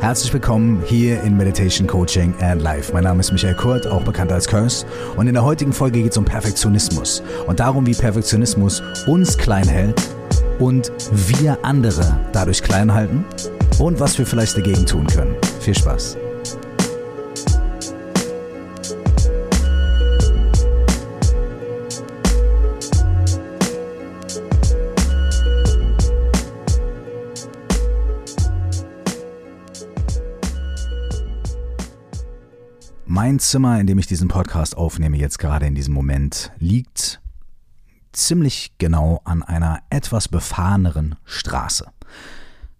Herzlich 0.00 0.32
willkommen 0.32 0.82
hier 0.86 1.22
in 1.22 1.36
Meditation 1.36 1.86
Coaching 1.86 2.34
and 2.40 2.62
Life. 2.62 2.92
Mein 2.92 3.04
Name 3.04 3.20
ist 3.20 3.32
Michael 3.32 3.56
Kurt, 3.56 3.86
auch 3.86 4.04
bekannt 4.04 4.30
als 4.30 4.46
Curse. 4.46 4.86
Und 5.16 5.26
in 5.26 5.34
der 5.34 5.42
heutigen 5.42 5.72
Folge 5.72 6.02
geht 6.02 6.12
es 6.12 6.18
um 6.18 6.24
Perfektionismus 6.24 7.22
und 7.46 7.60
darum, 7.60 7.86
wie 7.86 7.94
Perfektionismus 7.94 8.82
uns 9.06 9.36
klein 9.36 9.66
hält 9.66 10.00
und 10.58 10.92
wir 11.10 11.58
andere 11.62 12.20
dadurch 12.32 12.62
klein 12.62 12.92
halten 12.92 13.24
und 13.78 13.98
was 13.98 14.18
wir 14.18 14.26
vielleicht 14.26 14.56
dagegen 14.56 14.86
tun 14.86 15.06
können. 15.06 15.34
Viel 15.60 15.74
Spaß. 15.74 16.18
Mein 33.16 33.38
Zimmer, 33.38 33.80
in 33.80 33.86
dem 33.86 33.98
ich 33.98 34.06
diesen 34.06 34.28
Podcast 34.28 34.76
aufnehme, 34.76 35.16
jetzt 35.16 35.38
gerade 35.38 35.64
in 35.64 35.74
diesem 35.74 35.94
Moment, 35.94 36.52
liegt 36.58 37.22
ziemlich 38.12 38.72
genau 38.76 39.22
an 39.24 39.42
einer 39.42 39.78
etwas 39.88 40.28
befahreneren 40.28 41.14
Straße. 41.24 41.86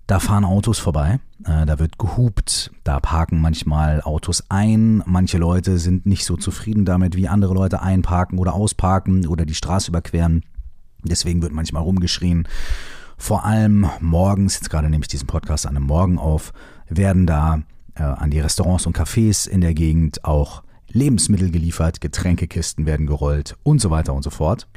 Da 0.06 0.20
fahren 0.20 0.44
Autos 0.44 0.78
vorbei, 0.78 1.20
äh, 1.44 1.64
da 1.64 1.78
wird 1.78 1.96
gehupt, 1.96 2.70
da 2.84 3.00
parken 3.00 3.40
manchmal 3.40 4.02
Autos 4.02 4.44
ein, 4.50 5.02
manche 5.06 5.38
Leute 5.38 5.78
sind 5.78 6.04
nicht 6.04 6.26
so 6.26 6.36
zufrieden 6.36 6.84
damit, 6.84 7.16
wie 7.16 7.28
andere 7.28 7.54
Leute 7.54 7.80
einparken 7.80 8.38
oder 8.38 8.52
ausparken 8.52 9.26
oder 9.28 9.46
die 9.46 9.54
Straße 9.54 9.88
überqueren. 9.88 10.44
Deswegen 11.02 11.40
wird 11.40 11.54
manchmal 11.54 11.82
rumgeschrien. 11.82 12.46
Vor 13.16 13.46
allem 13.46 13.86
morgens, 14.00 14.56
jetzt 14.56 14.68
gerade 14.68 14.90
nehme 14.90 15.02
ich 15.02 15.08
diesen 15.08 15.28
Podcast 15.28 15.64
an 15.66 15.78
einem 15.78 15.86
Morgen 15.86 16.18
auf, 16.18 16.52
werden 16.90 17.26
da 17.26 17.62
äh, 17.96 18.02
an 18.02 18.30
die 18.30 18.40
Restaurants 18.40 18.86
und 18.86 18.96
Cafés 18.96 19.48
in 19.48 19.60
der 19.60 19.74
Gegend 19.74 20.24
auch 20.24 20.62
Lebensmittel 20.88 21.50
geliefert, 21.50 22.00
Getränkekisten 22.00 22.86
werden 22.86 23.06
gerollt 23.06 23.56
und 23.62 23.80
so 23.80 23.90
weiter 23.90 24.14
und 24.14 24.22
so 24.22 24.30
fort. 24.30 24.68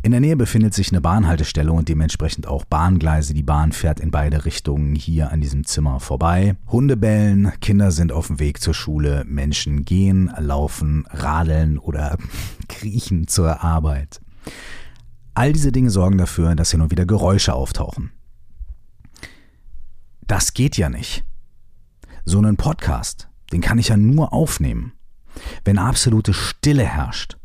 In 0.00 0.12
der 0.12 0.20
Nähe 0.20 0.36
befindet 0.36 0.74
sich 0.74 0.92
eine 0.92 1.00
Bahnhaltestelle 1.00 1.72
und 1.72 1.88
dementsprechend 1.88 2.46
auch 2.46 2.64
Bahngleise. 2.64 3.34
Die 3.34 3.42
Bahn 3.42 3.72
fährt 3.72 3.98
in 3.98 4.12
beide 4.12 4.44
Richtungen 4.44 4.94
hier 4.94 5.32
an 5.32 5.40
diesem 5.40 5.64
Zimmer 5.64 5.98
vorbei. 5.98 6.56
Hunde 6.68 6.96
bellen, 6.96 7.52
Kinder 7.60 7.90
sind 7.90 8.12
auf 8.12 8.28
dem 8.28 8.38
Weg 8.38 8.60
zur 8.60 8.74
Schule, 8.74 9.24
Menschen 9.26 9.84
gehen, 9.84 10.32
laufen, 10.38 11.04
radeln 11.10 11.78
oder 11.78 12.16
kriechen 12.68 13.26
zur 13.26 13.64
Arbeit. 13.64 14.20
All 15.34 15.52
diese 15.52 15.72
Dinge 15.72 15.90
sorgen 15.90 16.16
dafür, 16.16 16.54
dass 16.54 16.70
hier 16.70 16.78
nur 16.78 16.92
wieder 16.92 17.06
Geräusche 17.06 17.54
auftauchen. 17.54 18.12
Das 20.28 20.54
geht 20.54 20.76
ja 20.76 20.88
nicht. 20.88 21.24
So 22.28 22.38
einen 22.38 22.56
Podcast, 22.56 23.28
den 23.52 23.62
kann 23.62 23.78
ich 23.78 23.88
ja 23.88 23.96
nur 23.96 24.32
aufnehmen, 24.32 24.92
wenn 25.64 25.78
absolute 25.78 26.34
Stille 26.34 26.84
herrscht 26.84 27.38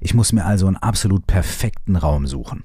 ich 0.00 0.14
muss 0.14 0.32
mir 0.32 0.44
also 0.44 0.66
einen 0.66 0.76
absolut 0.76 1.26
perfekten 1.26 1.96
Raum 1.96 2.26
suchen. 2.26 2.64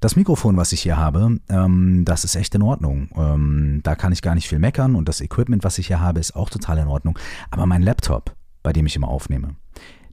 Das 0.00 0.14
Mikrofon, 0.14 0.56
was 0.56 0.72
ich 0.72 0.82
hier 0.82 0.96
habe, 0.96 1.38
ähm, 1.48 2.04
das 2.04 2.24
ist 2.24 2.36
echt 2.36 2.54
in 2.54 2.62
Ordnung. 2.62 3.08
Ähm, 3.16 3.80
da 3.82 3.96
kann 3.96 4.12
ich 4.12 4.22
gar 4.22 4.36
nicht 4.36 4.48
viel 4.48 4.60
meckern 4.60 4.94
und 4.94 5.08
das 5.08 5.20
Equipment, 5.20 5.64
was 5.64 5.78
ich 5.78 5.88
hier 5.88 6.00
habe, 6.00 6.20
ist 6.20 6.36
auch 6.36 6.50
total 6.50 6.78
in 6.78 6.86
Ordnung. 6.86 7.18
Aber 7.50 7.66
mein 7.66 7.82
Laptop, 7.82 8.36
bei 8.62 8.72
dem 8.72 8.86
ich 8.86 8.94
immer 8.94 9.08
aufnehme, 9.08 9.56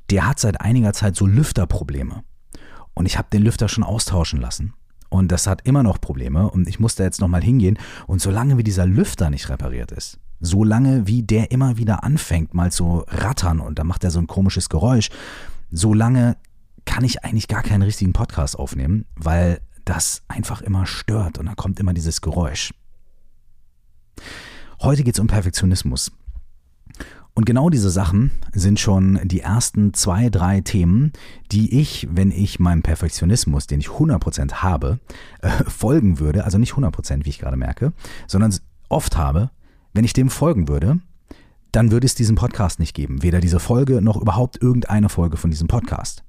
der 0.09 0.27
hat 0.27 0.39
seit 0.39 0.59
einiger 0.61 0.93
Zeit 0.93 1.15
so 1.15 1.27
Lüfterprobleme. 1.27 2.23
Und 2.95 3.05
ich 3.05 3.17
habe 3.17 3.27
den 3.31 3.43
Lüfter 3.43 3.69
schon 3.69 3.83
austauschen 3.83 4.41
lassen. 4.41 4.73
Und 5.09 5.31
das 5.31 5.47
hat 5.47 5.61
immer 5.65 5.83
noch 5.83 6.01
Probleme 6.01 6.49
und 6.49 6.67
ich 6.67 6.79
muss 6.79 6.95
da 6.95 7.03
jetzt 7.03 7.21
nochmal 7.21 7.43
hingehen. 7.43 7.77
Und 8.07 8.21
solange 8.21 8.57
wie 8.57 8.63
dieser 8.63 8.85
Lüfter 8.85 9.29
nicht 9.29 9.49
repariert 9.49 9.91
ist, 9.91 10.19
solange 10.39 11.07
wie 11.07 11.23
der 11.23 11.51
immer 11.51 11.77
wieder 11.77 12.03
anfängt, 12.03 12.53
mal 12.53 12.71
zu 12.71 13.03
rattern 13.07 13.59
und 13.59 13.79
dann 13.79 13.87
macht 13.87 14.03
er 14.03 14.11
so 14.11 14.19
ein 14.19 14.27
komisches 14.27 14.69
Geräusch, 14.69 15.09
so 15.71 15.93
lange 15.93 16.37
kann 16.85 17.03
ich 17.03 17.23
eigentlich 17.23 17.47
gar 17.47 17.63
keinen 17.63 17.81
richtigen 17.81 18.13
Podcast 18.13 18.57
aufnehmen, 18.57 19.05
weil 19.15 19.61
das 19.85 20.23
einfach 20.27 20.61
immer 20.61 20.85
stört 20.85 21.37
und 21.37 21.45
da 21.45 21.55
kommt 21.55 21.79
immer 21.79 21.93
dieses 21.93 22.21
Geräusch. 22.21 22.73
Heute 24.81 25.03
geht 25.03 25.15
es 25.15 25.19
um 25.19 25.27
Perfektionismus. 25.27 26.11
Und 27.37 27.45
genau 27.45 27.69
diese 27.69 27.89
Sachen 27.89 28.31
sind 28.53 28.79
schon 28.79 29.19
die 29.25 29.41
ersten 29.41 29.93
zwei, 29.93 30.29
drei 30.29 30.61
Themen, 30.61 31.11
die 31.51 31.81
ich, 31.81 32.07
wenn 32.09 32.31
ich 32.31 32.61
meinem 32.61 32.81
Perfektionismus, 32.81 33.67
den 33.67 33.81
ich 33.81 33.89
100% 33.89 34.63
habe, 34.63 34.99
äh, 35.41 35.49
folgen 35.67 36.19
würde, 36.19 36.45
also 36.45 36.57
nicht 36.57 36.73
100%, 36.73 37.25
wie 37.25 37.29
ich 37.29 37.39
gerade 37.39 37.57
merke, 37.57 37.91
sondern 38.25 38.55
oft 38.87 39.17
habe, 39.17 39.51
wenn 39.93 40.05
ich 40.05 40.13
dem 40.13 40.29
folgen 40.29 40.69
würde, 40.69 41.01
dann 41.73 41.91
würde 41.91 42.05
es 42.05 42.15
diesen 42.15 42.37
Podcast 42.37 42.79
nicht 42.79 42.93
geben. 42.93 43.21
Weder 43.21 43.41
diese 43.41 43.59
Folge 43.59 44.01
noch 44.01 44.15
überhaupt 44.15 44.61
irgendeine 44.61 45.09
Folge 45.09 45.35
von 45.35 45.51
diesem 45.51 45.67
Podcast. 45.67 46.23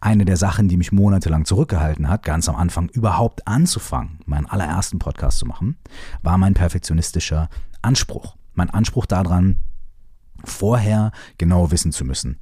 Eine 0.00 0.24
der 0.24 0.38
Sachen, 0.38 0.68
die 0.68 0.78
mich 0.78 0.90
monatelang 0.90 1.44
zurückgehalten 1.44 2.08
hat, 2.08 2.22
ganz 2.22 2.48
am 2.48 2.56
Anfang 2.56 2.88
überhaupt 2.88 3.46
anzufangen, 3.46 4.20
meinen 4.24 4.46
allerersten 4.46 4.98
Podcast 4.98 5.38
zu 5.38 5.44
machen, 5.44 5.76
war 6.22 6.38
mein 6.38 6.54
perfektionistischer 6.54 7.50
Anspruch. 7.82 8.36
Mein 8.54 8.70
Anspruch 8.70 9.04
daran, 9.04 9.58
vorher 10.44 11.12
genau 11.38 11.70
wissen 11.70 11.92
zu 11.92 12.04
müssen, 12.04 12.38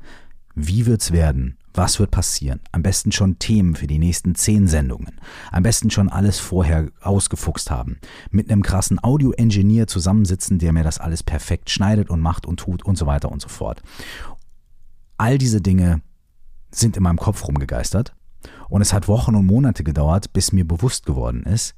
wie 0.55 0.87
wird's 0.87 1.13
werden? 1.13 1.59
Was 1.77 1.99
wird 1.99 2.13
passieren? 2.13 2.61
Am 2.71 2.85
besten 2.85 3.11
schon 3.11 3.41
Themen 3.41 3.75
für 3.75 3.89
die 3.89 3.99
nächsten 3.99 4.37
zehn 4.37 4.69
Sendungen. 4.69 5.21
Am 5.51 5.65
besten 5.65 5.91
schon 5.91 6.09
alles 6.09 6.39
vorher 6.39 6.89
ausgefuchst 7.01 7.73
haben. 7.73 7.99
Mit 8.31 8.49
einem 8.49 8.63
krassen 8.63 9.03
Audio-Engineer 9.03 9.89
zusammensitzen, 9.89 10.61
der 10.61 10.73
mir 10.73 10.85
das 10.85 11.01
alles 11.01 11.25
perfekt 11.25 11.71
schneidet 11.71 12.11
und 12.11 12.21
macht 12.21 12.47
und 12.47 12.61
tut 12.61 12.85
und 12.85 12.97
so 12.97 13.07
weiter 13.07 13.33
und 13.33 13.43
so 13.43 13.49
fort. 13.49 13.83
All 15.19 15.37
diese 15.37 15.61
Dinge 15.61 16.03
sind 16.71 16.97
in 16.97 17.03
meinem 17.03 17.19
Kopf 17.19 17.47
rumgegeistert. 17.49 18.15
Und 18.69 18.81
es 18.81 18.93
hat 18.93 19.09
Wochen 19.09 19.35
und 19.35 19.47
Monate 19.47 19.83
gedauert, 19.83 20.33
bis 20.33 20.53
mir 20.53 20.67
bewusst 20.67 21.07
geworden 21.07 21.43
ist, 21.43 21.75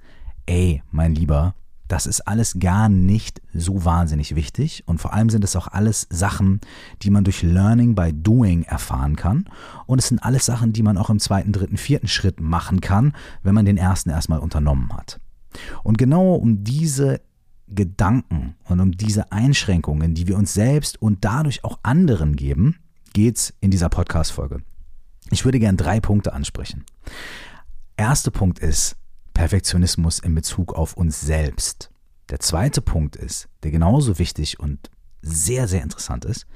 ey, 0.47 0.83
mein 0.91 1.15
Lieber, 1.15 1.55
das 1.89 2.07
ist 2.07 2.23
alles 2.23 2.59
gar 2.59 2.89
nicht 2.89 3.41
so 3.55 3.85
wahnsinnig 3.85 4.35
wichtig 4.35 4.83
und 4.87 5.01
vor 5.01 5.13
allem 5.13 5.31
sind 5.31 5.45
es 5.45 5.57
auch 5.57 5.69
alles 5.69 6.07
Sachen, 6.11 6.61
die 7.03 7.11
man 7.11 7.25
durch 7.25 7.43
Learning 7.43 7.95
by 7.95 8.13
Doing 8.13 8.63
erfahren 8.65 9.17
kann 9.17 9.49
und 9.87 9.99
es 9.99 10.09
sind 10.09 10.23
alles 10.23 10.47
Sachen, 10.47 10.73
die 10.73 10.83
man 10.83 10.99
auch 10.99 11.11
im 11.11 11.21
zweiten, 11.21 11.53
dritten, 11.53 11.77
vierten 11.77 12.09
Schritt 12.09 12.41
machen 12.41 12.81
kann, 12.81 13.13
wenn 13.43 13.55
man 13.55 13.67
den 13.67 13.77
ersten 13.77 14.11
erstmal 14.11 14.41
unternommen 14.41 14.93
hat. 14.93 15.21
Und 15.83 15.99
genau 15.99 16.35
um 16.35 16.65
diese 16.65 17.21
Gedanken 17.69 18.55
und 18.65 18.81
um 18.81 18.93
diese 18.93 19.33
Einschränkungen, 19.33 20.15
die 20.15 20.29
wir 20.29 20.37
uns 20.37 20.55
selbst 20.55 21.01
und 21.01 21.25
dadurch 21.25 21.65
auch 21.65 21.79
anderen 21.83 22.37
geben, 22.37 22.77
geht's 23.13 23.55
in 23.61 23.71
dieser 23.71 23.89
Podcast-Folge. 23.89 24.61
Ich 25.31 25.45
würde 25.45 25.59
gern 25.59 25.77
drei 25.77 26.01
Punkte 26.01 26.33
ansprechen. 26.33 26.85
Erster 27.97 28.31
Punkt 28.31 28.59
ist, 28.59 28.97
Perfektionismus 29.37 30.19
in 30.19 30.35
Bezug 30.35 30.73
auf 30.73 30.95
uns 30.95 31.21
selbst. 31.21 31.91
Der 32.31 32.41
zweite 32.41 32.81
Punkt 32.81 33.17
ist, 33.17 33.51
der 33.63 33.71
genauso 33.71 34.19
wichtig 34.19 34.59
und 34.59 34.91
sehr, 35.21 35.69
sehr 35.69 35.83
interessant 35.83 36.25
ist, 36.25 36.47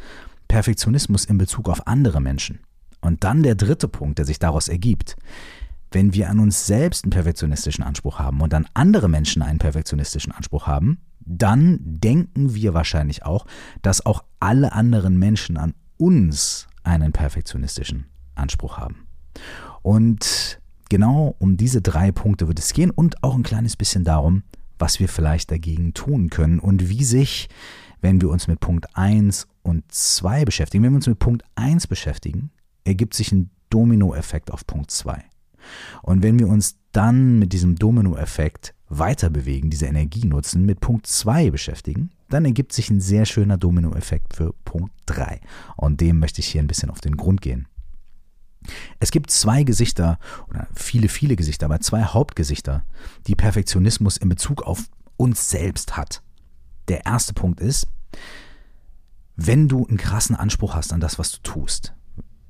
Perfektionismus 0.48 1.26
in 1.26 1.36
Bezug 1.36 1.68
auf 1.68 1.86
andere 1.86 2.22
Menschen. 2.22 2.60
Und 3.02 3.22
dann 3.22 3.42
der 3.42 3.54
dritte 3.54 3.86
Punkt, 3.86 4.18
der 4.18 4.24
sich 4.24 4.38
daraus 4.38 4.68
ergibt. 4.68 5.16
Wenn 5.90 6.14
wir 6.14 6.30
an 6.30 6.40
uns 6.40 6.66
selbst 6.66 7.04
einen 7.04 7.10
perfektionistischen 7.10 7.84
Anspruch 7.84 8.18
haben 8.18 8.40
und 8.40 8.54
an 8.54 8.66
andere 8.72 9.10
Menschen 9.10 9.42
einen 9.42 9.58
perfektionistischen 9.58 10.32
Anspruch 10.32 10.66
haben, 10.66 11.02
dann 11.20 11.80
denken 11.82 12.54
wir 12.54 12.72
wahrscheinlich 12.72 13.26
auch, 13.26 13.44
dass 13.82 14.06
auch 14.06 14.24
alle 14.40 14.72
anderen 14.72 15.18
Menschen 15.18 15.58
an 15.58 15.74
uns 15.98 16.66
einen 16.82 17.12
perfektionistischen 17.12 18.06
Anspruch 18.36 18.78
haben. 18.78 19.06
Und 19.82 20.60
Genau 20.90 21.36
um 21.38 21.56
diese 21.56 21.80
drei 21.80 22.10
Punkte 22.10 22.48
wird 22.48 22.58
es 22.58 22.72
gehen 22.72 22.90
und 22.90 23.22
auch 23.22 23.36
ein 23.36 23.44
kleines 23.44 23.76
bisschen 23.76 24.02
darum, 24.02 24.42
was 24.76 24.98
wir 24.98 25.08
vielleicht 25.08 25.52
dagegen 25.52 25.94
tun 25.94 26.30
können 26.30 26.58
und 26.58 26.88
wie 26.88 27.04
sich, 27.04 27.48
wenn 28.00 28.20
wir 28.20 28.28
uns 28.28 28.48
mit 28.48 28.58
Punkt 28.58 28.96
1 28.96 29.46
und 29.62 29.84
2 29.88 30.44
beschäftigen, 30.44 30.82
wenn 30.82 30.90
wir 30.90 30.96
uns 30.96 31.06
mit 31.06 31.20
Punkt 31.20 31.44
1 31.54 31.86
beschäftigen, 31.86 32.50
ergibt 32.82 33.14
sich 33.14 33.30
ein 33.30 33.50
Dominoeffekt 33.70 34.50
auf 34.50 34.66
Punkt 34.66 34.90
2. 34.90 35.22
Und 36.02 36.24
wenn 36.24 36.40
wir 36.40 36.48
uns 36.48 36.76
dann 36.90 37.38
mit 37.38 37.52
diesem 37.52 37.76
Dominoeffekt 37.76 38.74
weiter 38.88 39.30
bewegen, 39.30 39.70
diese 39.70 39.86
Energie 39.86 40.26
nutzen, 40.26 40.66
mit 40.66 40.80
Punkt 40.80 41.06
2 41.06 41.52
beschäftigen, 41.52 42.10
dann 42.30 42.44
ergibt 42.44 42.72
sich 42.72 42.90
ein 42.90 43.00
sehr 43.00 43.26
schöner 43.26 43.58
Dominoeffekt 43.58 44.34
für 44.34 44.54
Punkt 44.64 44.92
3. 45.06 45.40
Und 45.76 46.00
dem 46.00 46.18
möchte 46.18 46.40
ich 46.40 46.48
hier 46.48 46.60
ein 46.60 46.66
bisschen 46.66 46.90
auf 46.90 47.00
den 47.00 47.16
Grund 47.16 47.42
gehen. 47.42 47.68
Es 48.98 49.10
gibt 49.10 49.30
zwei 49.30 49.62
Gesichter 49.62 50.18
oder 50.48 50.68
viele, 50.74 51.08
viele 51.08 51.36
Gesichter, 51.36 51.66
aber 51.66 51.80
zwei 51.80 52.04
Hauptgesichter, 52.04 52.84
die 53.26 53.34
Perfektionismus 53.34 54.16
in 54.16 54.28
Bezug 54.28 54.62
auf 54.62 54.84
uns 55.16 55.50
selbst 55.50 55.96
hat. 55.96 56.22
Der 56.88 57.06
erste 57.06 57.34
Punkt 57.34 57.60
ist, 57.60 57.86
wenn 59.36 59.68
du 59.68 59.86
einen 59.86 59.96
krassen 59.96 60.36
Anspruch 60.36 60.74
hast 60.74 60.92
an 60.92 61.00
das, 61.00 61.18
was 61.18 61.32
du 61.32 61.38
tust, 61.42 61.94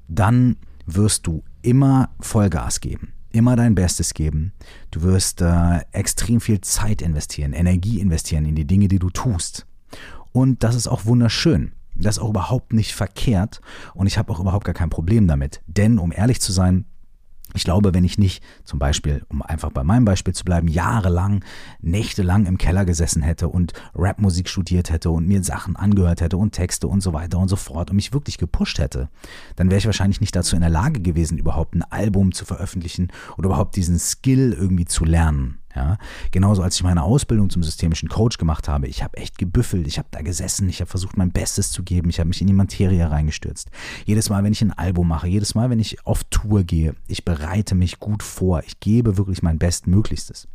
dann 0.09 0.57
wirst 0.87 1.27
du 1.27 1.45
immer 1.63 2.11
Vollgas 2.21 2.81
geben. 2.81 3.13
immer 3.33 3.55
dein 3.55 3.77
Bestes 3.77 4.15
geben. 4.15 4.53
Du 4.91 5.03
wirst 5.03 5.41
äh, 5.41 5.81
extrem 5.93 6.41
viel 6.41 6.61
Zeit 6.63 7.01
investieren, 7.01 7.53
Energie 7.53 8.01
investieren 8.01 8.45
in 8.45 8.57
die 8.57 8.67
Dinge, 8.67 8.89
die 8.89 8.99
du 8.99 9.09
tust. 9.11 9.67
Und 10.33 10.65
das 10.65 10.75
ist 10.75 10.89
auch 10.89 11.05
wunderschön. 11.05 11.73
Das 12.01 12.17
ist 12.17 12.23
auch 12.23 12.31
überhaupt 12.31 12.73
nicht 12.73 12.95
verkehrt 12.95 13.61
und 13.95 14.07
ich 14.07 14.19
habe 14.19 14.33
auch 14.33 14.41
überhaupt 14.41 14.65
gar 14.65 14.75
kein 14.75 14.91
Problem 14.91 15.27
damit. 15.27 15.63
Denn, 15.67 15.99
um 15.99 16.13
ehrlich 16.13 16.41
zu 16.41 16.53
sein, 16.53 16.87
ich 17.55 17.65
glaube, 17.65 17.95
wenn 17.95 18.05
ich 18.05 18.19
nicht 18.19 18.43
zum 18.65 18.79
Beispiel, 18.79 19.25
um 19.29 19.43
einfach 19.43 19.71
bei 19.71 19.83
meinem 19.83 20.05
Beispiel 20.05 20.35
zu 20.35 20.45
bleiben, 20.45 20.69
jahrelang, 20.69 21.45
nächtelang 21.81 22.47
im 22.47 22.59
Keller 22.59 22.85
gesessen 22.85 23.23
hätte 23.23 23.49
und 23.49 23.73
Rapmusik 23.95 24.49
studiert 24.49 24.91
hätte 24.91 25.11
und 25.11 25.27
mir 25.27 25.43
Sachen 25.43 25.77
angehört 25.77 26.21
hätte 26.21 26.37
und 26.37 26.53
Texte 26.53 26.87
und 26.87 27.01
so 27.01 27.13
weiter 27.13 27.39
und 27.39 27.49
so 27.49 27.57
fort 27.57 27.91
und 27.91 27.97
mich 27.97 28.13
wirklich 28.13 28.39
gepusht 28.39 28.79
hätte, 28.79 29.09
dann 29.57 29.71
wäre 29.71 29.79
ich 29.79 29.87
wahrscheinlich 29.87 30.21
nicht 30.21 30.37
dazu 30.37 30.55
in 30.55 30.63
der 30.63 30.71
Lage 30.71 31.01
gewesen, 31.01 31.39
überhaupt 31.39 31.75
ein 31.75 31.83
Album 31.83 32.33
zu 32.33 32.45
veröffentlichen 32.45 33.09
oder 33.37 33.47
überhaupt 33.47 33.77
diesen 33.77 33.99
Skill 33.99 34.53
irgendwie 34.53 34.85
zu 34.85 35.05
lernen. 35.05 35.60
Ja, 35.75 35.99
genauso 36.33 36.63
als 36.63 36.75
ich 36.77 36.83
meine 36.83 37.05
Ausbildung 37.05 37.49
zum 37.49 37.63
systemischen 37.63 38.09
Coach 38.09 38.39
gemacht 38.39 38.67
habe, 38.67 38.89
ich 38.89 39.05
habe 39.05 39.17
echt 39.19 39.39
gebüffelt, 39.39 39.87
ich 39.87 39.99
habe 39.99 40.09
da 40.11 40.21
gesessen, 40.21 40.69
ich 40.69 40.81
habe 40.81 40.91
versucht 40.91 41.17
mein 41.17 41.31
Bestes 41.31 41.71
zu 41.71 41.85
geben, 41.85 42.11
ich 42.11 42.19
habe 42.19 42.27
mich 42.27 42.41
in 42.41 42.49
die 42.49 42.53
Materie 42.53 43.09
reingestürzt. 43.09 43.71
Jedes 44.05 44.31
Mal, 44.31 44.43
wenn 44.43 44.53
ich 44.53 44.63
ein 44.63 44.73
Album 44.73 45.07
mache, 45.07 45.29
jedes 45.29 45.55
Mal, 45.55 45.71
wenn 45.71 45.79
ich 45.79 46.05
auf 46.05 46.25
Tour 46.25 46.65
gehe, 46.65 46.97
ich 47.07 47.25
bereite 47.25 47.77
mich 47.77 48.01
gut 48.01 48.25
vor, 48.25 48.65
ich 48.67 48.81
gebe 48.81 49.17
wirklich 49.17 49.43
mein 49.43 49.59
Bestmöglichstes. 49.59 50.49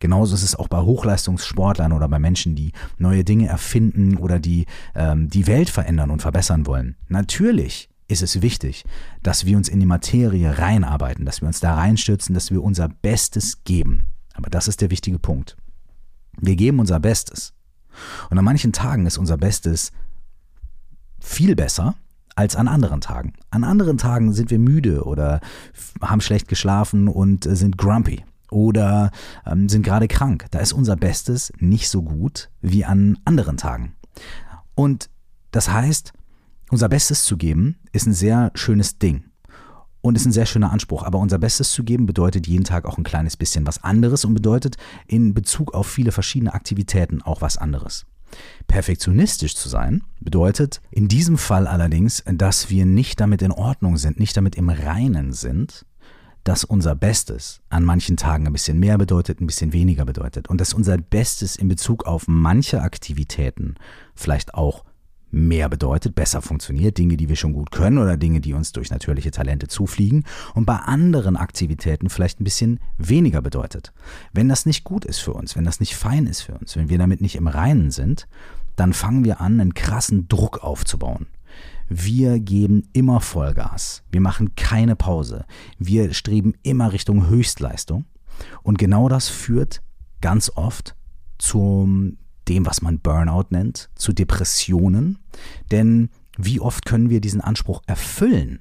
Genauso 0.00 0.34
ist 0.34 0.42
es 0.42 0.56
auch 0.56 0.68
bei 0.68 0.80
Hochleistungssportlern 0.80 1.92
oder 1.92 2.08
bei 2.08 2.18
Menschen, 2.18 2.54
die 2.54 2.72
neue 2.96 3.24
Dinge 3.24 3.48
erfinden 3.48 4.16
oder 4.16 4.38
die 4.38 4.66
ähm, 4.94 5.28
die 5.28 5.46
Welt 5.46 5.68
verändern 5.68 6.10
und 6.10 6.22
verbessern 6.22 6.66
wollen. 6.66 6.96
Natürlich 7.08 7.90
ist 8.08 8.22
es 8.22 8.42
wichtig, 8.42 8.84
dass 9.22 9.46
wir 9.46 9.56
uns 9.56 9.68
in 9.68 9.80
die 9.80 9.86
Materie 9.86 10.58
reinarbeiten, 10.58 11.24
dass 11.24 11.40
wir 11.40 11.48
uns 11.48 11.60
da 11.60 11.74
reinstürzen, 11.74 12.34
dass 12.34 12.50
wir 12.50 12.62
unser 12.62 12.88
Bestes 12.88 13.64
geben. 13.64 14.06
Aber 14.34 14.50
das 14.50 14.68
ist 14.68 14.80
der 14.80 14.90
wichtige 14.90 15.18
Punkt. 15.18 15.56
Wir 16.38 16.56
geben 16.56 16.80
unser 16.80 17.00
Bestes. 17.00 17.54
Und 18.30 18.38
an 18.38 18.44
manchen 18.44 18.72
Tagen 18.72 19.06
ist 19.06 19.18
unser 19.18 19.36
Bestes 19.36 19.92
viel 21.20 21.54
besser 21.54 21.94
als 22.34 22.56
an 22.56 22.68
anderen 22.68 23.00
Tagen. 23.00 23.34
An 23.50 23.64
anderen 23.64 23.96
Tagen 23.96 24.32
sind 24.32 24.50
wir 24.50 24.58
müde 24.58 25.04
oder 25.04 25.40
haben 26.00 26.20
schlecht 26.20 26.48
geschlafen 26.48 27.08
und 27.08 27.46
äh, 27.46 27.54
sind 27.54 27.78
grumpy 27.78 28.24
oder 28.50 29.10
ähm, 29.46 29.68
sind 29.68 29.82
gerade 29.82 30.08
krank. 30.08 30.46
Da 30.50 30.58
ist 30.58 30.72
unser 30.72 30.96
Bestes 30.96 31.52
nicht 31.58 31.88
so 31.88 32.02
gut 32.02 32.50
wie 32.60 32.84
an 32.84 33.18
anderen 33.24 33.56
Tagen. 33.56 33.94
Und 34.74 35.08
das 35.52 35.70
heißt, 35.70 36.12
unser 36.70 36.88
Bestes 36.88 37.24
zu 37.24 37.36
geben 37.36 37.76
ist 37.92 38.06
ein 38.06 38.12
sehr 38.12 38.50
schönes 38.54 38.98
Ding 38.98 39.24
und 40.04 40.16
ist 40.16 40.26
ein 40.26 40.32
sehr 40.32 40.44
schöner 40.44 40.70
Anspruch. 40.70 41.02
Aber 41.02 41.18
unser 41.18 41.38
Bestes 41.38 41.72
zu 41.72 41.82
geben 41.82 42.04
bedeutet 42.04 42.46
jeden 42.46 42.64
Tag 42.64 42.84
auch 42.84 42.98
ein 42.98 43.04
kleines 43.04 43.38
bisschen 43.38 43.66
was 43.66 43.82
anderes 43.82 44.26
und 44.26 44.34
bedeutet 44.34 44.76
in 45.06 45.32
Bezug 45.32 45.72
auf 45.72 45.86
viele 45.86 46.12
verschiedene 46.12 46.52
Aktivitäten 46.52 47.22
auch 47.22 47.40
was 47.40 47.56
anderes. 47.56 48.04
Perfektionistisch 48.66 49.56
zu 49.56 49.70
sein 49.70 50.02
bedeutet 50.20 50.82
in 50.90 51.08
diesem 51.08 51.38
Fall 51.38 51.66
allerdings, 51.66 52.22
dass 52.26 52.68
wir 52.68 52.84
nicht 52.84 53.18
damit 53.18 53.40
in 53.40 53.50
Ordnung 53.50 53.96
sind, 53.96 54.20
nicht 54.20 54.36
damit 54.36 54.56
im 54.56 54.68
Reinen 54.68 55.32
sind, 55.32 55.86
dass 56.42 56.64
unser 56.64 56.94
Bestes 56.94 57.62
an 57.70 57.82
manchen 57.82 58.18
Tagen 58.18 58.46
ein 58.46 58.52
bisschen 58.52 58.78
mehr 58.78 58.98
bedeutet, 58.98 59.40
ein 59.40 59.46
bisschen 59.46 59.72
weniger 59.72 60.04
bedeutet 60.04 60.50
und 60.50 60.60
dass 60.60 60.74
unser 60.74 60.98
Bestes 60.98 61.56
in 61.56 61.68
Bezug 61.68 62.04
auf 62.04 62.24
manche 62.26 62.82
Aktivitäten 62.82 63.76
vielleicht 64.14 64.52
auch 64.52 64.84
mehr 65.34 65.68
bedeutet, 65.68 66.14
besser 66.14 66.40
funktioniert, 66.40 66.96
Dinge, 66.96 67.16
die 67.16 67.28
wir 67.28 67.36
schon 67.36 67.52
gut 67.52 67.70
können 67.70 67.98
oder 67.98 68.16
Dinge, 68.16 68.40
die 68.40 68.54
uns 68.54 68.72
durch 68.72 68.90
natürliche 68.90 69.32
Talente 69.32 69.66
zufliegen 69.66 70.24
und 70.54 70.64
bei 70.64 70.76
anderen 70.76 71.36
Aktivitäten 71.36 72.08
vielleicht 72.08 72.40
ein 72.40 72.44
bisschen 72.44 72.80
weniger 72.98 73.42
bedeutet. 73.42 73.92
Wenn 74.32 74.48
das 74.48 74.64
nicht 74.64 74.84
gut 74.84 75.04
ist 75.04 75.18
für 75.18 75.32
uns, 75.32 75.56
wenn 75.56 75.64
das 75.64 75.80
nicht 75.80 75.96
fein 75.96 76.26
ist 76.26 76.42
für 76.42 76.54
uns, 76.54 76.76
wenn 76.76 76.88
wir 76.88 76.98
damit 76.98 77.20
nicht 77.20 77.36
im 77.36 77.48
Reinen 77.48 77.90
sind, 77.90 78.28
dann 78.76 78.92
fangen 78.92 79.24
wir 79.24 79.40
an, 79.40 79.60
einen 79.60 79.74
krassen 79.74 80.28
Druck 80.28 80.62
aufzubauen. 80.62 81.26
Wir 81.88 82.40
geben 82.40 82.88
immer 82.92 83.20
Vollgas. 83.20 84.02
Wir 84.10 84.20
machen 84.20 84.54
keine 84.54 84.96
Pause. 84.96 85.44
Wir 85.78 86.14
streben 86.14 86.54
immer 86.62 86.92
Richtung 86.92 87.28
Höchstleistung. 87.28 88.06
Und 88.62 88.78
genau 88.78 89.08
das 89.08 89.28
führt 89.28 89.82
ganz 90.20 90.50
oft 90.54 90.96
zum 91.38 92.16
dem, 92.48 92.66
was 92.66 92.82
man 92.82 93.00
Burnout 93.00 93.46
nennt, 93.50 93.90
zu 93.94 94.12
Depressionen. 94.12 95.18
Denn 95.70 96.10
wie 96.36 96.60
oft 96.60 96.84
können 96.84 97.10
wir 97.10 97.20
diesen 97.20 97.40
Anspruch 97.40 97.82
erfüllen? 97.86 98.60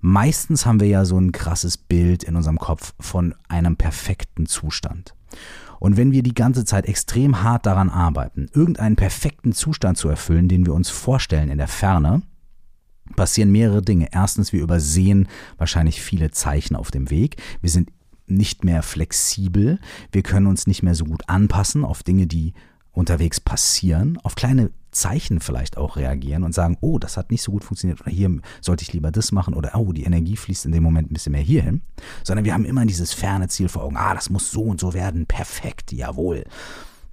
Meistens 0.00 0.66
haben 0.66 0.80
wir 0.80 0.88
ja 0.88 1.04
so 1.04 1.18
ein 1.18 1.32
krasses 1.32 1.78
Bild 1.78 2.24
in 2.24 2.36
unserem 2.36 2.58
Kopf 2.58 2.94
von 3.00 3.34
einem 3.48 3.76
perfekten 3.76 4.46
Zustand. 4.46 5.14
Und 5.80 5.96
wenn 5.96 6.12
wir 6.12 6.22
die 6.22 6.34
ganze 6.34 6.64
Zeit 6.64 6.86
extrem 6.86 7.42
hart 7.42 7.66
daran 7.66 7.90
arbeiten, 7.90 8.48
irgendeinen 8.52 8.96
perfekten 8.96 9.52
Zustand 9.52 9.98
zu 9.98 10.08
erfüllen, 10.08 10.48
den 10.48 10.66
wir 10.66 10.74
uns 10.74 10.90
vorstellen 10.90 11.50
in 11.50 11.58
der 11.58 11.68
Ferne, 11.68 12.22
passieren 13.16 13.50
mehrere 13.52 13.82
Dinge. 13.82 14.08
Erstens, 14.12 14.52
wir 14.52 14.62
übersehen 14.62 15.28
wahrscheinlich 15.58 16.00
viele 16.00 16.30
Zeichen 16.30 16.76
auf 16.76 16.90
dem 16.90 17.10
Weg. 17.10 17.36
Wir 17.60 17.70
sind 17.70 17.90
nicht 18.26 18.64
mehr 18.64 18.82
flexibel. 18.82 19.78
Wir 20.12 20.22
können 20.22 20.46
uns 20.46 20.66
nicht 20.66 20.82
mehr 20.82 20.94
so 20.94 21.04
gut 21.04 21.28
anpassen 21.28 21.84
auf 21.84 22.02
Dinge, 22.02 22.26
die 22.26 22.54
unterwegs 22.94 23.40
passieren, 23.40 24.18
auf 24.22 24.34
kleine 24.34 24.70
Zeichen 24.92 25.40
vielleicht 25.40 25.76
auch 25.76 25.96
reagieren 25.96 26.44
und 26.44 26.54
sagen, 26.54 26.78
oh, 26.80 26.98
das 26.98 27.16
hat 27.16 27.30
nicht 27.30 27.42
so 27.42 27.52
gut 27.52 27.64
funktioniert 27.64 28.00
oder 28.00 28.10
hier 28.10 28.30
sollte 28.60 28.82
ich 28.82 28.92
lieber 28.92 29.10
das 29.10 29.32
machen 29.32 29.54
oder 29.54 29.72
oh, 29.74 29.92
die 29.92 30.04
Energie 30.04 30.36
fließt 30.36 30.66
in 30.66 30.72
dem 30.72 30.82
Moment 30.82 31.10
ein 31.10 31.14
bisschen 31.14 31.32
mehr 31.32 31.40
hierhin, 31.40 31.82
sondern 32.22 32.44
wir 32.44 32.54
haben 32.54 32.64
immer 32.64 32.86
dieses 32.86 33.12
ferne 33.12 33.48
Ziel 33.48 33.68
vor 33.68 33.82
Augen, 33.82 33.96
ah, 33.96 34.14
das 34.14 34.30
muss 34.30 34.50
so 34.50 34.62
und 34.62 34.80
so 34.80 34.94
werden, 34.94 35.26
perfekt, 35.26 35.92
jawohl. 35.92 36.44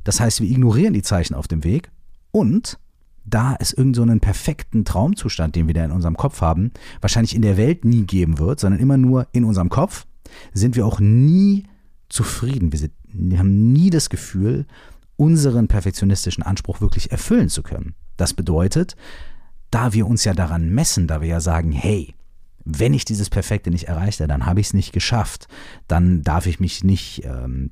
Das 0.04 0.20
heißt, 0.20 0.42
wir 0.42 0.50
ignorieren 0.50 0.94
die 0.94 1.02
Zeichen 1.02 1.34
auf 1.34 1.48
dem 1.48 1.64
Weg 1.64 1.92
und 2.32 2.78
da 3.24 3.56
es 3.60 3.72
irgendeinen 3.74 4.18
so 4.18 4.22
perfekten 4.22 4.86
Traumzustand, 4.86 5.56
den 5.56 5.68
wir 5.68 5.74
da 5.74 5.86
in 5.86 5.92
unserem 5.92 6.18
Kopf 6.18 6.42
haben, 6.42 6.72
wahrscheinlich 7.02 7.36
in 7.36 7.42
der 7.42 7.58
Welt 7.58 7.86
nie 7.86 8.04
geben 8.04 8.40
wird, 8.40 8.60
sondern 8.60 8.80
immer 8.80 8.98
nur 8.98 9.28
in 9.32 9.44
unserem 9.44 9.70
Kopf, 9.70 10.06
sind 10.54 10.76
wir 10.76 10.86
auch 10.86 11.00
nie 11.00 11.66
zufrieden. 12.10 12.72
Wir, 12.72 12.80
sind, 12.80 12.94
wir 13.14 13.40
haben 13.40 13.72
nie 13.74 13.90
das 13.90 14.10
Gefühl, 14.10 14.66
unseren 15.22 15.68
perfektionistischen 15.68 16.42
Anspruch 16.42 16.82
wirklich 16.82 17.12
erfüllen 17.12 17.48
zu 17.48 17.62
können. 17.62 17.94
Das 18.18 18.34
bedeutet, 18.34 18.96
da 19.70 19.94
wir 19.94 20.08
uns 20.08 20.24
ja 20.24 20.34
daran 20.34 20.70
messen, 20.70 21.06
da 21.06 21.22
wir 21.22 21.28
ja 21.28 21.40
sagen, 21.40 21.72
hey, 21.72 22.16
wenn 22.66 22.96
ich 22.96 23.06
dieses 23.06 23.30
Perfekte 23.30 23.70
nicht 23.70 23.88
erreichte, 23.88 24.26
dann 24.26 24.48
habe 24.48 24.62
ich 24.62 24.68
es 24.68 24.74
nicht 24.74 24.94
geschafft, 24.94 25.48
dann 25.88 26.24
darf 26.24 26.48
ich 26.48 26.60
mich 26.60 26.84
nicht 26.84 27.24
ähm, 27.24 27.70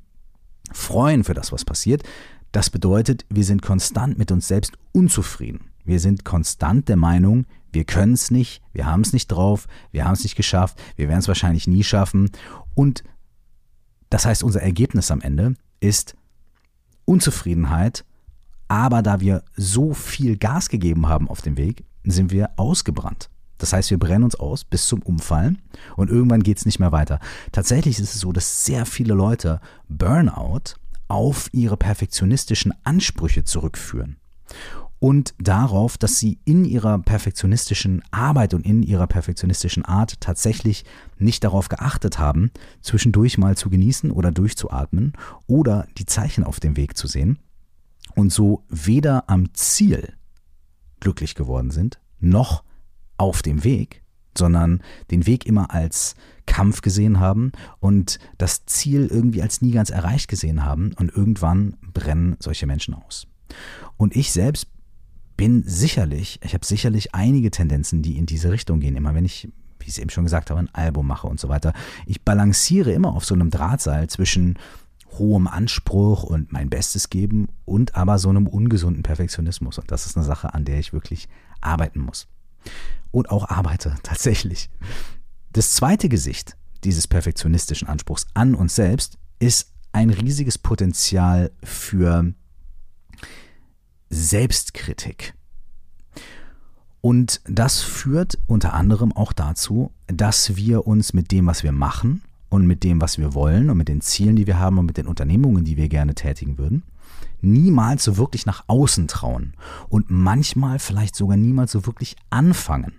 freuen 0.70 1.24
für 1.24 1.34
das, 1.34 1.50
was 1.50 1.64
passiert. 1.64 2.04
Das 2.52 2.70
bedeutet, 2.70 3.26
wir 3.28 3.44
sind 3.44 3.62
konstant 3.62 4.16
mit 4.16 4.30
uns 4.30 4.46
selbst 4.46 4.74
unzufrieden. 4.92 5.72
Wir 5.84 5.98
sind 5.98 6.24
konstant 6.24 6.88
der 6.88 6.96
Meinung, 6.96 7.46
wir 7.72 7.82
können 7.82 8.12
es 8.12 8.30
nicht, 8.30 8.62
wir 8.72 8.86
haben 8.86 9.00
es 9.00 9.12
nicht 9.12 9.26
drauf, 9.26 9.66
wir 9.90 10.04
haben 10.04 10.12
es 10.12 10.22
nicht 10.22 10.36
geschafft, 10.36 10.80
wir 10.94 11.08
werden 11.08 11.18
es 11.18 11.26
wahrscheinlich 11.26 11.66
nie 11.66 11.82
schaffen. 11.82 12.30
Und 12.76 13.02
das 14.08 14.24
heißt, 14.24 14.44
unser 14.44 14.62
Ergebnis 14.62 15.10
am 15.10 15.20
Ende 15.20 15.54
ist, 15.80 16.14
Unzufriedenheit, 17.10 18.04
aber 18.68 19.02
da 19.02 19.20
wir 19.20 19.42
so 19.56 19.94
viel 19.94 20.36
Gas 20.36 20.68
gegeben 20.68 21.08
haben 21.08 21.28
auf 21.28 21.42
dem 21.42 21.56
Weg, 21.56 21.84
sind 22.04 22.30
wir 22.30 22.50
ausgebrannt. 22.56 23.30
Das 23.58 23.72
heißt, 23.72 23.90
wir 23.90 23.98
brennen 23.98 24.22
uns 24.22 24.36
aus 24.36 24.62
bis 24.62 24.86
zum 24.86 25.02
Umfallen 25.02 25.58
und 25.96 26.08
irgendwann 26.08 26.44
geht 26.44 26.58
es 26.58 26.66
nicht 26.66 26.78
mehr 26.78 26.92
weiter. 26.92 27.18
Tatsächlich 27.50 27.98
ist 27.98 28.14
es 28.14 28.20
so, 28.20 28.30
dass 28.32 28.64
sehr 28.64 28.86
viele 28.86 29.14
Leute 29.14 29.60
Burnout 29.88 30.76
auf 31.08 31.48
ihre 31.52 31.76
perfektionistischen 31.76 32.72
Ansprüche 32.84 33.42
zurückführen 33.42 34.16
und 35.00 35.34
darauf, 35.38 35.98
dass 35.98 36.18
sie 36.18 36.38
in 36.44 36.64
ihrer 36.64 36.98
perfektionistischen 36.98 38.02
Arbeit 38.10 38.54
und 38.54 38.64
in 38.64 38.82
ihrer 38.82 39.06
perfektionistischen 39.06 39.84
Art 39.84 40.20
tatsächlich 40.20 40.84
nicht 41.18 41.42
darauf 41.42 41.68
geachtet 41.68 42.18
haben, 42.18 42.52
zwischendurch 42.82 43.38
mal 43.38 43.56
zu 43.56 43.70
genießen 43.70 44.10
oder 44.10 44.30
durchzuatmen 44.30 45.14
oder 45.46 45.88
die 45.96 46.04
Zeichen 46.04 46.44
auf 46.44 46.60
dem 46.60 46.76
Weg 46.76 46.96
zu 46.96 47.08
sehen 47.08 47.38
und 48.14 48.30
so 48.30 48.62
weder 48.68 49.28
am 49.28 49.52
Ziel 49.54 50.12
glücklich 51.00 51.34
geworden 51.34 51.70
sind, 51.70 51.98
noch 52.18 52.62
auf 53.16 53.40
dem 53.40 53.64
Weg, 53.64 54.02
sondern 54.36 54.82
den 55.10 55.26
Weg 55.26 55.46
immer 55.46 55.72
als 55.72 56.14
Kampf 56.44 56.82
gesehen 56.82 57.20
haben 57.20 57.52
und 57.78 58.18
das 58.36 58.66
Ziel 58.66 59.06
irgendwie 59.10 59.40
als 59.40 59.62
nie 59.62 59.70
ganz 59.70 59.88
erreicht 59.88 60.28
gesehen 60.28 60.62
haben 60.62 60.92
und 60.98 61.10
irgendwann 61.10 61.78
brennen 61.80 62.36
solche 62.38 62.66
Menschen 62.66 62.92
aus. 62.92 63.26
Und 63.96 64.14
ich 64.14 64.32
selbst 64.32 64.66
bin 65.40 65.62
sicherlich, 65.66 66.38
ich 66.44 66.52
habe 66.52 66.66
sicherlich 66.66 67.14
einige 67.14 67.50
Tendenzen, 67.50 68.02
die 68.02 68.18
in 68.18 68.26
diese 68.26 68.52
Richtung 68.52 68.78
gehen. 68.78 68.94
Immer 68.94 69.14
wenn 69.14 69.24
ich, 69.24 69.48
wie 69.78 69.84
ich 69.84 69.92
es 69.92 69.96
eben 69.96 70.10
schon 70.10 70.24
gesagt 70.24 70.50
habe, 70.50 70.60
ein 70.60 70.68
Album 70.74 71.06
mache 71.06 71.28
und 71.28 71.40
so 71.40 71.48
weiter. 71.48 71.72
Ich 72.04 72.20
balanciere 72.20 72.92
immer 72.92 73.14
auf 73.14 73.24
so 73.24 73.34
einem 73.34 73.48
Drahtseil 73.48 74.10
zwischen 74.10 74.58
hohem 75.12 75.46
Anspruch 75.46 76.24
und 76.24 76.52
mein 76.52 76.68
Bestes 76.68 77.08
geben 77.08 77.48
und 77.64 77.94
aber 77.94 78.18
so 78.18 78.28
einem 78.28 78.46
ungesunden 78.46 79.02
Perfektionismus. 79.02 79.78
Und 79.78 79.90
das 79.90 80.04
ist 80.04 80.14
eine 80.18 80.26
Sache, 80.26 80.52
an 80.52 80.66
der 80.66 80.78
ich 80.78 80.92
wirklich 80.92 81.26
arbeiten 81.62 82.00
muss. 82.00 82.28
Und 83.10 83.30
auch 83.30 83.48
arbeite, 83.48 83.94
tatsächlich. 84.02 84.68
Das 85.54 85.72
zweite 85.72 86.10
Gesicht 86.10 86.54
dieses 86.84 87.08
perfektionistischen 87.08 87.88
Anspruchs 87.88 88.26
an 88.34 88.54
uns 88.54 88.74
selbst 88.74 89.16
ist 89.38 89.72
ein 89.92 90.10
riesiges 90.10 90.58
Potenzial 90.58 91.50
für 91.64 92.34
Selbstkritik. 94.10 95.34
Und 97.00 97.40
das 97.44 97.80
führt 97.80 98.38
unter 98.46 98.74
anderem 98.74 99.12
auch 99.12 99.32
dazu, 99.32 99.92
dass 100.06 100.56
wir 100.56 100.86
uns 100.86 101.14
mit 101.14 101.32
dem, 101.32 101.46
was 101.46 101.62
wir 101.62 101.72
machen 101.72 102.22
und 102.50 102.66
mit 102.66 102.84
dem, 102.84 103.00
was 103.00 103.16
wir 103.16 103.32
wollen 103.32 103.70
und 103.70 103.78
mit 103.78 103.88
den 103.88 104.02
Zielen, 104.02 104.36
die 104.36 104.46
wir 104.46 104.58
haben 104.58 104.78
und 104.78 104.86
mit 104.86 104.98
den 104.98 105.06
Unternehmungen, 105.06 105.64
die 105.64 105.76
wir 105.76 105.88
gerne 105.88 106.14
tätigen 106.14 106.58
würden, 106.58 106.82
niemals 107.40 108.04
so 108.04 108.18
wirklich 108.18 108.44
nach 108.44 108.64
außen 108.66 109.08
trauen 109.08 109.54
und 109.88 110.10
manchmal 110.10 110.78
vielleicht 110.78 111.16
sogar 111.16 111.38
niemals 111.38 111.72
so 111.72 111.86
wirklich 111.86 112.16
anfangen. 112.28 112.92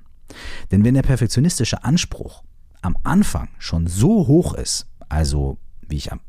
Denn 0.72 0.84
wenn 0.84 0.96
der 0.96 1.04
perfektionistische 1.04 1.84
Anspruch 1.84 2.44
am 2.82 2.98
Anfang 3.04 3.50
schon 3.60 3.86
so 3.86 4.28
hoch 4.28 4.56
ist, 4.56 4.88
also 5.10 5.58
wie 5.88 5.98
ich 5.98 6.12
am 6.12 6.22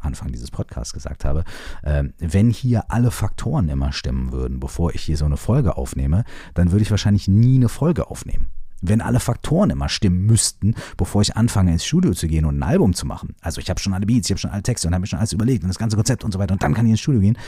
Anfang 0.00 0.32
dieses 0.32 0.50
Podcasts 0.50 0.92
gesagt 0.92 1.24
habe, 1.24 1.44
äh, 1.82 2.04
wenn 2.18 2.50
hier 2.50 2.90
alle 2.90 3.10
Faktoren 3.10 3.68
immer 3.68 3.92
stimmen 3.92 4.32
würden, 4.32 4.60
bevor 4.60 4.94
ich 4.94 5.02
hier 5.02 5.16
so 5.16 5.24
eine 5.24 5.36
Folge 5.36 5.76
aufnehme, 5.76 6.24
dann 6.54 6.70
würde 6.72 6.82
ich 6.82 6.90
wahrscheinlich 6.90 7.28
nie 7.28 7.56
eine 7.56 7.68
Folge 7.68 8.10
aufnehmen. 8.10 8.48
Wenn 8.80 9.00
alle 9.00 9.18
Faktoren 9.18 9.70
immer 9.70 9.88
stimmen 9.88 10.24
müssten, 10.26 10.74
bevor 10.96 11.22
ich 11.22 11.36
anfange 11.36 11.72
ins 11.72 11.84
Studio 11.84 12.12
zu 12.12 12.28
gehen 12.28 12.44
und 12.44 12.58
ein 12.58 12.62
Album 12.62 12.94
zu 12.94 13.06
machen, 13.06 13.34
also 13.40 13.60
ich 13.60 13.70
habe 13.70 13.80
schon 13.80 13.92
alle 13.92 14.06
Beats, 14.06 14.28
ich 14.28 14.32
habe 14.32 14.38
schon 14.38 14.50
alle 14.50 14.62
Texte 14.62 14.86
und 14.86 14.94
habe 14.94 15.00
mir 15.00 15.08
schon 15.08 15.18
alles 15.18 15.32
überlegt 15.32 15.64
und 15.64 15.68
das 15.68 15.78
ganze 15.78 15.96
Konzept 15.96 16.22
und 16.24 16.32
so 16.32 16.38
weiter 16.38 16.52
und 16.52 16.62
dann 16.62 16.74
kann 16.74 16.86
ich 16.86 16.92
ins 16.92 17.00
Studio 17.00 17.20
gehen, 17.20 17.38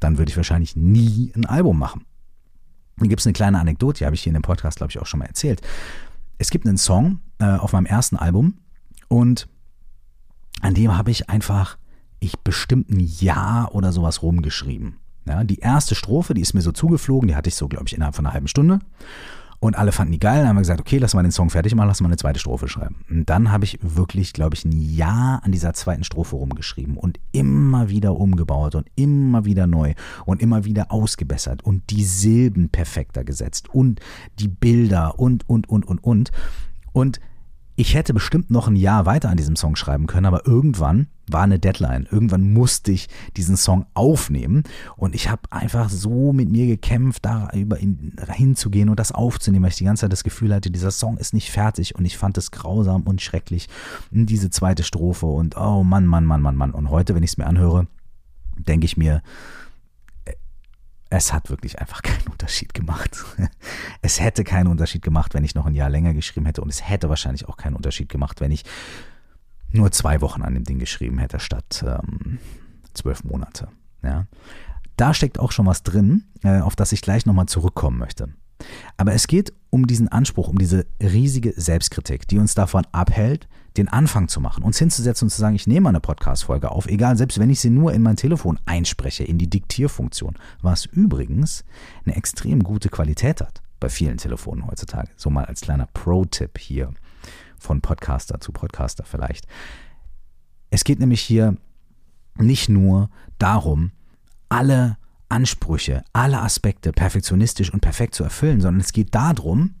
dann 0.00 0.18
würde 0.18 0.30
ich 0.30 0.36
wahrscheinlich 0.36 0.74
nie 0.74 1.32
ein 1.36 1.46
Album 1.46 1.78
machen. 1.78 2.04
Hier 2.98 3.08
gibt 3.08 3.20
es 3.20 3.26
eine 3.26 3.32
kleine 3.32 3.60
Anekdote, 3.60 3.98
die 3.98 4.06
habe 4.06 4.14
ich 4.14 4.22
hier 4.22 4.30
in 4.30 4.34
dem 4.34 4.42
Podcast, 4.42 4.78
glaube 4.78 4.90
ich, 4.90 4.98
auch 4.98 5.06
schon 5.06 5.20
mal 5.20 5.26
erzählt. 5.26 5.62
Es 6.38 6.50
gibt 6.50 6.66
einen 6.66 6.78
Song 6.78 7.20
äh, 7.38 7.44
auf 7.44 7.72
meinem 7.72 7.86
ersten 7.86 8.16
Album 8.16 8.58
und 9.08 9.48
an 10.60 10.74
dem 10.74 10.96
habe 10.96 11.10
ich 11.10 11.30
einfach 11.30 11.78
ich 12.22 12.38
bestimmt 12.38 12.90
ein 12.90 13.00
Jahr 13.00 13.74
oder 13.74 13.92
sowas 13.92 14.22
rumgeschrieben. 14.22 14.96
Ja, 15.26 15.44
die 15.44 15.58
erste 15.58 15.94
Strophe, 15.94 16.34
die 16.34 16.40
ist 16.40 16.54
mir 16.54 16.62
so 16.62 16.72
zugeflogen, 16.72 17.28
die 17.28 17.36
hatte 17.36 17.48
ich 17.48 17.54
so, 17.54 17.68
glaube 17.68 17.84
ich, 17.86 17.94
innerhalb 17.94 18.16
von 18.16 18.26
einer 18.26 18.34
halben 18.34 18.48
Stunde. 18.48 18.80
Und 19.60 19.78
alle 19.78 19.92
fanden 19.92 20.12
die 20.12 20.18
geil, 20.18 20.40
dann 20.40 20.48
haben 20.48 20.56
wir 20.56 20.62
gesagt, 20.62 20.80
okay, 20.80 20.98
lass 20.98 21.14
mal 21.14 21.22
den 21.22 21.30
Song 21.30 21.48
fertig 21.48 21.76
machen, 21.76 21.86
lass 21.86 22.00
mal 22.00 22.08
eine 22.08 22.16
zweite 22.16 22.40
Strophe 22.40 22.66
schreiben. 22.66 22.96
Und 23.08 23.30
dann 23.30 23.52
habe 23.52 23.64
ich 23.64 23.78
wirklich, 23.80 24.32
glaube 24.32 24.56
ich, 24.56 24.64
ein 24.64 24.72
Jahr 24.72 25.40
an 25.44 25.52
dieser 25.52 25.72
zweiten 25.72 26.02
Strophe 26.02 26.34
rumgeschrieben 26.34 26.96
und 26.96 27.20
immer 27.30 27.88
wieder 27.88 28.16
umgebaut 28.16 28.74
und 28.74 28.88
immer 28.96 29.44
wieder 29.44 29.68
neu 29.68 29.94
und 30.24 30.42
immer 30.42 30.64
wieder 30.64 30.90
ausgebessert 30.90 31.62
und 31.62 31.90
die 31.90 32.02
Silben 32.02 32.70
perfekter 32.70 33.22
gesetzt 33.22 33.72
und 33.72 34.00
die 34.40 34.48
Bilder 34.48 35.20
und, 35.20 35.48
und, 35.48 35.68
und, 35.68 35.86
und, 35.86 36.02
und. 36.02 36.32
Und 36.92 37.20
ich 37.74 37.94
hätte 37.94 38.12
bestimmt 38.12 38.50
noch 38.50 38.68
ein 38.68 38.76
Jahr 38.76 39.06
weiter 39.06 39.30
an 39.30 39.36
diesem 39.36 39.56
Song 39.56 39.76
schreiben 39.76 40.06
können, 40.06 40.26
aber 40.26 40.46
irgendwann 40.46 41.06
war 41.26 41.42
eine 41.42 41.58
Deadline. 41.58 42.06
Irgendwann 42.10 42.52
musste 42.52 42.92
ich 42.92 43.08
diesen 43.36 43.56
Song 43.56 43.86
aufnehmen 43.94 44.64
und 44.96 45.14
ich 45.14 45.30
habe 45.30 45.42
einfach 45.50 45.88
so 45.88 46.32
mit 46.32 46.50
mir 46.50 46.66
gekämpft, 46.66 47.24
da 47.24 47.50
hinzugehen 48.32 48.90
und 48.90 48.98
das 49.00 49.12
aufzunehmen, 49.12 49.62
weil 49.62 49.70
ich 49.70 49.78
die 49.78 49.84
ganze 49.84 50.02
Zeit 50.02 50.12
das 50.12 50.24
Gefühl 50.24 50.54
hatte, 50.54 50.70
dieser 50.70 50.90
Song 50.90 51.16
ist 51.16 51.32
nicht 51.32 51.50
fertig 51.50 51.94
und 51.94 52.04
ich 52.04 52.18
fand 52.18 52.36
es 52.36 52.50
grausam 52.50 53.02
und 53.02 53.22
schrecklich. 53.22 53.68
Diese 54.10 54.50
zweite 54.50 54.82
Strophe 54.82 55.26
und 55.26 55.56
oh 55.56 55.82
Mann, 55.82 56.06
Mann, 56.06 56.26
Mann, 56.26 56.42
Mann, 56.42 56.56
Mann. 56.56 56.72
Und 56.72 56.90
heute, 56.90 57.14
wenn 57.14 57.22
ich 57.22 57.30
es 57.30 57.38
mir 57.38 57.46
anhöre, 57.46 57.86
denke 58.58 58.84
ich 58.84 58.98
mir, 58.98 59.22
es 61.12 61.32
hat 61.32 61.50
wirklich 61.50 61.78
einfach 61.78 62.02
keinen 62.02 62.26
Unterschied 62.28 62.74
gemacht. 62.74 63.16
Es 64.04 64.20
hätte 64.20 64.42
keinen 64.42 64.66
Unterschied 64.66 65.02
gemacht, 65.02 65.32
wenn 65.34 65.44
ich 65.44 65.54
noch 65.54 65.66
ein 65.66 65.76
Jahr 65.76 65.88
länger 65.88 66.12
geschrieben 66.12 66.46
hätte 66.46 66.60
und 66.60 66.70
es 66.70 66.88
hätte 66.88 67.08
wahrscheinlich 67.08 67.48
auch 67.48 67.56
keinen 67.56 67.76
Unterschied 67.76 68.08
gemacht, 68.08 68.40
wenn 68.40 68.50
ich 68.50 68.64
nur 69.70 69.92
zwei 69.92 70.20
Wochen 70.20 70.42
an 70.42 70.54
dem 70.54 70.64
Ding 70.64 70.80
geschrieben 70.80 71.18
hätte 71.18 71.38
statt 71.38 71.84
ähm, 71.86 72.38
zwölf 72.94 73.22
Monate. 73.22 73.68
Ja. 74.02 74.26
Da 74.96 75.14
steckt 75.14 75.38
auch 75.38 75.52
schon 75.52 75.66
was 75.66 75.84
drin, 75.84 76.24
äh, 76.42 76.60
auf 76.60 76.74
das 76.74 76.90
ich 76.90 77.00
gleich 77.00 77.24
nochmal 77.24 77.46
zurückkommen 77.46 77.98
möchte. 77.98 78.28
Aber 78.96 79.12
es 79.12 79.28
geht 79.28 79.52
um 79.70 79.86
diesen 79.86 80.08
Anspruch, 80.08 80.48
um 80.48 80.58
diese 80.58 80.86
riesige 81.00 81.52
Selbstkritik, 81.56 82.26
die 82.26 82.38
uns 82.38 82.54
davon 82.54 82.86
abhält, 82.90 83.48
den 83.76 83.88
Anfang 83.88 84.28
zu 84.28 84.40
machen, 84.40 84.64
uns 84.64 84.78
hinzusetzen 84.78 85.26
und 85.26 85.30
zu 85.30 85.40
sagen, 85.40 85.54
ich 85.54 85.66
nehme 85.66 85.88
eine 85.88 86.00
Podcast-Folge 86.00 86.70
auf, 86.70 86.86
egal, 86.86 87.16
selbst 87.16 87.38
wenn 87.38 87.50
ich 87.50 87.60
sie 87.60 87.70
nur 87.70 87.92
in 87.92 88.02
mein 88.02 88.16
Telefon 88.16 88.58
einspreche, 88.66 89.24
in 89.24 89.38
die 89.38 89.48
Diktierfunktion, 89.48 90.36
was 90.60 90.84
übrigens 90.84 91.64
eine 92.04 92.16
extrem 92.16 92.62
gute 92.62 92.88
Qualität 92.88 93.40
hat 93.40 93.62
bei 93.80 93.88
vielen 93.88 94.18
Telefonen 94.18 94.66
heutzutage. 94.66 95.10
So 95.16 95.30
mal 95.30 95.44
als 95.44 95.62
kleiner 95.62 95.88
Pro-Tipp 95.92 96.58
hier 96.58 96.92
von 97.58 97.80
Podcaster 97.80 98.40
zu 98.40 98.52
Podcaster 98.52 99.04
vielleicht. 99.04 99.46
Es 100.70 100.84
geht 100.84 101.00
nämlich 101.00 101.20
hier 101.20 101.56
nicht 102.36 102.68
nur 102.68 103.10
darum, 103.38 103.92
alle 104.48 104.96
Ansprüche, 105.28 106.04
alle 106.12 106.40
Aspekte 106.40 106.92
perfektionistisch 106.92 107.72
und 107.72 107.80
perfekt 107.80 108.14
zu 108.14 108.24
erfüllen, 108.24 108.60
sondern 108.60 108.80
es 108.80 108.92
geht 108.92 109.14
darum, 109.14 109.74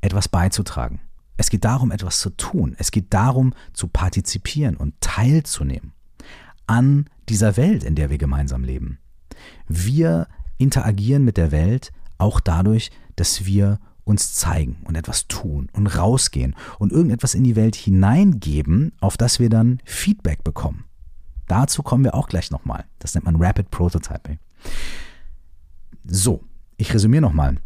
etwas 0.00 0.28
beizutragen. 0.28 1.00
Es 1.36 1.50
geht 1.50 1.64
darum, 1.64 1.90
etwas 1.90 2.20
zu 2.20 2.30
tun. 2.30 2.74
Es 2.78 2.90
geht 2.90 3.12
darum, 3.12 3.54
zu 3.72 3.88
partizipieren 3.88 4.76
und 4.76 5.00
teilzunehmen 5.00 5.92
an 6.66 7.06
dieser 7.28 7.56
Welt, 7.56 7.84
in 7.84 7.94
der 7.94 8.10
wir 8.10 8.18
gemeinsam 8.18 8.64
leben. 8.64 8.98
Wir 9.68 10.28
interagieren 10.58 11.24
mit 11.24 11.36
der 11.36 11.50
Welt 11.50 11.92
auch 12.18 12.40
dadurch, 12.40 12.90
dass 13.16 13.44
wir 13.44 13.78
uns 14.04 14.34
zeigen 14.34 14.76
und 14.84 14.96
etwas 14.96 15.28
tun 15.28 15.68
und 15.72 15.86
rausgehen 15.86 16.54
und 16.78 16.92
irgendetwas 16.92 17.34
in 17.34 17.44
die 17.44 17.56
Welt 17.56 17.74
hineingeben, 17.74 18.92
auf 19.00 19.16
das 19.16 19.40
wir 19.40 19.48
dann 19.48 19.80
Feedback 19.84 20.44
bekommen. 20.44 20.84
Dazu 21.48 21.82
kommen 21.82 22.04
wir 22.04 22.14
auch 22.14 22.28
gleich 22.28 22.50
nochmal. 22.50 22.84
Das 22.98 23.14
nennt 23.14 23.24
man 23.24 23.36
Rapid 23.36 23.70
Prototyping. 23.70 24.38
So, 26.04 26.42
ich 26.76 26.92
resümiere 26.92 27.22
nochmal. 27.22 27.56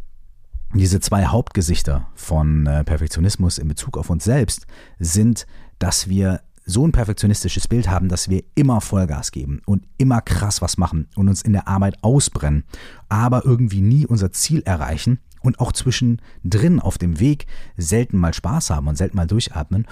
Diese 0.74 1.00
zwei 1.00 1.26
Hauptgesichter 1.26 2.08
von 2.14 2.66
äh, 2.66 2.84
Perfektionismus 2.84 3.58
in 3.58 3.68
Bezug 3.68 3.96
auf 3.96 4.10
uns 4.10 4.24
selbst 4.24 4.66
sind, 4.98 5.46
dass 5.78 6.08
wir 6.08 6.42
so 6.66 6.86
ein 6.86 6.92
perfektionistisches 6.92 7.66
Bild 7.66 7.88
haben, 7.88 8.10
dass 8.10 8.28
wir 8.28 8.44
immer 8.54 8.82
Vollgas 8.82 9.32
geben 9.32 9.62
und 9.64 9.86
immer 9.96 10.20
krass 10.20 10.60
was 10.60 10.76
machen 10.76 11.08
und 11.16 11.28
uns 11.28 11.40
in 11.40 11.54
der 11.54 11.66
Arbeit 11.66 11.96
ausbrennen, 12.02 12.64
aber 13.08 13.46
irgendwie 13.46 13.80
nie 13.80 14.04
unser 14.04 14.32
Ziel 14.32 14.62
erreichen 14.66 15.18
und 15.40 15.60
auch 15.60 15.72
zwischendrin 15.72 16.80
auf 16.80 16.98
dem 16.98 17.20
Weg 17.20 17.46
selten 17.78 18.18
mal 18.18 18.34
Spaß 18.34 18.68
haben 18.68 18.88
und 18.88 18.96
selten 18.96 19.16
mal 19.16 19.26
durchatmen 19.26 19.86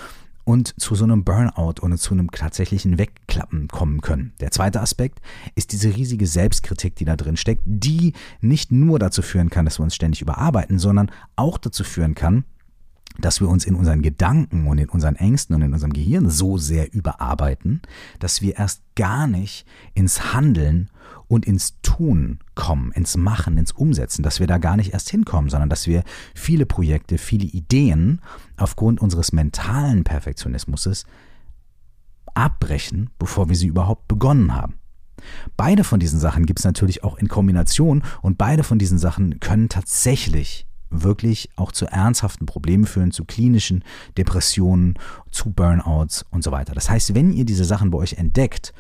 und 0.46 0.80
zu 0.80 0.94
so 0.94 1.04
einem 1.04 1.24
Burnout 1.24 1.82
oder 1.82 1.96
zu 1.96 2.14
einem 2.14 2.30
tatsächlichen 2.30 2.98
Wegklappen 2.98 3.66
kommen 3.66 4.00
können. 4.00 4.32
Der 4.40 4.52
zweite 4.52 4.80
Aspekt 4.80 5.18
ist 5.56 5.72
diese 5.72 5.94
riesige 5.94 6.28
Selbstkritik, 6.28 6.94
die 6.94 7.04
da 7.04 7.16
drin 7.16 7.36
steckt, 7.36 7.64
die 7.66 8.12
nicht 8.40 8.70
nur 8.70 9.00
dazu 9.00 9.22
führen 9.22 9.50
kann, 9.50 9.64
dass 9.64 9.80
wir 9.80 9.82
uns 9.82 9.96
ständig 9.96 10.22
überarbeiten, 10.22 10.78
sondern 10.78 11.10
auch 11.34 11.58
dazu 11.58 11.82
führen 11.82 12.14
kann, 12.14 12.44
dass 13.18 13.40
wir 13.40 13.48
uns 13.48 13.64
in 13.64 13.74
unseren 13.74 14.02
Gedanken 14.02 14.68
und 14.68 14.78
in 14.78 14.88
unseren 14.88 15.16
Ängsten 15.16 15.56
und 15.56 15.62
in 15.62 15.72
unserem 15.72 15.92
Gehirn 15.92 16.30
so 16.30 16.58
sehr 16.58 16.94
überarbeiten, 16.94 17.82
dass 18.20 18.40
wir 18.40 18.56
erst 18.56 18.82
gar 18.94 19.26
nicht 19.26 19.66
ins 19.94 20.32
Handeln 20.32 20.90
und 21.28 21.47
ins 21.47 21.80
Tun 21.83 22.38
kommen, 22.54 22.92
ins 22.92 23.16
Machen, 23.16 23.59
ins 23.59 23.73
Umsetzen, 23.73 24.23
dass 24.23 24.40
wir 24.40 24.47
da 24.47 24.59
gar 24.59 24.76
nicht 24.76 24.92
erst 24.92 25.11
hinkommen, 25.11 25.50
sondern 25.50 25.68
dass 25.68 25.87
wir 25.87 26.04
viele 26.35 26.66
Projekte, 26.66 27.18
viele 27.18 27.47
Ideen 27.47 28.21
aufgrund 28.56 29.00
unseres 29.00 29.33
mentalen 29.33 30.04
Perfektionismus 30.04 31.04
abbrechen, 32.35 33.11
bevor 33.18 33.49
wir 33.49 33.56
sie 33.56 33.66
überhaupt 33.66 34.09
begonnen 34.09 34.54
haben. 34.54 34.75
Beide 35.56 35.85
von 35.85 35.99
diesen 35.99 36.21
Sachen 36.21 36.47
gibt 36.47 36.61
es 36.61 36.64
natürlich 36.64 37.02
auch 37.02 37.16
in 37.18 37.28
Kombination 37.28 38.02
und 38.23 38.38
beide 38.38 38.62
von 38.62 38.78
diesen 38.78 38.99
Sachen 38.99 39.40
können 39.40 39.68
tatsächlich 39.68 40.66
wirklich 40.90 41.50
auch 41.56 41.73
zu 41.73 41.87
ernsthaften 41.87 42.47
Problemen 42.47 42.87
führen, 42.87 43.11
zu 43.11 43.25
klinischen 43.25 43.83
Depressionen, 44.16 44.95
zu 45.30 45.50
Burnouts 45.50 46.25
und 46.30 46.45
so 46.45 46.52
weiter. 46.52 46.75
Das 46.75 46.88
heißt, 46.88 47.14
wenn 47.14 47.33
ihr 47.33 47.45
diese 47.45 47.64
Sachen 47.64 47.90
bei 47.90 47.99
euch 47.99 48.14
entdeckt 48.14 48.73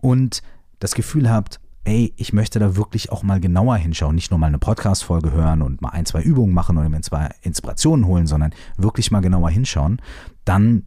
und 0.00 0.42
das 0.78 0.94
Gefühl 0.94 1.30
habt, 1.30 1.60
ey, 1.88 2.12
ich 2.16 2.34
möchte 2.34 2.58
da 2.58 2.76
wirklich 2.76 3.10
auch 3.10 3.22
mal 3.22 3.40
genauer 3.40 3.76
hinschauen, 3.76 4.14
nicht 4.14 4.30
nur 4.30 4.38
mal 4.38 4.48
eine 4.48 4.58
Podcast-Folge 4.58 5.32
hören 5.32 5.62
und 5.62 5.80
mal 5.80 5.88
ein, 5.88 6.04
zwei 6.04 6.20
Übungen 6.20 6.52
machen 6.52 6.76
oder 6.76 6.90
mir 6.90 7.00
zwei 7.00 7.30
Inspirationen 7.40 8.06
holen, 8.06 8.26
sondern 8.26 8.52
wirklich 8.76 9.10
mal 9.10 9.20
genauer 9.20 9.48
hinschauen, 9.48 10.02
dann 10.44 10.84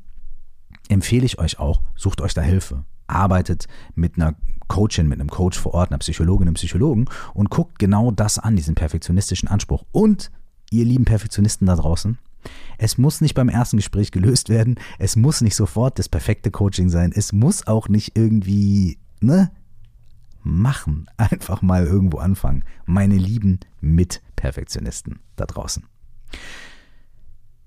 empfehle 0.89 1.25
ich 1.25 1.39
euch 1.39 1.57
auch, 1.57 1.81
sucht 1.95 2.21
euch 2.21 2.35
da 2.35 2.41
Hilfe. 2.41 2.85
Arbeitet 3.07 3.67
mit 3.95 4.15
einer 4.15 4.35
Coachin, 4.67 5.07
mit 5.07 5.19
einem 5.19 5.29
Coach 5.29 5.57
vor 5.57 5.73
Ort, 5.73 5.89
einer 5.89 5.97
Psychologin, 5.97 6.47
einem 6.47 6.53
Psychologen 6.53 7.05
und 7.33 7.49
guckt 7.49 7.79
genau 7.79 8.11
das 8.11 8.37
an, 8.37 8.55
diesen 8.55 8.75
perfektionistischen 8.75 9.49
Anspruch. 9.49 9.83
Und 9.91 10.29
ihr 10.69 10.85
lieben 10.85 11.05
Perfektionisten 11.05 11.65
da 11.65 11.75
draußen, 11.77 12.19
es 12.77 12.99
muss 12.99 13.21
nicht 13.21 13.33
beim 13.33 13.49
ersten 13.49 13.77
Gespräch 13.77 14.11
gelöst 14.11 14.49
werden. 14.49 14.75
Es 14.99 15.15
muss 15.15 15.41
nicht 15.41 15.55
sofort 15.55 15.97
das 15.99 16.09
perfekte 16.09 16.51
Coaching 16.51 16.89
sein. 16.89 17.11
Es 17.13 17.33
muss 17.33 17.65
auch 17.67 17.87
nicht 17.87 18.17
irgendwie, 18.17 18.97
ne? 19.19 19.51
Machen. 20.43 21.07
Einfach 21.17 21.61
mal 21.61 21.85
irgendwo 21.85 22.17
anfangen. 22.17 22.63
Meine 22.85 23.15
lieben 23.15 23.59
Mitperfektionisten 23.79 25.19
da 25.35 25.45
draußen. 25.45 25.85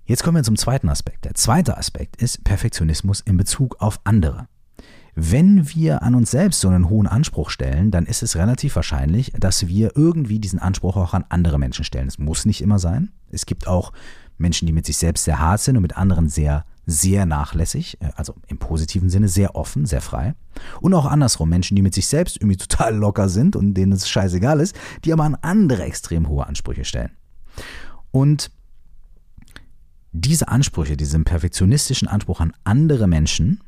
Jetzt 0.07 0.23
kommen 0.23 0.37
wir 0.37 0.45
zum 0.45 0.57
zweiten 0.57 0.91
Aspekt. 0.91 1.25
Der 1.25 1.35
zweite 1.35 1.79
Aspekt 1.79 2.17
ist 2.17 2.45
Perfektionismus 2.45 3.21
in 3.21 3.37
Bezug 3.39 3.81
auf 3.81 4.01
andere. 4.05 4.49
Wenn 5.15 5.69
wir 5.75 6.03
an 6.03 6.15
uns 6.15 6.33
selbst 6.33 6.61
so 6.61 6.69
einen 6.69 6.89
hohen 6.89 7.07
Anspruch 7.07 7.49
stellen, 7.49 7.91
dann 7.91 8.05
ist 8.05 8.23
es 8.23 8.37
relativ 8.37 8.75
wahrscheinlich, 8.75 9.33
dass 9.39 9.69
wir 9.69 9.93
irgendwie 9.95 10.41
diesen 10.41 10.59
Anspruch 10.59 10.97
auch 10.97 11.15
an 11.15 11.25
andere 11.29 11.59
Menschen 11.59 11.85
stellen. 11.85 12.09
Es 12.09 12.19
muss 12.19 12.45
nicht 12.45 12.61
immer 12.61 12.81
sein. 12.81 13.13
Es 13.31 13.47
gibt 13.47 13.69
auch 13.69 13.93
Menschen, 14.37 14.67
die 14.67 14.73
mit 14.73 14.87
sich 14.87 14.97
selbst 14.97 15.25
sehr 15.25 15.39
hart 15.39 15.61
sind 15.61 15.77
und 15.77 15.83
mit 15.83 15.97
anderen 15.97 16.29
sehr, 16.29 16.65
sehr 16.87 17.27
nachlässig, 17.27 17.99
äh, 18.01 18.11
also 18.17 18.35
im 18.47 18.59
positiven 18.59 19.11
Sinne 19.11 19.29
sehr 19.29 19.57
offen, 19.57 19.87
sehr 19.87 20.01
frei. 20.01 20.35
Und 20.81 20.95
auch 20.95 21.07
andersrum, 21.07 21.49
Menschen, 21.49 21.75
die 21.77 21.83
mit 21.83 21.95
sich 21.95 22.07
selbst 22.07 22.37
irgendwie 22.37 22.57
total 22.67 22.95
locker 22.95 23.29
sind 23.29 23.57
und 23.57 23.75
denen 23.75 23.93
es 23.93 24.09
scheißegal 24.09 24.61
ist, 24.61 24.77
die 25.05 25.13
aber 25.13 25.25
an 25.25 25.37
andere 25.43 25.85
extrem 25.85 26.29
hohe 26.29 26.47
Ansprüche 26.47 26.85
stellen. 26.85 27.11
Und 28.11 28.51
diese 30.13 30.49
Ansprüche, 30.49 30.97
diesen 30.97 31.25
perfektionistischen 31.25 32.07
Anspruch 32.07 32.41
an 32.41 32.53
andere 32.63 33.09
Menschen, 33.09 33.61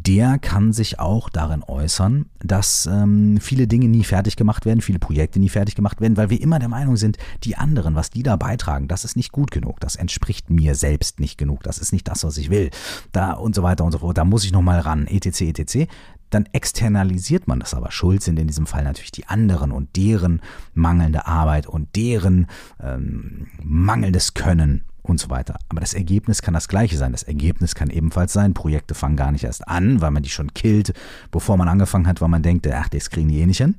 der 0.00 0.38
kann 0.38 0.72
sich 0.72 1.00
auch 1.00 1.28
darin 1.28 1.64
äußern, 1.64 2.26
dass 2.38 2.86
ähm, 2.86 3.38
viele 3.40 3.66
Dinge 3.66 3.88
nie 3.88 4.04
fertig 4.04 4.36
gemacht 4.36 4.64
werden, 4.64 4.80
viele 4.80 5.00
Projekte 5.00 5.40
nie 5.40 5.48
fertig 5.48 5.74
gemacht 5.74 6.00
werden, 6.00 6.16
weil 6.16 6.30
wir 6.30 6.40
immer 6.40 6.60
der 6.60 6.68
Meinung 6.68 6.96
sind, 6.96 7.18
die 7.42 7.56
anderen, 7.56 7.96
was 7.96 8.10
die 8.10 8.22
da 8.22 8.36
beitragen, 8.36 8.86
das 8.86 9.04
ist 9.04 9.16
nicht 9.16 9.32
gut 9.32 9.50
genug, 9.50 9.80
das 9.80 9.96
entspricht 9.96 10.50
mir 10.50 10.76
selbst 10.76 11.18
nicht 11.18 11.36
genug, 11.36 11.64
das 11.64 11.78
ist 11.78 11.92
nicht 11.92 12.06
das, 12.06 12.22
was 12.22 12.36
ich 12.36 12.48
will, 12.48 12.70
da 13.10 13.32
und 13.32 13.56
so 13.56 13.64
weiter 13.64 13.84
und 13.84 13.90
so 13.90 13.98
fort, 13.98 14.16
da 14.16 14.24
muss 14.24 14.44
ich 14.44 14.52
nochmal 14.52 14.78
ran, 14.78 15.08
etc., 15.08 15.40
etc. 15.40 15.90
Dann 16.30 16.46
externalisiert 16.52 17.48
man 17.48 17.58
das 17.58 17.74
aber. 17.74 17.90
Schuld 17.90 18.22
sind 18.22 18.38
in 18.38 18.46
diesem 18.46 18.66
Fall 18.66 18.84
natürlich 18.84 19.10
die 19.10 19.26
anderen 19.26 19.72
und 19.72 19.96
deren 19.96 20.42
mangelnde 20.74 21.26
Arbeit 21.26 21.66
und 21.66 21.96
deren 21.96 22.46
ähm, 22.80 23.48
mangelndes 23.62 24.34
Können 24.34 24.84
und 25.08 25.18
so 25.18 25.30
weiter. 25.30 25.58
Aber 25.68 25.80
das 25.80 25.94
Ergebnis 25.94 26.42
kann 26.42 26.54
das 26.54 26.68
gleiche 26.68 26.96
sein. 26.96 27.12
Das 27.12 27.22
Ergebnis 27.22 27.74
kann 27.74 27.90
ebenfalls 27.90 28.32
sein, 28.32 28.54
Projekte 28.54 28.94
fangen 28.94 29.16
gar 29.16 29.32
nicht 29.32 29.44
erst 29.44 29.66
an, 29.66 30.00
weil 30.00 30.10
man 30.10 30.22
die 30.22 30.30
schon 30.30 30.54
killt, 30.54 30.92
bevor 31.30 31.56
man 31.56 31.68
angefangen 31.68 32.06
hat, 32.06 32.20
weil 32.20 32.28
man 32.28 32.42
denkt, 32.42 32.66
ach, 32.68 32.88
das 32.88 33.10
kriegen 33.10 33.28
die 33.28 33.40
eh 33.40 33.46
nicht 33.46 33.58
hin. 33.58 33.76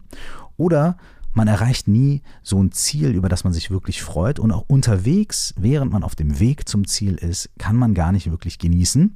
Oder 0.58 0.98
man 1.34 1.48
erreicht 1.48 1.88
nie 1.88 2.22
so 2.42 2.62
ein 2.62 2.72
Ziel, 2.72 3.12
über 3.12 3.30
das 3.30 3.44
man 3.44 3.54
sich 3.54 3.72
wirklich 3.72 4.02
freut. 4.02 4.40
Und 4.40 4.52
auch 4.52 4.66
unterwegs, 4.68 5.54
während 5.58 5.92
man 5.92 6.04
auf 6.04 6.16
dem 6.16 6.40
Weg 6.40 6.68
zum 6.68 6.88
Ziel 6.88 7.16
ist, 7.16 7.50
kann 7.58 7.76
man 7.76 7.94
gar 7.94 8.12
nicht 8.12 8.30
wirklich 8.32 8.58
genießen, 8.58 9.16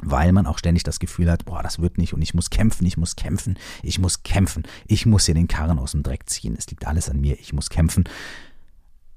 weil 0.00 0.32
man 0.32 0.46
auch 0.46 0.58
ständig 0.58 0.84
das 0.84 0.98
Gefühl 0.98 1.30
hat, 1.30 1.44
boah, 1.44 1.62
das 1.62 1.80
wird 1.80 1.98
nicht 1.98 2.14
und 2.14 2.22
ich 2.22 2.34
muss 2.34 2.50
kämpfen, 2.50 2.86
ich 2.86 2.96
muss 2.96 3.16
kämpfen, 3.16 3.58
ich 3.82 3.98
muss 3.98 4.22
kämpfen, 4.22 4.64
ich 4.86 5.06
muss 5.06 5.26
hier 5.26 5.34
den 5.34 5.48
Karren 5.48 5.78
aus 5.78 5.92
dem 5.92 6.02
Dreck 6.02 6.28
ziehen, 6.28 6.56
es 6.58 6.68
liegt 6.68 6.86
alles 6.86 7.10
an 7.10 7.20
mir, 7.20 7.38
ich 7.38 7.52
muss 7.52 7.70
kämpfen 7.70 8.04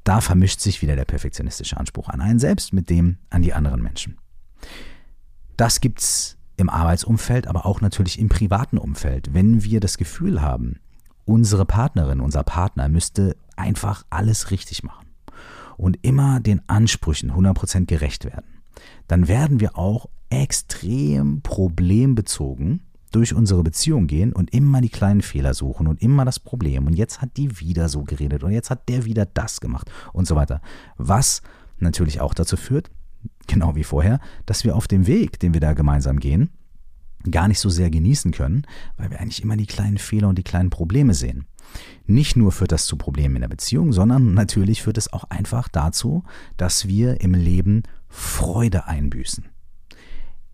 da 0.06 0.22
vermischt 0.22 0.62
sich 0.62 0.82
wieder 0.82 0.96
der 0.96 1.06
perfektionistische 1.06 1.78
Anspruch 1.78 2.08
an 2.08 2.22
einen 2.22 2.40
selbst 2.40 2.72
mit 2.72 2.90
dem 2.90 3.18
an 3.30 3.42
die 3.42 3.54
anderen 3.54 3.82
Menschen. 3.82 4.18
Das 5.58 5.82
gibt's 5.82 6.38
im 6.58 6.70
Arbeitsumfeld, 6.70 7.48
aber 7.48 7.66
auch 7.66 7.82
natürlich 7.82 8.20
im 8.20 8.30
privaten 8.30 8.78
Umfeld. 8.78 9.34
Wenn 9.34 9.64
wir 9.64 9.80
das 9.80 9.98
Gefühl 9.98 10.42
haben, 10.42 10.80
unsere 11.26 11.66
Partnerin, 11.66 12.22
unser 12.22 12.44
Partner 12.44 12.88
müsste 12.88 13.36
einfach 13.58 14.06
alles 14.10 14.52
richtig 14.52 14.84
machen 14.84 15.08
und 15.76 15.98
immer 16.04 16.40
den 16.40 16.62
Ansprüchen 16.70 17.32
100% 17.32 17.86
gerecht 17.86 18.26
werden, 18.26 18.62
dann 19.08 19.28
werden 19.28 19.60
wir 19.60 19.78
auch 19.78 20.08
extrem 20.30 21.42
problembezogen 21.42 22.85
durch 23.12 23.34
unsere 23.34 23.64
Beziehung 23.64 24.08
gehen 24.08 24.34
und 24.34 24.54
immer 24.54 24.82
die 24.82 24.90
kleinen 24.90 25.22
Fehler 25.22 25.54
suchen 25.54 25.88
und 25.88 26.02
immer 26.02 26.26
das 26.26 26.40
Problem. 26.40 26.88
Und 26.88 26.94
jetzt 26.94 27.22
hat 27.22 27.38
die 27.38 27.60
wieder 27.60 27.90
so 27.90 28.04
geredet 28.04 28.44
und 28.44 28.52
jetzt 28.52 28.70
hat 28.70 28.90
der 28.90 29.06
wieder 29.06 29.26
das 29.26 29.62
gemacht 29.62 29.90
und 30.14 30.28
so 30.28 30.36
weiter. 30.36 30.62
Was 30.98 31.42
natürlich 31.78 32.22
auch 32.22 32.34
dazu 32.34 32.58
führt, 32.58 32.92
genau 33.48 33.76
wie 33.76 33.84
vorher, 33.84 34.20
dass 34.46 34.64
wir 34.64 34.76
auf 34.76 34.88
dem 34.88 35.08
Weg, 35.08 35.40
den 35.40 35.54
wir 35.54 35.62
da 35.62 35.74
gemeinsam 35.74 36.20
gehen, 36.20 36.50
gar 37.32 37.48
nicht 37.48 37.60
so 37.60 37.70
sehr 37.70 37.90
genießen 37.90 38.32
können, 38.32 38.68
weil 38.98 39.10
wir 39.10 39.20
eigentlich 39.20 39.44
immer 39.44 39.58
die 39.58 39.66
kleinen 39.66 39.98
Fehler 39.98 40.30
und 40.30 40.38
die 40.38 40.44
kleinen 40.44 40.70
Probleme 40.70 41.14
sehen. 41.14 41.46
Nicht 42.06 42.36
nur 42.36 42.52
führt 42.52 42.72
das 42.72 42.86
zu 42.86 42.96
Problemen 42.98 43.38
in 43.38 43.42
der 43.42 43.50
Beziehung, 43.50 43.92
sondern 43.92 44.34
natürlich 44.34 44.84
führt 44.84 44.98
es 44.98 45.12
auch 45.12 45.24
einfach 45.26 45.68
dazu, 45.68 46.24
dass 46.58 46.88
wir 46.88 47.22
im 47.22 47.34
Leben 47.34 47.84
Freude 48.08 48.86
einbüßen. 48.86 49.46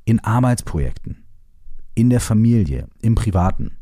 In 0.05 0.19
Arbeitsprojekten, 0.19 1.20
in 2.01 2.09
der 2.09 2.19
Familie, 2.19 2.87
im 3.03 3.13
Privaten. 3.13 3.77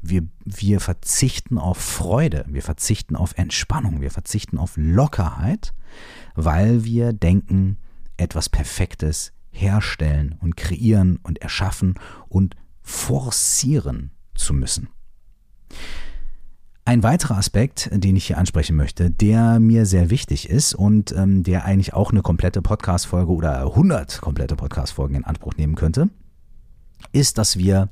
Wir, 0.00 0.26
wir 0.46 0.80
verzichten 0.80 1.58
auf 1.58 1.76
Freude, 1.76 2.46
wir 2.48 2.62
verzichten 2.62 3.16
auf 3.16 3.36
Entspannung, 3.36 4.00
wir 4.00 4.10
verzichten 4.10 4.56
auf 4.56 4.72
Lockerheit, 4.76 5.74
weil 6.34 6.84
wir 6.84 7.12
denken, 7.12 7.76
etwas 8.16 8.48
Perfektes 8.48 9.32
herstellen 9.50 10.36
und 10.40 10.56
kreieren 10.56 11.18
und 11.22 11.42
erschaffen 11.42 11.96
und 12.30 12.56
forcieren 12.80 14.12
zu 14.34 14.54
müssen. 14.54 14.88
Ein 16.86 17.02
weiterer 17.02 17.36
Aspekt, 17.36 17.90
den 17.92 18.16
ich 18.16 18.26
hier 18.26 18.38
ansprechen 18.38 18.74
möchte, 18.74 19.10
der 19.10 19.60
mir 19.60 19.84
sehr 19.84 20.08
wichtig 20.08 20.48
ist 20.48 20.72
und 20.72 21.12
ähm, 21.12 21.42
der 21.42 21.66
eigentlich 21.66 21.92
auch 21.92 22.10
eine 22.10 22.22
komplette 22.22 22.62
Podcast-Folge 22.62 23.30
oder 23.30 23.60
100 23.60 24.22
komplette 24.22 24.56
Podcast-Folgen 24.56 25.16
in 25.16 25.24
Anspruch 25.24 25.56
nehmen 25.58 25.74
könnte, 25.74 26.08
ist, 27.12 27.38
dass 27.38 27.56
wir 27.56 27.88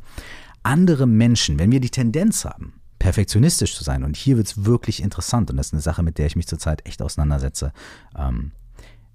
andere 0.63 1.07
Menschen, 1.07 1.59
wenn 1.59 1.73
wir 1.73 1.81
die 1.81 1.91
Tendenz 1.91 2.45
haben, 2.45 2.75
perfektionistisch 2.99 3.75
zu 3.75 3.85
sein, 3.85 4.05
und 4.05 4.17
hier 4.17 4.37
wird 4.37 4.47
es 4.47 4.65
wirklich 4.65 5.03
interessant, 5.03 5.51
und 5.51 5.57
das 5.57 5.69
ist 5.69 5.73
eine 5.73 5.83
Sache, 5.83 6.03
mit 6.03 6.19
der 6.19 6.27
ich 6.27 6.37
mich 6.37 6.47
zurzeit 6.47 6.87
echt 6.87 7.03
auseinandersetze, 7.03 7.73
ähm, 8.17 8.53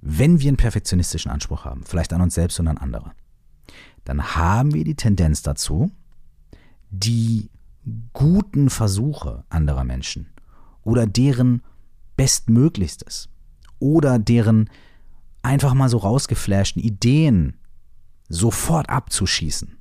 wenn 0.01 0.39
wir 0.39 0.49
einen 0.49 0.57
perfektionistischen 0.57 1.31
Anspruch 1.31 1.65
haben, 1.65 1.83
vielleicht 1.85 2.13
an 2.13 2.21
uns 2.21 2.35
selbst 2.35 2.59
und 2.59 2.67
an 2.67 2.77
andere, 2.77 3.11
dann 4.03 4.35
haben 4.35 4.73
wir 4.73 4.83
die 4.83 4.95
Tendenz 4.95 5.41
dazu, 5.41 5.91
die 6.89 7.49
guten 8.13 8.69
Versuche 8.69 9.43
anderer 9.49 9.83
Menschen 9.83 10.27
oder 10.83 11.05
deren 11.05 11.61
Bestmöglichstes 12.15 13.29
oder 13.79 14.19
deren 14.19 14.69
einfach 15.41 15.73
mal 15.73 15.89
so 15.89 15.97
rausgeflashten 15.97 16.81
Ideen 16.81 17.57
sofort 18.29 18.89
abzuschießen 18.89 19.76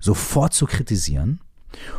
sofort 0.00 0.54
zu 0.54 0.66
kritisieren 0.66 1.40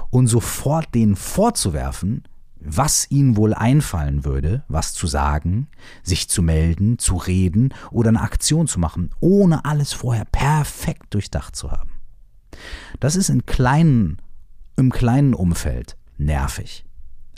und 0.10 0.28
sofort 0.28 0.94
denen 0.96 1.16
vorzuwerfen, 1.16 2.24
was 2.60 3.10
ihnen 3.10 3.38
wohl 3.38 3.54
einfallen 3.54 4.26
würde, 4.26 4.64
was 4.68 4.94
zu 4.94 5.08
sagen, 5.08 5.68
sich 6.04 6.30
zu 6.30 6.42
melden, 6.42 7.00
zu 7.00 7.16
reden 7.16 7.74
oder 7.92 8.10
eine 8.10 8.22
Aktion 8.22 8.68
zu 8.68 8.80
machen, 8.80 9.12
ohne 9.22 9.64
alles 9.66 9.94
vorher 9.94 10.26
perfekt 10.26 11.14
durchdacht 11.14 11.56
zu 11.56 11.72
haben. 11.72 11.92
Das 13.00 13.16
ist 13.16 13.30
in 13.30 13.46
kleinen, 13.46 14.18
im 14.76 14.92
kleinen 14.92 15.34
Umfeld 15.34 15.96
nervig. 16.18 16.86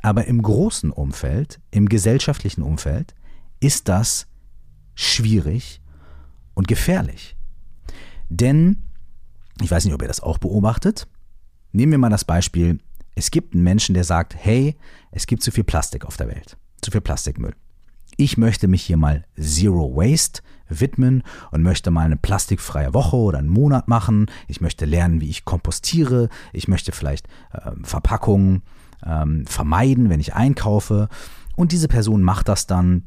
Aber 0.02 0.26
im 0.26 0.42
großen 0.42 0.90
Umfeld, 0.90 1.60
im 1.70 1.88
gesellschaftlichen 1.88 2.64
Umfeld, 2.64 3.14
ist 3.60 3.88
das 3.88 4.26
schwierig 4.96 5.82
und 6.56 6.68
gefährlich. 6.68 7.38
Denn 8.30 8.84
ich 9.60 9.72
weiß 9.72 9.86
nicht, 9.86 9.94
ob 9.94 10.02
ihr 10.02 10.08
das 10.08 10.22
auch 10.22 10.38
beobachtet. 10.38 11.08
Nehmen 11.72 11.92
wir 11.94 12.00
mal 12.00 12.10
das 12.10 12.26
Beispiel, 12.26 12.80
es 13.16 13.32
gibt 13.32 13.54
einen 13.54 13.64
Menschen, 13.64 13.94
der 13.94 14.04
sagt, 14.04 14.36
hey, 14.38 14.76
es 15.12 15.28
gibt 15.28 15.44
zu 15.44 15.52
viel 15.52 15.64
Plastik 15.64 16.06
auf 16.06 16.18
der 16.18 16.28
Welt, 16.28 16.58
zu 16.82 16.92
viel 16.92 17.02
Plastikmüll. 17.02 17.54
Ich 18.18 18.38
möchte 18.38 18.68
mich 18.68 18.84
hier 18.84 18.98
mal 18.98 19.26
Zero 19.40 19.96
Waste 19.96 20.42
widmen 20.68 21.24
und 21.52 21.64
möchte 21.64 21.92
mal 21.92 22.06
eine 22.06 22.18
plastikfreie 22.18 22.94
Woche 22.94 23.16
oder 23.16 23.40
einen 23.40 23.50
Monat 23.50 23.88
machen. 23.88 24.28
Ich 24.48 24.62
möchte 24.62 24.86
lernen, 24.86 25.22
wie 25.22 25.30
ich 25.30 25.46
kompostiere. 25.46 26.30
Ich 26.54 26.68
möchte 26.68 26.92
vielleicht 26.92 27.28
äh, 27.52 27.72
Verpackungen 27.84 28.64
ähm, 29.06 29.46
vermeiden, 29.48 30.10
wenn 30.10 30.20
ich 30.20 30.34
einkaufe. 30.34 31.10
Und 31.56 31.72
diese 31.72 31.88
Person 31.88 32.22
macht 32.22 32.48
das 32.48 32.68
dann 32.68 33.04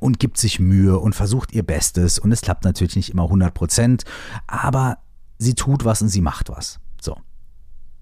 und 0.00 0.18
gibt 0.18 0.38
sich 0.38 0.60
Mühe 0.60 0.98
und 0.98 1.14
versucht 1.14 1.52
ihr 1.52 1.62
Bestes. 1.62 2.18
Und 2.18 2.32
es 2.32 2.42
klappt 2.42 2.64
natürlich 2.64 2.96
nicht 2.96 3.10
immer 3.10 3.24
100 3.24 3.54
Prozent, 3.54 4.04
aber 4.46 4.98
sie 5.38 5.54
tut 5.54 5.84
was 5.84 6.02
und 6.02 6.08
sie 6.08 6.20
macht 6.20 6.48
was. 6.48 6.80
So. 7.00 7.16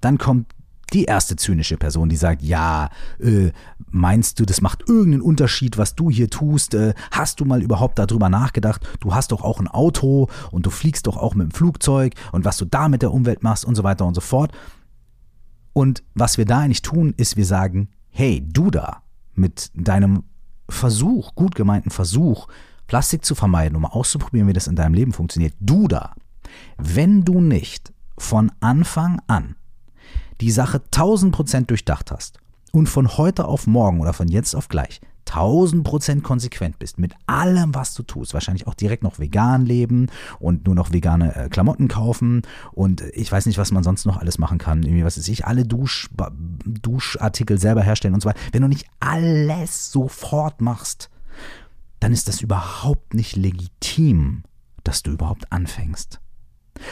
Dann 0.01 0.19
kommt 0.19 0.55
die 0.93 1.05
erste 1.05 1.37
zynische 1.37 1.77
Person, 1.77 2.09
die 2.09 2.17
sagt, 2.17 2.43
ja, 2.43 2.91
äh, 3.19 3.51
meinst 3.91 4.39
du, 4.39 4.45
das 4.45 4.61
macht 4.61 4.89
irgendeinen 4.89 5.23
Unterschied, 5.23 5.79
was 5.79 5.95
du 5.95 6.11
hier 6.11 6.31
tust? 6.31 6.75
Äh, 6.75 6.95
hast 7.11 7.41
du 7.41 7.45
mal 7.45 7.63
überhaupt 7.63 7.99
darüber 7.99 8.29
nachgedacht? 8.29 8.87
Du 9.01 9.15
hast 9.15 9.33
doch 9.33 9.43
auch 9.43 9.61
ein 9.61 9.69
Auto 9.69 10.29
und 10.51 10.67
du 10.67 10.71
fliegst 10.71 11.07
doch 11.07 11.17
auch 11.17 11.35
mit 11.35 11.49
dem 11.49 11.51
Flugzeug 11.53 12.15
und 12.33 12.45
was 12.45 12.59
du 12.59 12.65
da 12.65 12.89
mit 12.89 13.03
der 13.03 13.13
Umwelt 13.13 13.43
machst 13.43 13.65
und 13.65 13.75
so 13.75 13.83
weiter 13.83 14.07
und 14.07 14.15
so 14.15 14.21
fort. 14.21 14.53
Und 15.73 16.05
was 16.15 16.39
wir 16.39 16.45
da 16.45 16.61
eigentlich 16.61 16.83
tun, 16.83 17.15
ist, 17.17 17.37
wir 17.37 17.47
sagen, 17.47 17.89
hey, 18.11 18.47
du 18.47 18.71
da, 18.71 19.03
mit 19.35 19.71
deinem 19.75 20.23
Versuch, 20.69 21.35
gut 21.35 21.55
gemeinten 21.57 21.91
Versuch, 21.91 22.47
Plastik 22.87 23.25
zu 23.25 23.35
vermeiden, 23.35 23.75
um 23.75 23.83
mal 23.83 23.89
auszuprobieren, 23.89 24.47
wie 24.49 24.53
das 24.53 24.69
in 24.69 24.77
deinem 24.77 24.95
Leben 24.95 25.13
funktioniert, 25.13 25.55
du 25.59 25.89
da, 25.89 26.15
wenn 26.77 27.25
du 27.25 27.41
nicht 27.41 27.93
von 28.19 28.53
Anfang 28.61 29.21
an 29.27 29.57
die 30.41 30.51
Sache 30.51 30.83
1000 30.85 31.35
Prozent 31.35 31.71
durchdacht 31.71 32.11
hast 32.11 32.39
und 32.73 32.89
von 32.89 33.17
heute 33.17 33.47
auf 33.47 33.67
morgen 33.67 34.01
oder 34.01 34.13
von 34.13 34.29
jetzt 34.29 34.55
auf 34.55 34.69
gleich 34.69 35.01
1000% 35.27 36.23
konsequent 36.23 36.79
bist 36.79 36.99
mit 36.99 37.15
allem, 37.27 37.75
was 37.75 37.95
du 37.95 38.03
tust, 38.03 38.35
wahrscheinlich 38.35 38.67
auch 38.67 38.75
direkt 38.75 39.03
noch 39.03 39.19
vegan 39.19 39.65
leben 39.65 40.09
und 40.39 40.67
nur 40.67 40.75
noch 40.75 40.93
vegane 40.93 41.35
äh, 41.35 41.49
Klamotten 41.49 41.89
kaufen 41.89 42.43
und 42.73 43.01
ich 43.13 43.31
weiß 43.31 43.47
nicht, 43.47 43.59
was 43.59 43.73
man 43.73 43.83
sonst 43.83 44.05
noch 44.07 44.19
alles 44.19 44.39
machen 44.39 44.59
kann, 44.59 44.83
irgendwie, 44.83 45.05
was 45.05 45.17
weiß 45.17 45.29
ich, 45.29 45.47
alle 45.47 45.65
Dusch, 45.65 46.09
Duschartikel 46.65 47.59
selber 47.59 47.83
herstellen 47.83 48.15
und 48.15 48.21
so 48.21 48.29
weiter. 48.29 48.41
Wenn 48.53 48.63
du 48.63 48.69
nicht 48.69 48.87
alles 49.01 49.91
sofort 49.91 50.61
machst, 50.61 51.11
dann 52.01 52.13
ist 52.13 52.29
das 52.29 52.41
überhaupt 52.41 53.15
nicht 53.15 53.37
legitim, 53.37 54.43
dass 54.83 55.03
du 55.03 55.13
überhaupt 55.13 55.51
anfängst. 55.51 56.21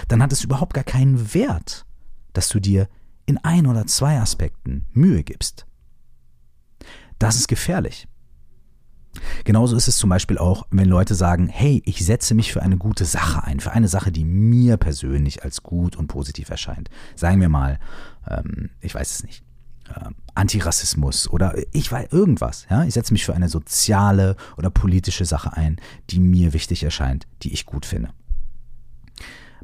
Dann 0.08 0.22
hat 0.22 0.32
es 0.32 0.44
überhaupt 0.44 0.74
gar 0.74 0.84
keinen 0.84 1.34
Wert, 1.34 1.86
dass 2.32 2.48
du 2.48 2.60
dir 2.60 2.88
in 3.26 3.38
ein 3.38 3.66
oder 3.66 3.86
zwei 3.86 4.18
Aspekten 4.18 4.86
Mühe 4.92 5.22
gibst. 5.22 5.66
Das 7.18 7.36
ist 7.36 7.48
gefährlich. 7.48 8.08
Genauso 9.44 9.76
ist 9.76 9.88
es 9.88 9.98
zum 9.98 10.10
Beispiel 10.10 10.38
auch, 10.38 10.66
wenn 10.70 10.88
Leute 10.88 11.14
sagen, 11.14 11.48
hey, 11.48 11.82
ich 11.84 12.04
setze 12.04 12.34
mich 12.34 12.52
für 12.52 12.62
eine 12.62 12.78
gute 12.78 13.04
Sache 13.04 13.44
ein, 13.44 13.60
für 13.60 13.72
eine 13.72 13.88
Sache, 13.88 14.10
die 14.10 14.24
mir 14.24 14.76
persönlich 14.76 15.44
als 15.44 15.62
gut 15.62 15.96
und 15.96 16.08
positiv 16.08 16.48
erscheint. 16.48 16.88
Sagen 17.14 17.40
wir 17.40 17.48
mal, 17.48 17.78
ähm, 18.28 18.70
ich 18.80 18.94
weiß 18.94 19.10
es 19.10 19.24
nicht, 19.24 19.44
äh, 19.88 20.10
Antirassismus 20.34 21.28
oder 21.28 21.54
ich 21.72 21.92
weiß 21.92 22.10
irgendwas. 22.10 22.66
Ja? 22.70 22.84
Ich 22.84 22.94
setze 22.94 23.12
mich 23.12 23.24
für 23.24 23.34
eine 23.34 23.48
soziale 23.48 24.36
oder 24.56 24.70
politische 24.70 25.26
Sache 25.26 25.52
ein, 25.52 25.76
die 26.10 26.20
mir 26.20 26.54
wichtig 26.54 26.82
erscheint, 26.82 27.26
die 27.42 27.52
ich 27.52 27.66
gut 27.66 27.84
finde. 27.84 28.10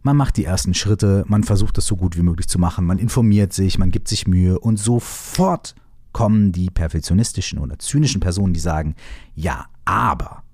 Man 0.09 0.17
macht 0.17 0.39
die 0.39 0.47
ersten 0.47 0.73
Schritte, 0.73 1.27
man 1.29 1.45
versucht 1.45 1.77
das 1.77 1.85
so 1.85 1.95
gut 1.95 2.17
wie 2.17 2.23
möglich 2.23 2.49
zu 2.49 2.59
machen, 2.59 2.87
man 2.87 2.99
informiert 2.99 3.53
sich, 3.53 3.79
man 3.79 3.91
gibt 3.91 4.09
sich 4.09 4.27
Mühe 4.27 4.59
und 4.59 4.79
sofort 4.79 5.75
kommen 6.13 6.51
die 6.51 6.71
perfektionistischen 6.71 7.59
oder 7.59 7.79
zynischen 7.79 8.19
Personen, 8.19 8.55
die 8.55 8.61
sagen, 8.61 8.95
ja, 9.35 9.67
aber 9.85 10.45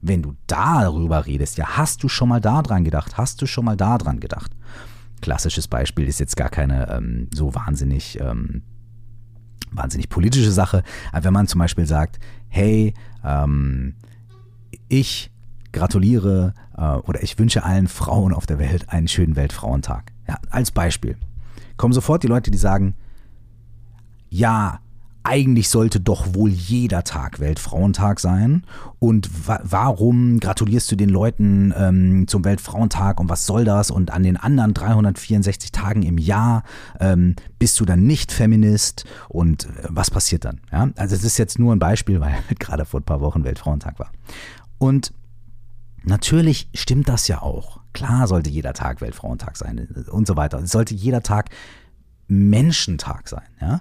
wenn 0.00 0.22
du 0.22 0.34
darüber 0.46 1.26
redest, 1.26 1.58
ja, 1.58 1.76
hast 1.76 2.02
du 2.02 2.08
schon 2.08 2.30
mal 2.30 2.40
daran 2.40 2.82
gedacht, 2.82 3.18
hast 3.18 3.42
du 3.42 3.46
schon 3.46 3.66
mal 3.66 3.76
daran 3.76 4.20
gedacht. 4.20 4.52
Klassisches 5.20 5.68
Beispiel 5.68 6.08
ist 6.08 6.18
jetzt 6.18 6.38
gar 6.38 6.48
keine 6.48 6.88
ähm, 6.88 7.28
so 7.34 7.54
wahnsinnig, 7.54 8.18
ähm, 8.22 8.62
wahnsinnig 9.70 10.08
politische 10.08 10.50
Sache, 10.50 10.82
aber 11.12 11.24
wenn 11.24 11.34
man 11.34 11.46
zum 11.46 11.58
Beispiel 11.58 11.84
sagt, 11.84 12.18
hey, 12.48 12.94
ähm, 13.22 13.96
ich 14.88 15.30
gratuliere 15.74 16.54
äh, 16.76 16.94
oder 16.94 17.22
ich 17.22 17.38
wünsche 17.38 17.64
allen 17.64 17.88
Frauen 17.88 18.32
auf 18.32 18.46
der 18.46 18.58
Welt 18.58 18.88
einen 18.88 19.08
schönen 19.08 19.36
Weltfrauentag. 19.36 20.12
Ja, 20.26 20.38
als 20.50 20.70
Beispiel. 20.70 21.16
Kommen 21.76 21.92
sofort 21.92 22.22
die 22.22 22.28
Leute, 22.28 22.50
die 22.50 22.58
sagen, 22.58 22.94
ja, 24.30 24.80
eigentlich 25.26 25.70
sollte 25.70 26.00
doch 26.00 26.34
wohl 26.34 26.50
jeder 26.50 27.02
Tag 27.02 27.40
Weltfrauentag 27.40 28.20
sein. 28.20 28.62
Und 28.98 29.48
wa 29.48 29.58
warum 29.62 30.38
gratulierst 30.38 30.92
du 30.92 30.96
den 30.96 31.08
Leuten 31.08 31.72
ähm, 31.76 32.28
zum 32.28 32.44
Weltfrauentag 32.44 33.20
und 33.20 33.30
was 33.30 33.46
soll 33.46 33.64
das? 33.64 33.90
Und 33.90 34.10
an 34.10 34.22
den 34.22 34.36
anderen 34.36 34.74
364 34.74 35.72
Tagen 35.72 36.02
im 36.02 36.18
Jahr 36.18 36.62
ähm, 37.00 37.36
bist 37.58 37.80
du 37.80 37.86
dann 37.86 38.04
nicht 38.04 38.32
Feminist 38.32 39.06
und 39.28 39.64
äh, 39.64 39.88
was 39.88 40.10
passiert 40.10 40.44
dann? 40.44 40.60
Ja? 40.70 40.90
Also 40.96 41.14
es 41.14 41.24
ist 41.24 41.38
jetzt 41.38 41.58
nur 41.58 41.74
ein 41.74 41.78
Beispiel, 41.78 42.20
weil 42.20 42.34
gerade 42.58 42.84
vor 42.84 43.00
ein 43.00 43.04
paar 43.04 43.22
Wochen 43.22 43.44
Weltfrauentag 43.44 43.98
war. 43.98 44.10
Und 44.78 45.14
Natürlich 46.04 46.68
stimmt 46.74 47.08
das 47.08 47.28
ja 47.28 47.42
auch. 47.42 47.80
Klar 47.92 48.28
sollte 48.28 48.50
jeder 48.50 48.74
Tag 48.74 49.00
Weltfrauentag 49.00 49.56
sein 49.56 49.88
und 50.10 50.26
so 50.26 50.36
weiter. 50.36 50.58
Es 50.58 50.70
sollte 50.70 50.94
jeder 50.94 51.22
Tag 51.22 51.50
Menschentag 52.28 53.28
sein, 53.28 53.48
ja. 53.60 53.80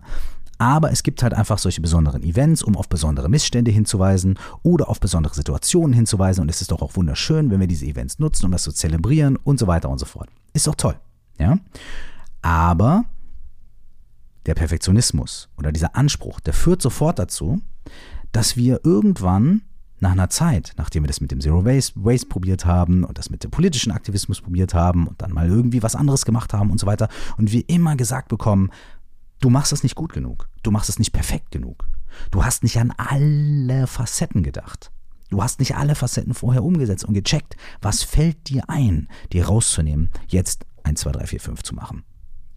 Aber 0.60 0.92
es 0.92 1.04
gibt 1.04 1.24
halt 1.24 1.34
einfach 1.34 1.58
solche 1.58 1.82
besonderen 1.82 2.24
Events, 2.24 2.64
um 2.64 2.78
auf 2.78 2.88
besondere 2.88 3.28
Missstände 3.28 3.72
hinzuweisen 3.72 4.40
oder 4.62 4.88
auf 4.88 5.00
besondere 5.00 5.34
Situationen 5.34 5.94
hinzuweisen. 5.94 6.42
Und 6.42 6.50
es 6.50 6.62
ist 6.62 6.72
doch 6.72 6.82
auch 6.82 6.96
wunderschön, 6.96 7.52
wenn 7.52 7.60
wir 7.60 7.68
diese 7.68 7.86
Events 7.86 8.20
nutzen, 8.20 8.46
um 8.46 8.52
das 8.52 8.64
zu 8.64 8.72
zelebrieren 8.72 9.36
und 9.36 9.60
so 9.60 9.68
weiter 9.68 9.90
und 9.90 10.00
so 10.00 10.06
fort. 10.06 10.30
Ist 10.54 10.68
doch 10.68 10.76
toll. 10.76 10.96
Ja? 11.38 11.58
Aber 12.42 13.06
der 14.46 14.54
Perfektionismus 14.54 15.50
oder 15.58 15.72
dieser 15.72 15.96
Anspruch, 15.96 16.40
der 16.40 16.54
führt 16.54 16.82
sofort 16.82 17.20
dazu, 17.20 17.60
dass 18.32 18.56
wir 18.56 18.82
irgendwann 18.84 19.64
nach 20.04 20.12
einer 20.12 20.30
Zeit, 20.30 20.74
nachdem 20.78 21.04
wir 21.04 21.08
das 21.08 21.22
mit 21.22 21.32
dem 21.32 21.42
Zero 21.42 21.66
Waste, 21.66 21.94
Waste 21.96 22.28
probiert 22.28 22.66
haben 22.66 23.04
und 23.04 23.18
das 23.18 23.30
mit 23.30 23.44
dem 23.44 23.50
politischen 23.50 23.92
Aktivismus 23.92 24.42
probiert 24.42 24.76
haben 24.76 25.08
und 25.08 25.22
dann 25.22 25.32
mal 25.32 25.48
irgendwie 25.48 25.82
was 25.82 25.96
anderes 25.96 26.26
gemacht 26.26 26.54
haben 26.54 26.70
und 26.70 26.80
so 26.80 26.86
weiter 26.86 27.10
und 27.38 27.52
wir 27.52 27.68
immer 27.68 27.96
gesagt 27.96 28.28
bekommen, 28.28 28.70
du 29.40 29.50
machst 29.50 29.72
das 29.72 29.82
nicht 29.82 29.96
gut 29.96 30.14
genug, 30.14 30.50
du 30.62 30.72
machst 30.72 30.90
es 30.90 31.00
nicht 31.00 31.14
perfekt 31.14 31.52
genug, 31.52 31.88
du 32.30 32.46
hast 32.46 32.64
nicht 32.64 32.78
an 32.78 32.94
alle 32.96 33.88
Facetten 33.88 34.44
gedacht. 34.44 34.92
Du 35.30 35.42
hast 35.42 35.58
nicht 35.58 35.76
alle 35.76 35.96
Facetten 35.96 36.36
vorher 36.36 36.64
umgesetzt 36.64 37.06
und 37.06 37.16
gecheckt, 37.16 37.56
was 37.82 38.04
fällt 38.04 38.50
dir 38.50 38.70
ein, 38.70 39.08
dir 39.32 39.48
rauszunehmen, 39.48 40.12
jetzt 40.28 40.64
1, 40.84 41.00
2, 41.00 41.12
3, 41.12 41.26
4, 41.26 41.40
5 41.40 41.64
zu 41.64 41.74
machen. 41.74 42.04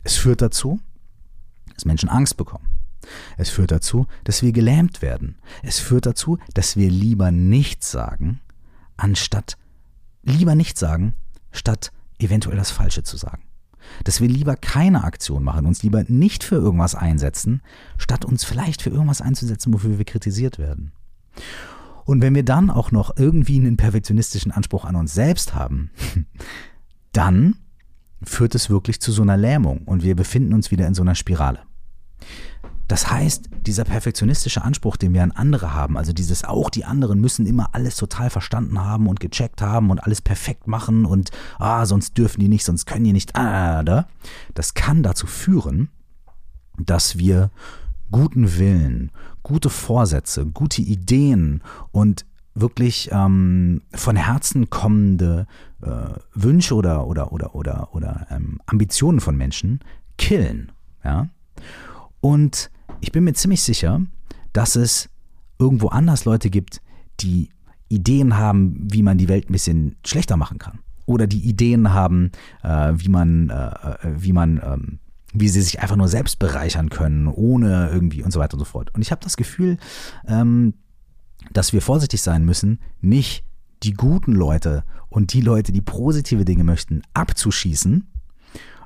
Es 0.03 0.17
führt 0.17 0.43
dazu, 0.43 0.79
dass 1.73 1.87
Menschen 1.87 2.11
Angst 2.11 2.37
bekommen. 2.37 2.67
Es 3.37 3.51
führt 3.51 3.71
dazu, 3.71 4.07
dass 4.25 4.43
wir 4.43 4.53
gelähmt 4.53 5.03
werden. 5.03 5.37
Es 5.63 5.79
führt 5.79 6.07
dazu, 6.07 6.39
dass 6.55 6.77
wir 6.77 6.91
lieber 6.91 7.31
nichts 7.31 7.91
sagen, 7.91 8.41
anstatt 8.97 9.57
lieber 10.23 10.55
nichts 10.55 10.81
sagen, 10.81 11.15
statt 11.53 11.93
eventuell 12.19 12.57
das 12.57 12.71
Falsche 12.71 13.03
zu 13.03 13.17
sagen. 13.17 13.43
Dass 14.05 14.21
wir 14.21 14.29
lieber 14.29 14.57
keine 14.57 15.05
Aktion 15.05 15.45
machen, 15.45 15.67
uns 15.67 15.83
lieber 15.83 16.05
nicht 16.09 16.43
für 16.43 16.57
irgendwas 16.57 16.95
einsetzen, 16.95 17.63
statt 17.99 18.25
uns 18.25 18.45
vielleicht 18.45 18.83
für 18.83 18.91
irgendwas 18.91 19.21
einzusetzen, 19.21 19.73
wofür 19.73 19.99
wir 19.99 20.05
kritisiert 20.05 20.59
werden. 20.59 20.93
Und 22.05 22.23
wenn 22.23 22.35
wir 22.35 22.45
dann 22.45 22.71
auch 22.71 22.93
noch 22.93 23.17
irgendwie 23.17 23.59
einen 23.59 23.77
perfektionistischen 23.77 24.53
Anspruch 24.53 24.85
an 24.85 24.97
uns 24.97 25.15
selbst 25.15 25.55
haben, 25.55 25.91
dann 27.13 27.57
führt 28.23 28.55
es 28.55 28.71
wirklich 28.71 29.01
zu 29.01 29.13
so 29.13 29.23
einer 29.23 29.37
Lähmung 29.37 29.83
und 29.85 30.03
wir 30.03 30.17
befinden 30.17 30.55
uns 30.55 30.71
wieder 30.71 30.87
in 30.87 30.95
so 30.95 31.03
einer 31.03 31.15
Spirale. 31.15 31.61
Das 32.89 33.11
heißt, 33.11 33.51
dieser 33.67 33.85
perfektionistische 33.85 34.63
Anspruch, 34.63 34.97
den 34.97 35.13
wir 35.13 35.23
an 35.23 35.33
andere 35.33 35.75
haben, 35.75 35.97
also 35.97 36.13
dieses 36.13 36.45
auch 36.45 36.71
die 36.71 36.85
anderen 36.85 37.21
müssen 37.21 37.47
immer 37.47 37.75
alles 37.75 37.97
total 37.97 38.31
verstanden 38.31 38.81
haben 38.81 39.09
und 39.09 39.19
gecheckt 39.19 39.61
haben 39.61 39.91
und 39.91 40.05
alles 40.05 40.21
perfekt 40.21 40.69
machen 40.69 41.05
und 41.05 41.31
ah, 41.59 41.85
sonst 41.85 42.17
dürfen 42.17 42.41
die 42.41 42.49
nicht, 42.49 42.65
sonst 42.65 42.87
können 42.87 43.05
die 43.05 43.13
nicht, 43.13 43.35
ah, 43.35 43.83
da, 43.83 44.07
das 44.55 44.75
kann 44.75 45.03
dazu 45.03 45.27
führen, 45.27 45.89
dass 46.79 47.19
wir 47.19 47.51
guten 48.13 48.57
Willen, 48.57 49.11
gute 49.43 49.71
Vorsätze, 49.71 50.47
gute 50.47 50.83
Ideen 50.83 51.63
und 51.91 52.25
wirklich 52.55 53.11
ähm, 53.13 53.83
von 53.93 54.17
Herzen 54.17 54.71
kommende 54.71 55.47
äh, 55.83 55.89
Wünsche 56.35 56.75
oder 56.75 57.07
oder 57.07 57.33
oder 57.33 57.55
oder 57.55 57.95
oder 57.95 58.27
ähm, 58.31 58.61
Ambitionen 58.67 59.21
von 59.21 59.37
Menschen 59.37 59.81
killen, 60.17 60.73
ja. 61.05 61.29
Und 62.21 62.71
ich 63.07 63.13
bin 63.13 63.23
mir 63.23 63.35
ziemlich 63.35 63.63
sicher, 63.63 64.01
dass 64.53 64.75
es 64.75 65.09
irgendwo 65.61 65.89
anders 65.89 66.25
Leute 66.25 66.51
gibt, 66.51 66.83
die 67.21 67.51
Ideen 67.89 68.37
haben, 68.37 68.77
wie 68.81 69.05
man 69.05 69.17
die 69.17 69.29
Welt 69.29 69.49
ein 69.49 69.53
bisschen 69.53 69.95
schlechter 70.05 70.37
machen 70.37 70.59
kann. 70.59 70.81
Oder 71.07 71.29
die 71.29 71.39
Ideen 71.39 71.95
haben, 71.95 72.33
äh, 72.65 72.95
wie 72.97 73.09
man, 73.09 73.49
äh, 73.49 73.55
äh, 73.55 73.97
wie 74.19 74.33
man, 74.33 74.61
ähm, 74.63 74.99
wie 75.33 75.49
sie 75.49 75.63
sich 75.63 75.81
einfach 75.81 75.95
nur 75.95 76.09
selbst 76.09 76.41
bereichern 76.41 76.91
können, 76.91 77.29
ohne 77.29 77.91
irgendwie 77.93 78.25
und 78.25 78.33
so 78.33 78.41
weiter 78.41 78.55
und 78.55 78.59
so 78.59 78.65
fort. 78.65 78.93
Und 78.93 79.03
ich 79.03 79.13
habe 79.13 79.23
das 79.23 79.37
Gefühl, 79.37 79.77
ähm, 80.27 80.75
dass 81.53 81.73
wir 81.73 81.83
vorsichtig 81.83 82.23
sein 82.23 82.45
müssen, 82.45 82.81
nicht 83.01 83.45
die 83.85 83.95
guten 83.95 84.33
Leute 84.33 84.83
und 85.09 85.33
die 85.33 85.43
Leute, 85.43 85.71
die 85.71 85.81
positive 85.81 86.45
Dinge 86.45 86.65
möchten, 86.65 87.03
abzuschießen, 87.15 88.09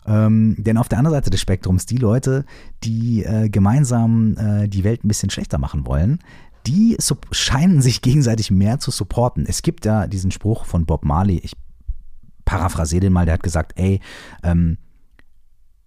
ähm, 0.07 0.57
denn 0.59 0.79
auf 0.79 0.89
der 0.89 0.99
anderen 0.99 1.17
Seite 1.17 1.31
des 1.31 1.41
Spektrums, 1.41 1.87
die 1.87 1.97
Leute, 1.97 2.45
die 2.83 3.25
äh, 3.25 3.49
gemeinsam 3.49 4.37
äh, 4.37 4.69
die 4.69 4.85
Welt 4.85 5.05
ein 5.05 5.09
bisschen 5.09 5.31
schlechter 5.31 5.59
machen 5.59 5.87
wollen, 5.87 6.21
die 6.67 6.97
scheinen 7.31 7.81
sich 7.81 8.03
gegenseitig 8.03 8.51
mehr 8.51 8.79
zu 8.79 8.91
supporten. 8.91 9.47
Es 9.47 9.63
gibt 9.63 9.85
ja 9.85 10.07
diesen 10.07 10.31
Spruch 10.31 10.65
von 10.65 10.85
Bob 10.85 11.05
Marley, 11.05 11.39
ich 11.39 11.57
paraphrasiere 12.45 13.01
den 13.01 13.13
mal, 13.13 13.25
der 13.25 13.35
hat 13.35 13.43
gesagt, 13.43 13.73
ey, 13.77 14.01
ähm, 14.43 14.79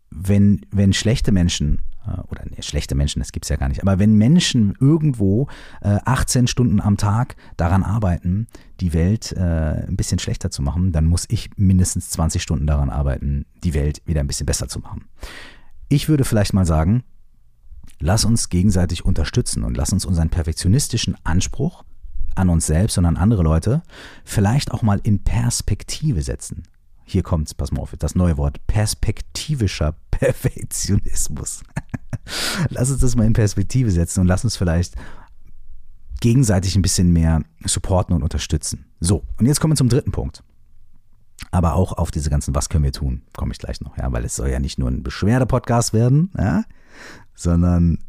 wenn, 0.09 0.65
wenn 0.71 0.93
schlechte 0.93 1.31
Menschen 1.31 1.81
oder 2.27 2.43
nee, 2.49 2.61
schlechte 2.61 2.95
Menschen, 2.95 3.19
das 3.19 3.31
gibt 3.31 3.45
es 3.45 3.49
ja 3.49 3.55
gar 3.55 3.69
nicht, 3.69 3.81
aber 3.81 3.99
wenn 3.99 4.15
Menschen 4.15 4.75
irgendwo 4.79 5.47
äh, 5.81 5.99
18 6.05 6.47
Stunden 6.47 6.81
am 6.81 6.97
Tag 6.97 7.35
daran 7.57 7.83
arbeiten, 7.83 8.47
die 8.79 8.93
Welt 8.93 9.31
äh, 9.33 9.87
ein 9.87 9.95
bisschen 9.95 10.19
schlechter 10.19 10.51
zu 10.51 10.61
machen, 10.61 10.91
dann 10.91 11.05
muss 11.05 11.25
ich 11.29 11.49
mindestens 11.55 12.09
20 12.11 12.41
Stunden 12.41 12.67
daran 12.67 12.89
arbeiten, 12.89 13.45
die 13.63 13.73
Welt 13.73 14.01
wieder 14.05 14.19
ein 14.19 14.27
bisschen 14.27 14.45
besser 14.45 14.67
zu 14.67 14.79
machen. 14.79 15.05
Ich 15.89 16.09
würde 16.09 16.25
vielleicht 16.25 16.53
mal 16.53 16.65
sagen, 16.65 17.03
lass 17.99 18.25
uns 18.25 18.49
gegenseitig 18.49 19.05
unterstützen 19.05 19.63
und 19.63 19.77
lass 19.77 19.93
uns 19.93 20.05
unseren 20.05 20.29
perfektionistischen 20.29 21.15
Anspruch 21.23 21.83
an 22.35 22.49
uns 22.49 22.65
selbst 22.65 22.97
und 22.97 23.05
an 23.05 23.17
andere 23.17 23.43
Leute 23.43 23.83
vielleicht 24.23 24.71
auch 24.71 24.81
mal 24.81 24.99
in 25.03 25.23
Perspektive 25.23 26.21
setzen. 26.21 26.63
Hier 27.13 27.21
kommt's, 27.21 27.53
pass 27.53 27.71
mal 27.71 27.79
auf, 27.79 27.93
das 27.99 28.15
neue 28.15 28.37
Wort, 28.37 28.65
perspektivischer 28.65 29.93
Perfektionismus. 30.11 31.61
lass 32.69 32.89
uns 32.89 33.01
das 33.01 33.15
mal 33.15 33.27
in 33.27 33.33
Perspektive 33.33 33.91
setzen 33.91 34.21
und 34.21 34.25
lass 34.25 34.43
uns 34.43 34.57
vielleicht 34.57 34.95
gegenseitig 36.21 36.75
ein 36.75 36.81
bisschen 36.81 37.13
mehr 37.13 37.43
supporten 37.65 38.15
und 38.15 38.23
unterstützen. 38.23 38.87
So, 38.99 39.25
und 39.37 39.45
jetzt 39.45 39.59
kommen 39.59 39.73
wir 39.73 39.77
zum 39.77 39.89
dritten 39.89 40.11
Punkt. 40.11 40.43
Aber 41.51 41.75
auch 41.75 41.93
auf 41.93 42.09
diese 42.09 42.31
ganzen 42.31 42.55
Was 42.55 42.69
können 42.69 42.83
wir 42.83 42.91
tun, 42.91 43.21
komme 43.33 43.51
ich 43.51 43.59
gleich 43.59 43.79
noch, 43.79 43.95
ja, 43.95 44.11
weil 44.11 44.25
es 44.25 44.35
soll 44.35 44.49
ja 44.49 44.59
nicht 44.59 44.79
nur 44.79 44.89
ein 44.89 45.03
Beschwerde-Podcast 45.03 45.93
werden, 45.93 46.31
ja, 46.35 46.63
sondern 47.35 47.99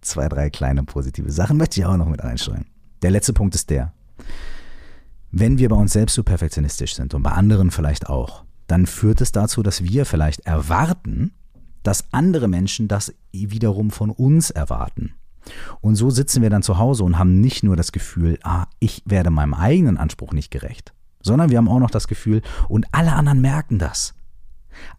zwei, 0.00 0.30
drei 0.30 0.48
kleine 0.48 0.84
positive 0.84 1.30
Sachen 1.30 1.58
möchte 1.58 1.80
ich 1.80 1.84
auch 1.84 1.98
noch 1.98 2.08
mit 2.08 2.22
einstreuen. 2.22 2.64
Der 3.02 3.10
letzte 3.10 3.34
Punkt 3.34 3.54
ist 3.56 3.68
der. 3.68 3.92
Wenn 5.32 5.58
wir 5.58 5.68
bei 5.68 5.76
uns 5.76 5.92
selbst 5.92 6.14
so 6.14 6.22
perfektionistisch 6.22 6.94
sind 6.94 7.12
und 7.12 7.22
bei 7.22 7.32
anderen 7.32 7.70
vielleicht 7.70 8.08
auch, 8.08 8.43
dann 8.66 8.86
führt 8.86 9.20
es 9.20 9.32
dazu, 9.32 9.62
dass 9.62 9.82
wir 9.82 10.06
vielleicht 10.06 10.40
erwarten, 10.40 11.32
dass 11.82 12.12
andere 12.12 12.48
Menschen 12.48 12.88
das 12.88 13.12
wiederum 13.32 13.90
von 13.90 14.10
uns 14.10 14.50
erwarten. 14.50 15.14
Und 15.80 15.96
so 15.96 16.10
sitzen 16.10 16.42
wir 16.42 16.50
dann 16.50 16.62
zu 16.62 16.78
Hause 16.78 17.04
und 17.04 17.18
haben 17.18 17.40
nicht 17.40 17.62
nur 17.62 17.76
das 17.76 17.92
Gefühl, 17.92 18.38
ah, 18.42 18.66
ich 18.78 19.02
werde 19.04 19.30
meinem 19.30 19.54
eigenen 19.54 19.98
Anspruch 19.98 20.32
nicht 20.32 20.50
gerecht, 20.50 20.94
sondern 21.20 21.50
wir 21.50 21.58
haben 21.58 21.68
auch 21.68 21.80
noch 21.80 21.90
das 21.90 22.08
Gefühl, 22.08 22.40
und 22.68 22.86
alle 22.92 23.12
anderen 23.12 23.42
merken 23.42 23.78
das. 23.78 24.14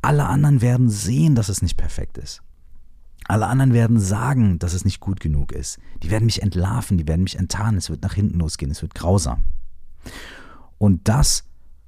Alle 0.01 0.25
anderen 0.25 0.61
werden 0.61 0.89
sehen, 0.89 1.35
dass 1.35 1.49
es 1.49 1.61
nicht 1.61 1.77
perfekt 1.77 2.17
ist. 2.17 2.41
Alle 3.27 3.47
anderen 3.47 3.73
werden 3.73 3.99
sagen, 3.99 4.59
dass 4.59 4.73
es 4.73 4.85
nicht 4.85 4.99
gut 4.99 5.19
genug 5.19 5.51
ist. 5.51 5.79
Die 6.03 6.11
werden 6.11 6.25
mich 6.25 6.43
entlarven, 6.43 6.97
die 6.97 7.07
werden 7.07 7.23
mich 7.23 7.39
enttarnen, 7.39 7.77
es 7.77 7.89
wird 7.89 8.03
nach 8.03 8.13
hinten 8.13 8.37
losgehen, 8.37 8.71
es 8.71 8.83
wird 8.83 8.93
grausam. 8.93 9.43
Und 10.77 11.07
das 11.07 11.45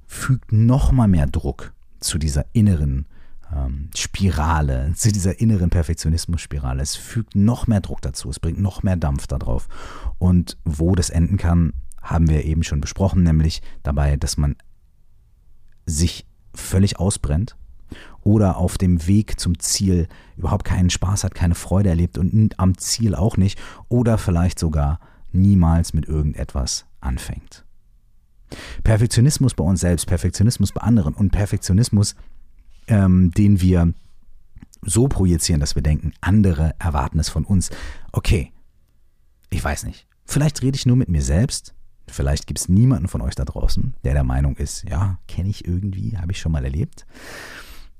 fügt 0.08 0.52
nochmal 0.52 1.06
mehr 1.06 1.26
Druck 1.26 1.72
zu 2.00 2.18
dieser 2.18 2.46
inneren 2.52 3.06
ähm, 3.54 3.90
Spirale, 3.94 4.92
zu 4.96 5.12
dieser 5.12 5.40
inneren 5.40 5.70
Perfektionismus-Spirale. 5.70 6.82
Es 6.82 6.96
fügt 6.96 7.36
noch 7.36 7.66
mehr 7.66 7.80
Druck 7.80 8.00
dazu, 8.02 8.30
es 8.30 8.40
bringt 8.40 8.58
noch 8.58 8.82
mehr 8.82 8.96
Dampf 8.96 9.26
darauf. 9.26 9.68
Und 10.18 10.56
wo 10.64 10.94
das 10.94 11.10
enden 11.10 11.36
kann, 11.36 11.74
haben 12.02 12.28
wir 12.28 12.44
eben 12.44 12.64
schon 12.64 12.80
besprochen, 12.80 13.22
nämlich 13.22 13.62
dabei, 13.82 14.16
dass 14.16 14.36
man 14.36 14.56
sich 15.86 16.26
völlig 16.54 16.98
ausbrennt 16.98 17.56
oder 18.22 18.56
auf 18.56 18.78
dem 18.78 19.06
Weg 19.06 19.38
zum 19.38 19.58
Ziel 19.58 20.08
überhaupt 20.36 20.64
keinen 20.64 20.90
Spaß 20.90 21.24
hat, 21.24 21.34
keine 21.34 21.54
Freude 21.54 21.90
erlebt 21.90 22.18
und 22.18 22.58
am 22.58 22.76
Ziel 22.76 23.14
auch 23.14 23.36
nicht 23.36 23.58
oder 23.88 24.18
vielleicht 24.18 24.58
sogar 24.58 25.00
niemals 25.32 25.92
mit 25.92 26.06
irgendetwas 26.06 26.86
anfängt. 27.00 27.64
Perfektionismus 28.84 29.54
bei 29.54 29.64
uns 29.64 29.80
selbst, 29.80 30.06
Perfektionismus 30.06 30.72
bei 30.72 30.80
anderen 30.80 31.14
und 31.14 31.30
Perfektionismus 31.30 32.14
ähm, 32.88 33.30
den 33.32 33.60
wir 33.60 33.92
so 34.82 35.08
projizieren, 35.08 35.60
dass 35.60 35.74
wir 35.74 35.82
denken, 35.82 36.12
andere 36.20 36.74
erwarten 36.78 37.18
es 37.18 37.28
von 37.28 37.44
uns. 37.44 37.70
Okay, 38.12 38.52
ich 39.50 39.62
weiß 39.62 39.84
nicht. 39.84 40.06
Vielleicht 40.24 40.62
rede 40.62 40.76
ich 40.76 40.86
nur 40.86 40.96
mit 40.96 41.08
mir 41.08 41.22
selbst. 41.22 41.74
Vielleicht 42.06 42.46
gibt 42.46 42.58
es 42.58 42.68
niemanden 42.68 43.08
von 43.08 43.20
euch 43.20 43.34
da 43.34 43.44
draußen, 43.44 43.94
der 44.02 44.14
der 44.14 44.24
Meinung 44.24 44.56
ist, 44.56 44.84
ja, 44.88 45.18
kenne 45.28 45.50
ich 45.50 45.66
irgendwie, 45.66 46.16
habe 46.16 46.32
ich 46.32 46.40
schon 46.40 46.52
mal 46.52 46.64
erlebt. 46.64 47.06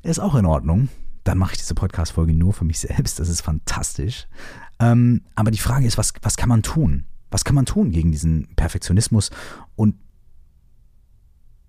Ist 0.02 0.18
auch 0.20 0.34
in 0.34 0.46
Ordnung. 0.46 0.88
Dann 1.24 1.36
mache 1.36 1.52
ich 1.52 1.58
diese 1.58 1.74
Podcast-Folge 1.74 2.32
nur 2.32 2.54
für 2.54 2.64
mich 2.64 2.78
selbst. 2.78 3.20
Das 3.20 3.28
ist 3.28 3.42
fantastisch. 3.42 4.26
Ähm, 4.78 5.22
aber 5.34 5.50
die 5.50 5.58
Frage 5.58 5.86
ist, 5.86 5.98
was, 5.98 6.14
was 6.22 6.36
kann 6.36 6.48
man 6.48 6.62
tun? 6.62 7.04
Was 7.30 7.44
kann 7.44 7.54
man 7.54 7.66
tun 7.66 7.90
gegen 7.90 8.12
diesen 8.12 8.48
Perfektionismus? 8.56 9.30
Und 9.76 9.96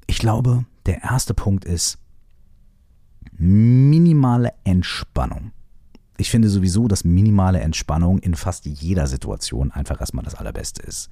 ich 0.09 0.17
glaube, 0.17 0.65
der 0.87 1.03
erste 1.03 1.35
Punkt 1.35 1.65
ist, 1.65 1.99
minimale 3.31 4.53
Entspannung. 4.63 5.51
Ich 6.17 6.31
finde 6.31 6.49
sowieso, 6.49 6.87
dass 6.87 7.03
minimale 7.03 7.59
Entspannung 7.59 8.17
in 8.17 8.33
fast 8.33 8.65
jeder 8.65 9.05
Situation 9.05 9.71
einfach 9.71 9.99
erstmal 9.99 10.25
das 10.25 10.33
Allerbeste 10.33 10.81
ist. 10.81 11.11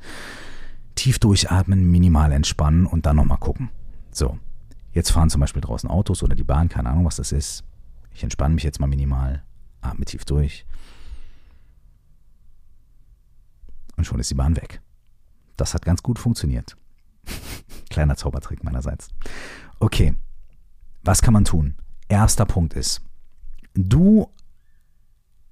Tief 0.95 1.19
durchatmen, 1.19 1.91
minimal 1.91 2.31
entspannen 2.31 2.88
und 2.88 3.05
dann 3.05 3.17
nochmal 3.17 3.38
gucken. 3.38 3.69
So, 4.10 4.39
jetzt 4.93 5.12
fahren 5.12 5.29
zum 5.29 5.41
Beispiel 5.41 5.62
draußen 5.62 5.88
Autos 5.88 6.23
oder 6.23 6.36
die 6.36 6.43
Bahn, 6.43 6.67
keine 6.67 6.89
Ahnung, 6.89 7.05
was 7.05 7.17
das 7.17 7.31
ist. 7.31 7.63
Ich 8.15 8.23
entspanne 8.23 8.55
mich 8.55 8.63
jetzt 8.63 8.79
mal 8.79 8.88
minimal, 8.88 9.43
atme 9.81 10.05
tief 10.05 10.25
durch. 10.25 10.65
Und 13.95 14.05
schon 14.05 14.19
ist 14.19 14.31
die 14.31 14.36
Bahn 14.36 14.57
weg. 14.57 14.81
Das 15.55 15.75
hat 15.75 15.86
ganz 15.86 16.01
gut 16.01 16.17
funktioniert. 16.17 16.75
Kleiner 17.90 18.16
Zaubertrick 18.16 18.63
meinerseits. 18.63 19.10
Okay, 19.80 20.13
was 21.04 21.22
kann 21.22 21.34
man 21.34 21.46
tun? 21.46 21.76
erster 22.10 22.46
Punkt 22.46 22.74
ist, 22.74 23.02
du 23.74 24.32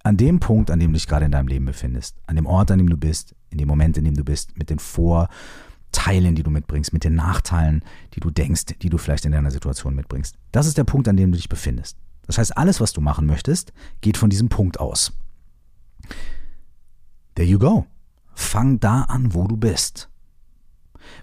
an 0.04 0.18
dem 0.18 0.40
Punkt, 0.40 0.70
an 0.70 0.80
dem 0.80 0.92
du 0.92 0.98
dich 0.98 1.08
gerade 1.08 1.26
in 1.26 1.32
deinem 1.32 1.48
Leben 1.48 1.66
befindest, 1.66 2.18
an 2.28 2.36
dem 2.36 2.46
Ort, 2.46 2.72
an 2.72 2.78
dem 2.78 2.90
du 2.90 2.98
bist, 2.98 3.36
in 3.50 3.58
dem 3.58 3.68
Moment, 3.68 3.98
in 3.98 4.04
dem 4.04 4.16
du 4.16 4.24
bist, 4.24 4.58
mit 4.58 4.70
den 4.70 4.80
Vorteilen, 4.80 6.36
die 6.36 6.44
du 6.44 6.52
mitbringst, 6.52 6.94
mit 6.94 7.04
den 7.04 7.16
Nachteilen, 7.16 7.84
die 8.14 8.20
du 8.20 8.30
denkst, 8.30 8.66
die 8.82 8.90
du 8.90 8.98
vielleicht 8.98 9.26
in 9.26 9.32
deiner 9.32 9.52
Situation 9.52 9.96
mitbringst. 9.96 10.38
Das 10.52 10.68
ist 10.68 10.78
der 10.78 10.84
Punkt, 10.84 11.08
an 11.08 11.18
dem 11.18 11.32
du 11.32 11.38
dich 11.38 11.50
befindest. 11.50 11.98
Das 12.28 12.38
heißt, 12.38 12.56
alles, 12.58 12.82
was 12.82 12.94
du 12.94 13.02
machen 13.02 13.26
möchtest, 13.26 13.74
geht 14.02 14.18
von 14.18 14.30
diesem 14.30 14.50
Punkt 14.50 14.80
aus. 14.80 15.12
There 17.36 17.48
you 17.48 17.60
go. 17.60 17.86
Fang 18.34 18.80
da 18.80 19.02
an, 19.04 19.34
wo 19.34 19.48
du 19.48 19.58
bist. 19.58 20.10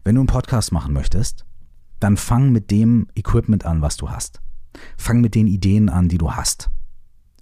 Wenn 0.05 0.14
du 0.14 0.21
einen 0.21 0.27
Podcast 0.27 0.73
machen 0.73 0.92
möchtest, 0.92 1.45
dann 2.01 2.16
fang 2.16 2.51
mit 2.51 2.71
dem 2.71 3.07
Equipment 3.14 3.64
an, 3.64 3.83
was 3.83 3.97
du 3.97 4.11
hast. 4.11 4.40
Fang 4.97 5.21
mit 5.21 5.35
den 5.35 5.47
Ideen 5.47 5.88
an, 5.88 6.09
die 6.09 6.18
du 6.18 6.33
hast. 6.33 6.71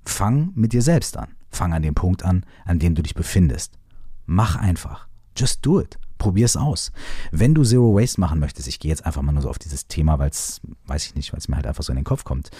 Fang 0.04 0.52
mit 0.54 0.72
dir 0.72 0.82
selbst 0.82 1.16
an. 1.16 1.34
Fang 1.50 1.72
an 1.72 1.82
dem 1.82 1.94
Punkt 1.94 2.24
an, 2.24 2.44
an 2.64 2.78
dem 2.78 2.94
du 2.94 3.02
dich 3.02 3.14
befindest. 3.14 3.78
Mach 4.26 4.56
einfach. 4.56 5.08
Just 5.36 5.64
do 5.64 5.80
it. 5.80 5.98
Probier 6.18 6.44
es 6.44 6.56
aus. 6.56 6.92
Wenn 7.32 7.54
du 7.54 7.64
Zero 7.64 7.94
Waste 7.94 8.20
machen 8.20 8.40
möchtest, 8.40 8.68
ich 8.68 8.78
gehe 8.78 8.90
jetzt 8.90 9.06
einfach 9.06 9.22
mal 9.22 9.32
nur 9.32 9.42
so 9.42 9.48
auf 9.48 9.58
dieses 9.58 9.86
Thema, 9.86 10.18
weil 10.18 10.30
es, 10.30 10.60
weiß 10.86 11.06
ich 11.06 11.14
nicht, 11.14 11.32
weil 11.32 11.38
es 11.38 11.48
mir 11.48 11.56
halt 11.56 11.66
einfach 11.66 11.82
so 11.82 11.92
in 11.92 11.96
den 11.96 12.04
Kopf 12.04 12.24
kommt, 12.24 12.50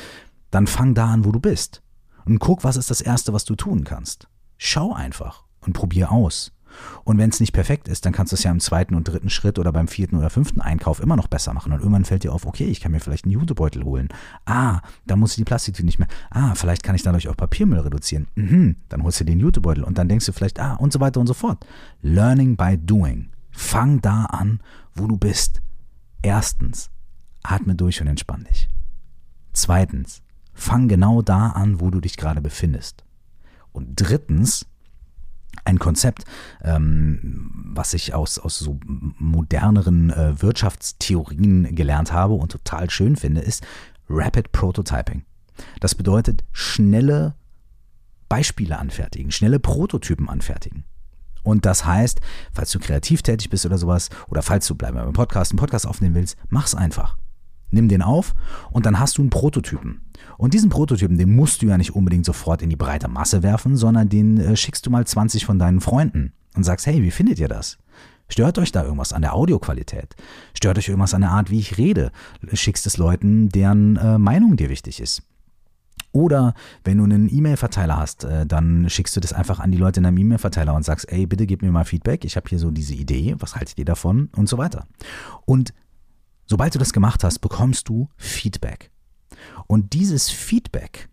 dann 0.51 0.66
fang 0.66 0.95
da 0.95 1.12
an, 1.12 1.25
wo 1.25 1.33
du 1.33 1.40
bist. 1.40 1.83
Und 2.25 2.38
guck, 2.38 2.64
was 2.64 2.77
ist 2.77 2.90
das 2.90 3.01
Erste, 3.01 3.33
was 3.33 3.45
du 3.45 3.55
tun 3.57 3.85
kannst. 3.85 4.29
Schau 4.57 4.93
einfach 4.93 5.45
und 5.61 5.75
probier 5.75 6.11
aus. 6.11 6.53
Und 7.04 7.18
wenn 7.18 7.30
es 7.30 7.40
nicht 7.40 7.52
perfekt 7.52 7.88
ist, 7.88 8.06
dann 8.06 8.12
kannst 8.12 8.33
du 8.33 8.35
es 8.35 8.42
ja 8.42 8.50
im 8.50 8.61
zweiten 8.61 8.94
und 8.94 9.04
dritten 9.04 9.30
Schritt 9.30 9.59
oder 9.59 9.72
beim 9.72 9.88
vierten 9.88 10.16
oder 10.16 10.30
fünften 10.30 10.61
Einkauf 10.61 11.00
immer 11.00 11.16
noch 11.16 11.28
besser 11.28 11.52
machen. 11.52 11.72
Und 11.72 11.78
irgendwann 11.78 12.04
fällt 12.04 12.24
dir 12.24 12.33
auf, 12.33 12.46
okay, 12.46 12.64
ich 12.64 12.80
kann 12.80 12.92
mir 12.92 13.00
vielleicht 13.00 13.24
einen 13.24 13.33
Jutebeutel 13.33 13.85
holen. 13.85 14.09
Ah, 14.44 14.80
da 15.06 15.16
muss 15.16 15.33
ich 15.33 15.37
die 15.37 15.44
Plastiktüte 15.44 15.87
nicht 15.87 15.98
mehr. 15.98 16.09
Ah, 16.30 16.54
vielleicht 16.54 16.83
kann 16.83 16.94
ich 16.94 17.02
dadurch 17.02 17.28
auch 17.28 17.37
Papiermüll 17.37 17.80
reduzieren. 17.80 18.26
Mhm, 18.35 18.76
dann 18.88 19.02
holst 19.02 19.20
du 19.20 19.24
den 19.24 19.40
Jutebeutel 19.40 19.85
und 19.85 19.98
dann 19.98 20.09
denkst 20.09 20.26
du 20.26 20.33
vielleicht, 20.33 20.61
ah, 20.61 20.74
und 20.74 20.92
so 20.92 21.00
weiter 21.00 21.20
und 21.20 21.26
so 21.26 21.35
fort. 21.35 21.64
Learning 22.02 22.56
by 22.56 22.78
doing. 22.78 23.30
Fang 23.50 24.00
da 24.00 24.24
an, 24.26 24.61
wo 24.94 25.06
du 25.06 25.16
bist. 25.16 25.61
Erstens, 26.22 26.90
atme 27.42 27.74
durch 27.74 28.00
und 28.00 28.06
entspann 28.06 28.44
dich. 28.44 28.68
Zweitens, 29.52 30.22
fang 30.52 30.88
genau 30.88 31.22
da 31.22 31.48
an, 31.48 31.80
wo 31.80 31.90
du 31.90 32.00
dich 32.00 32.16
gerade 32.16 32.40
befindest. 32.40 33.04
Und 33.72 33.88
drittens, 33.96 34.66
ein 35.64 35.79
Konzept, 35.79 36.25
ähm, 36.62 37.51
was 37.73 37.94
ich 37.94 38.14
aus, 38.14 38.38
aus 38.38 38.59
so 38.59 38.79
moderneren 38.87 40.11
äh, 40.11 40.40
Wirtschaftstheorien 40.40 41.75
gelernt 41.75 42.12
habe 42.12 42.35
und 42.35 42.53
total 42.53 42.90
schön 42.90 43.16
finde, 43.16 43.40
ist 43.40 43.64
Rapid 44.09 44.53
Prototyping. 44.53 45.25
Das 45.81 45.94
bedeutet 45.94 46.44
schnelle 46.53 47.35
Beispiele 48.29 48.79
anfertigen, 48.79 49.31
schnelle 49.31 49.59
Prototypen 49.59 50.29
anfertigen. 50.29 50.85
Und 51.42 51.64
das 51.64 51.85
heißt, 51.85 52.20
falls 52.53 52.70
du 52.70 52.79
kreativ 52.79 53.23
tätig 53.23 53.51
bist 53.51 53.64
oder 53.66 53.79
sowas, 53.79 54.11
oder 54.29 54.42
falls 54.42 54.66
du, 54.66 54.75
bleiben 54.75 54.96
beim 54.96 55.12
Podcast, 55.12 55.53
einen 55.53 55.59
Podcast 55.59 55.87
aufnehmen 55.87 56.14
willst, 56.14 56.37
mach's 56.49 56.75
einfach. 56.75 57.16
Nimm 57.70 57.88
den 57.88 58.02
auf 58.02 58.35
und 58.70 58.87
dann 58.87 58.98
hast 58.98 59.18
du 59.18 59.22
einen 59.22 59.30
Prototypen. 59.30 60.00
Und 60.37 60.54
diesen 60.54 60.70
Prototypen, 60.70 61.18
den 61.18 61.35
musst 61.35 61.62
du 61.62 61.66
ja 61.66 61.78
nicht 61.78 61.94
unbedingt 61.94 62.24
sofort 62.24 62.62
in 62.62 62.70
die 62.70 62.76
breite 62.76 63.09
Masse 63.09 63.42
werfen, 63.42 63.76
sondern 63.76 64.09
den 64.09 64.38
äh, 64.38 64.56
schickst 64.56 64.87
du 64.87 64.90
mal 64.90 65.06
20 65.06 65.44
von 65.44 65.59
deinen 65.59 65.80
Freunden 65.80 66.33
und 66.56 66.64
sagst, 66.64 66.87
hey, 66.87 67.02
wie 67.02 67.11
findet 67.11 67.38
ihr 67.38 67.48
das? 67.48 67.78
Stört 68.28 68.59
euch 68.59 68.70
da 68.70 68.85
irgendwas 68.85 69.12
an 69.12 69.22
der 69.22 69.35
Audioqualität? 69.35 70.14
Stört 70.54 70.78
euch 70.78 70.88
irgendwas 70.88 71.14
an 71.14 71.22
der 71.22 71.30
Art, 71.30 71.50
wie 71.50 71.59
ich 71.59 71.78
rede? 71.78 72.12
Schickst 72.52 72.87
es 72.87 72.96
Leuten, 72.96 73.48
deren 73.48 73.96
äh, 73.96 74.18
Meinung 74.18 74.56
dir 74.56 74.70
wichtig 74.70 75.00
ist. 75.00 75.22
Oder 76.12 76.54
wenn 76.85 76.98
du 76.98 77.04
einen 77.04 77.33
E-Mail-Verteiler 77.33 77.96
hast, 77.96 78.24
äh, 78.24 78.46
dann 78.46 78.88
schickst 78.88 79.16
du 79.16 79.20
das 79.20 79.33
einfach 79.33 79.61
an 79.61 79.70
die 79.70 79.78
Leute 79.78 80.00
in 80.00 80.04
deinem 80.04 80.18
E-Mail-Verteiler 80.18 80.74
und 80.74 80.85
sagst, 80.85 81.11
ey, 81.12 81.26
bitte 81.26 81.46
gib 81.46 81.62
mir 81.62 81.70
mal 81.70 81.85
Feedback, 81.85 82.24
ich 82.24 82.37
habe 82.37 82.48
hier 82.48 82.59
so 82.59 82.70
diese 82.70 82.94
Idee, 82.94 83.37
was 83.38 83.56
haltet 83.56 83.78
ihr 83.78 83.85
davon 83.85 84.28
und 84.37 84.48
so 84.48 84.59
weiter. 84.59 84.87
Und 85.44 85.72
Sobald 86.51 86.75
du 86.75 86.81
das 86.81 86.93
gemacht 86.93 87.23
hast, 87.23 87.39
bekommst 87.39 87.89
du 87.89 88.09
Feedback. 88.17 88.91
Und 89.69 89.93
dieses 89.93 90.31
Feedback, 90.31 91.09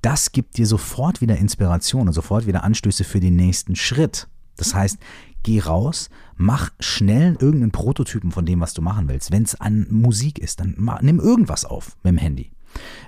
das 0.00 0.32
gibt 0.32 0.56
dir 0.56 0.66
sofort 0.66 1.20
wieder 1.20 1.36
Inspiration 1.36 2.06
und 2.06 2.14
sofort 2.14 2.46
wieder 2.46 2.64
Anstöße 2.64 3.04
für 3.04 3.20
den 3.20 3.36
nächsten 3.36 3.76
Schritt. 3.76 4.28
Das 4.56 4.74
heißt, 4.74 4.96
geh 5.42 5.60
raus, 5.60 6.08
mach 6.36 6.70
schnell 6.80 7.36
irgendeinen 7.38 7.70
Prototypen 7.70 8.32
von 8.32 8.46
dem, 8.46 8.60
was 8.60 8.72
du 8.72 8.80
machen 8.80 9.10
willst. 9.10 9.30
Wenn 9.30 9.42
es 9.42 9.60
an 9.60 9.88
Musik 9.90 10.38
ist, 10.38 10.60
dann 10.60 10.74
mach, 10.78 11.02
nimm 11.02 11.20
irgendwas 11.20 11.66
auf 11.66 11.94
mit 12.02 12.12
dem 12.12 12.18
Handy. 12.18 12.50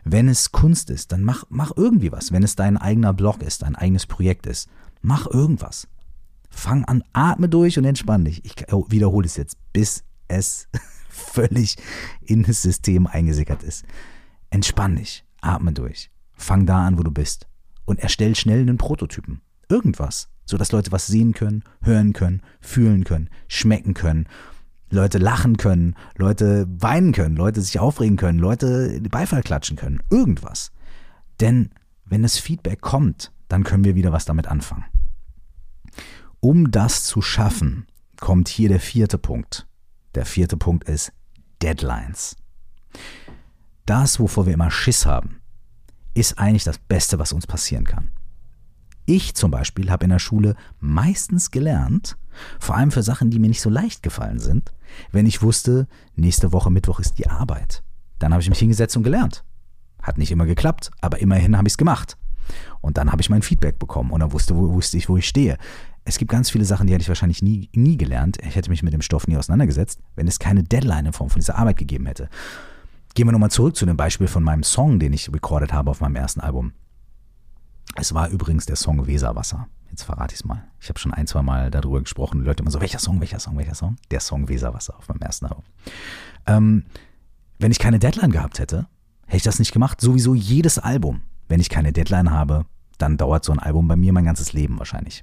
Wenn 0.05 0.29
es 0.29 0.53
Kunst 0.53 0.91
ist, 0.91 1.13
dann 1.13 1.23
mach, 1.25 1.45
mach 1.49 1.73
irgendwie 1.77 2.13
was. 2.13 2.31
Wenn 2.31 2.43
es 2.43 2.57
dein 2.57 2.77
eigener 2.77 3.15
Blog 3.15 3.43
ist, 3.43 3.63
dein 3.63 3.75
eigenes 3.75 4.05
Projekt 4.05 4.45
ist, 4.45 4.69
mach 5.01 5.27
irgendwas. 5.27 5.89
Fang 6.51 6.85
an, 6.85 7.03
atme 7.15 7.49
durch 7.49 7.79
und 7.79 7.87
entspann 7.87 8.27
dich. 8.27 8.45
Ich 8.45 8.55
wiederhole 8.91 9.25
es 9.25 9.37
jetzt, 9.37 9.57
bis 9.73 10.05
es 10.29 10.69
völlig 11.19 11.77
in 12.21 12.43
das 12.43 12.63
System 12.63 13.07
eingesickert 13.07 13.63
ist. 13.63 13.85
Entspann 14.51 14.97
dich, 14.97 15.25
atme 15.41 15.73
durch. 15.73 16.11
Fang 16.33 16.67
da 16.67 16.87
an, 16.87 16.99
wo 16.99 17.03
du 17.03 17.11
bist. 17.11 17.47
Und 17.85 17.99
erstell 17.99 18.35
schnell 18.35 18.61
einen 18.61 18.79
Prototypen. 18.79 19.41
Irgendwas. 19.69 20.29
Sodass 20.47 20.73
Leute 20.73 20.93
was 20.93 21.07
sehen 21.07 21.35
können, 21.35 21.63
hören 21.83 22.15
können, 22.15 22.43
fühlen 22.61 23.05
können, 23.05 23.29
schmecken 23.49 23.93
können. 23.93 24.27
Leute 24.91 25.19
lachen 25.19 25.59
können, 25.59 25.95
Leute 26.17 26.67
weinen 26.69 27.13
können, 27.13 27.37
Leute 27.37 27.61
sich 27.61 27.79
aufregen 27.79 28.17
können, 28.17 28.39
Leute 28.39 29.01
Beifall 29.11 29.43
klatschen 29.43 29.77
können. 29.77 30.01
Irgendwas. 30.11 30.73
Denn 31.41 31.71
wenn 32.07 32.23
das 32.23 32.39
Feedback 32.39 32.81
kommt, 32.81 33.33
dann 33.49 33.65
können 33.65 33.85
wir 33.85 33.95
wieder 33.95 34.13
was 34.13 34.25
damit 34.25 34.47
anfangen. 34.47 34.87
Um 36.41 36.71
das 36.71 37.05
zu 37.05 37.21
schaffen, 37.21 37.87
kommt 38.19 38.49
hier 38.49 38.69
der 38.69 38.81
vierte 38.81 39.19
Punkt. 39.19 39.68
Der 40.15 40.25
vierte 40.25 40.57
Punkt 40.57 40.89
ist 40.89 41.13
Deadlines. 41.63 42.37
Das, 43.87 44.21
wovor 44.21 44.47
wir 44.47 44.55
immer 44.55 44.71
Schiss 44.71 45.07
haben, 45.07 45.41
ist 46.15 46.39
eigentlich 46.39 46.65
das 46.65 46.79
Beste, 46.79 47.19
was 47.19 47.33
uns 47.33 47.47
passieren 47.47 47.85
kann. 47.85 48.11
Ich 49.07 49.35
zum 49.35 49.51
Beispiel 49.51 49.91
habe 49.91 50.05
in 50.05 50.11
der 50.11 50.19
Schule 50.19 50.55
meistens 50.81 51.51
gelernt, 51.51 52.19
vor 52.61 52.77
allem 52.77 52.91
für 52.91 53.03
Sachen, 53.03 53.31
die 53.31 53.39
mir 53.39 53.49
nicht 53.49 53.63
so 53.63 53.71
leicht 53.71 54.03
gefallen 54.03 54.39
sind, 54.39 54.73
wenn 55.13 55.27
ich 55.27 55.43
wusste, 55.43 55.89
nächste 56.15 56.53
Woche 56.53 56.71
Mittwoch 56.71 57.01
ist 57.01 57.19
die 57.19 57.29
Arbeit. 57.29 57.83
Dann 58.19 58.33
habe 58.33 58.43
ich 58.43 58.51
mich 58.51 58.59
hingesetzt 58.59 58.97
und 58.97 59.05
gelernt. 59.05 59.45
Hat 60.03 60.19
nicht 60.19 60.31
immer 60.31 60.47
geklappt, 60.47 60.91
aber 61.01 61.21
immerhin 61.21 61.57
habe 61.57 61.69
ich 61.69 61.73
es 61.73 61.79
gemacht. 61.79 62.17
Und 62.81 62.99
dann 62.99 63.11
habe 63.11 63.23
ich 63.23 63.31
mein 63.31 63.43
Feedback 63.43 63.79
bekommen 63.79 64.11
und 64.11 64.21
dann 64.21 64.33
wusste, 64.33 64.55
wusste 64.55 64.97
ich, 64.97 65.09
wo 65.09 65.17
ich 65.17 65.29
stehe. 65.29 65.59
Es 66.09 66.17
gibt 66.17 66.31
ganz 66.31 66.49
viele 66.49 66.65
Sachen, 66.65 66.87
die 66.87 66.95
hätte 66.95 67.03
ich 67.03 67.09
wahrscheinlich 67.11 67.43
nie, 67.43 67.69
nie 67.75 67.99
gelernt. 67.99 68.39
Ich 68.43 68.57
hätte 68.57 68.71
mich 68.71 68.83
mit 68.83 68.95
dem 68.95 69.03
Stoff 69.03 69.29
nie 69.29 69.37
auseinandergesetzt, 69.37 70.01
wenn 70.17 70.27
es 70.27 70.39
keine 70.39 70.63
Deadline 70.63 71.05
in 71.05 71.13
Form 71.13 71.29
von 71.29 71.39
dieser 71.39 71.59
Arbeit 71.59 71.77
gegeben 71.77 72.07
hätte. 72.07 72.31
Gehen 73.15 73.29
wir 73.29 73.33
nochmal 73.33 73.51
zurück 73.51 73.77
zu 73.77 73.85
dem 73.85 73.99
Beispiel 73.99 74.27
von 74.27 74.43
meinem 74.43 74.63
Song, 74.63 74.99
den 75.01 75.13
ich 75.13 75.31
recorded 75.31 75.75
habe 75.75 75.91
auf 75.91 76.01
meinem 76.01 76.17
ersten 76.17 76.41
Album. 76.41 76.73
Es 77.95 78.15
war 78.15 78.31
übrigens 78.31 78.65
der 78.65 78.77
Song 78.77 79.07
Weserwasser. 79.07 79.69
Jetzt 79.91 80.05
verrate 80.05 80.33
ich 80.33 80.41
es 80.41 80.47
mal. 80.47 80.65
Ich 80.81 80.89
habe 80.89 80.99
schon 80.99 81.13
ein, 81.13 81.27
zwei 81.27 81.43
Mal 81.43 81.71
darüber 81.71 82.01
gesprochen. 82.01 82.41
Die 82.41 82.47
Leute 82.47 82.63
immer 82.63 82.71
so, 82.71 82.81
welcher 82.81 83.01
Song, 83.01 83.21
welcher 83.21 83.39
Song, 83.39 83.59
welcher 83.59 83.75
Song? 83.75 83.97
Der 84.11 84.21
Song 84.21 84.49
Weserwasser 84.49 84.97
auf 84.97 85.09
meinem 85.09 85.21
ersten 85.21 85.45
Album. 85.45 85.65
Ähm, 86.47 86.85
wenn 87.59 87.71
ich 87.71 87.79
keine 87.79 87.99
Deadline 87.99 88.31
gehabt 88.31 88.61
hätte, 88.61 88.87
hätte 89.27 89.37
ich 89.37 89.43
das 89.43 89.59
nicht 89.59 89.73
gemacht. 89.73 90.01
Sowieso 90.01 90.35
jedes 90.35 90.79
Album. 90.79 91.21
Wenn 91.49 91.61
ich 91.61 91.69
keine 91.69 91.93
Deadline 91.93 92.31
habe, 92.31 92.65
dann 92.97 93.19
dauert 93.19 93.45
so 93.45 93.53
ein 93.53 93.59
Album 93.59 93.89
bei 93.89 93.97
mir 93.97 94.15
mein 94.15 94.25
ganzes 94.25 94.55
Leben 94.55 94.79
wahrscheinlich. 94.79 95.23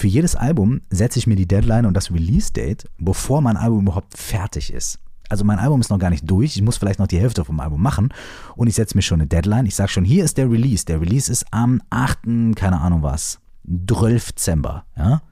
Für 0.00 0.06
jedes 0.06 0.34
Album 0.34 0.80
setze 0.88 1.18
ich 1.18 1.26
mir 1.26 1.36
die 1.36 1.46
Deadline 1.46 1.84
und 1.84 1.92
das 1.92 2.10
Release-Date, 2.10 2.86
bevor 2.96 3.42
mein 3.42 3.58
Album 3.58 3.82
überhaupt 3.82 4.16
fertig 4.16 4.72
ist 4.72 4.98
also 5.28 5.44
mein 5.44 5.58
Album 5.58 5.80
ist 5.80 5.90
noch 5.90 5.98
gar 5.98 6.10
nicht 6.10 6.28
durch, 6.28 6.56
ich 6.56 6.62
muss 6.62 6.78
vielleicht 6.78 6.98
noch 6.98 7.06
die 7.06 7.20
Hälfte 7.20 7.44
vom 7.44 7.60
Album 7.60 7.80
machen 7.80 8.12
und 8.56 8.66
ich 8.66 8.74
setze 8.74 8.96
mir 8.96 9.02
schon 9.02 9.20
eine 9.20 9.28
Deadline. 9.28 9.66
Ich 9.66 9.76
sage 9.76 9.88
schon, 9.88 10.04
hier 10.04 10.24
ist 10.24 10.38
der 10.38 10.50
Release. 10.50 10.84
Der 10.86 11.00
Release 11.00 11.30
ist 11.30 11.46
am 11.52 11.80
8., 11.90 12.56
keine 12.56 12.80
Ahnung 12.80 13.02
was, 13.02 13.38
12. 13.86 14.32
Dezember, 14.32 14.84
ja. 14.96 15.22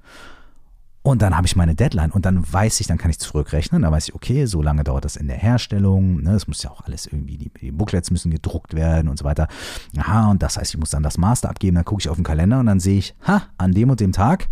Und 1.03 1.23
dann 1.23 1.35
habe 1.35 1.47
ich 1.47 1.57
meine 1.57 1.75
Deadline 1.75 2.11
und 2.11 2.27
dann 2.27 2.45
weiß 2.53 2.81
ich, 2.81 2.87
dann 2.87 2.99
kann 2.99 3.11
ich 3.11 3.19
zurückrechnen. 3.19 3.83
Da 3.83 3.91
weiß 3.91 4.09
ich, 4.09 4.15
okay, 4.15 4.45
so 4.45 4.61
lange 4.61 4.85
dauert 4.85 5.07
das 5.07 5.17
in 5.17 5.27
der 5.27 5.39
Herstellung. 5.39 6.23
Ne? 6.23 6.39
Muss 6.47 6.63
ja 6.63 6.71
auch 6.71 6.83
alles 6.83 7.07
irgendwie, 7.07 7.39
die, 7.39 7.51
die 7.61 7.71
Booklets 7.71 8.11
müssen 8.11 8.31
gedruckt 8.31 8.75
werden 8.75 9.09
und 9.09 9.19
so 9.19 9.25
weiter. 9.25 9.49
Aha, 9.97 10.31
und 10.31 10.43
das 10.43 10.59
heißt, 10.59 10.75
ich 10.75 10.79
muss 10.79 10.91
dann 10.91 11.03
das 11.03 11.17
Master 11.17 11.49
abgeben. 11.49 11.77
Dann 11.77 11.87
gucke 11.87 12.03
ich 12.03 12.11
auf 12.11 12.17
den 12.17 12.25
Kalender 12.25 12.61
und 12.61 12.67
dann 12.67 12.79
sehe 12.79 12.99
ich, 12.99 13.15
ha, 13.27 13.43
an 13.57 13.73
dem 13.73 13.89
und 13.89 14.01
dem 14.01 14.13
Tag 14.13 14.49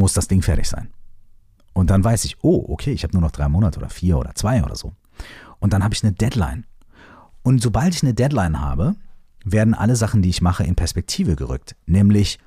muss 0.00 0.12
das 0.14 0.26
Ding 0.26 0.42
fertig 0.42 0.68
sein. 0.68 0.88
Und 1.72 1.90
dann 1.90 2.02
weiß 2.02 2.24
ich, 2.24 2.42
oh, 2.42 2.64
okay, 2.68 2.92
ich 2.92 3.04
habe 3.04 3.12
nur 3.12 3.22
noch 3.22 3.30
drei 3.30 3.48
Monate 3.48 3.78
oder 3.78 3.88
vier 3.88 4.18
oder 4.18 4.34
zwei 4.34 4.64
oder 4.64 4.74
so. 4.74 4.94
Und 5.60 5.72
dann 5.72 5.84
habe 5.84 5.94
ich 5.94 6.02
eine 6.02 6.12
Deadline. 6.12 6.66
Und 7.42 7.62
sobald 7.62 7.94
ich 7.94 8.02
eine 8.02 8.14
Deadline 8.14 8.60
habe, 8.60 8.96
werden 9.44 9.74
alle 9.74 9.94
Sachen, 9.94 10.22
die 10.22 10.28
ich 10.28 10.42
mache, 10.42 10.64
in 10.64 10.74
Perspektive 10.74 11.36
gerückt. 11.36 11.76
Nämlich, 11.86 12.38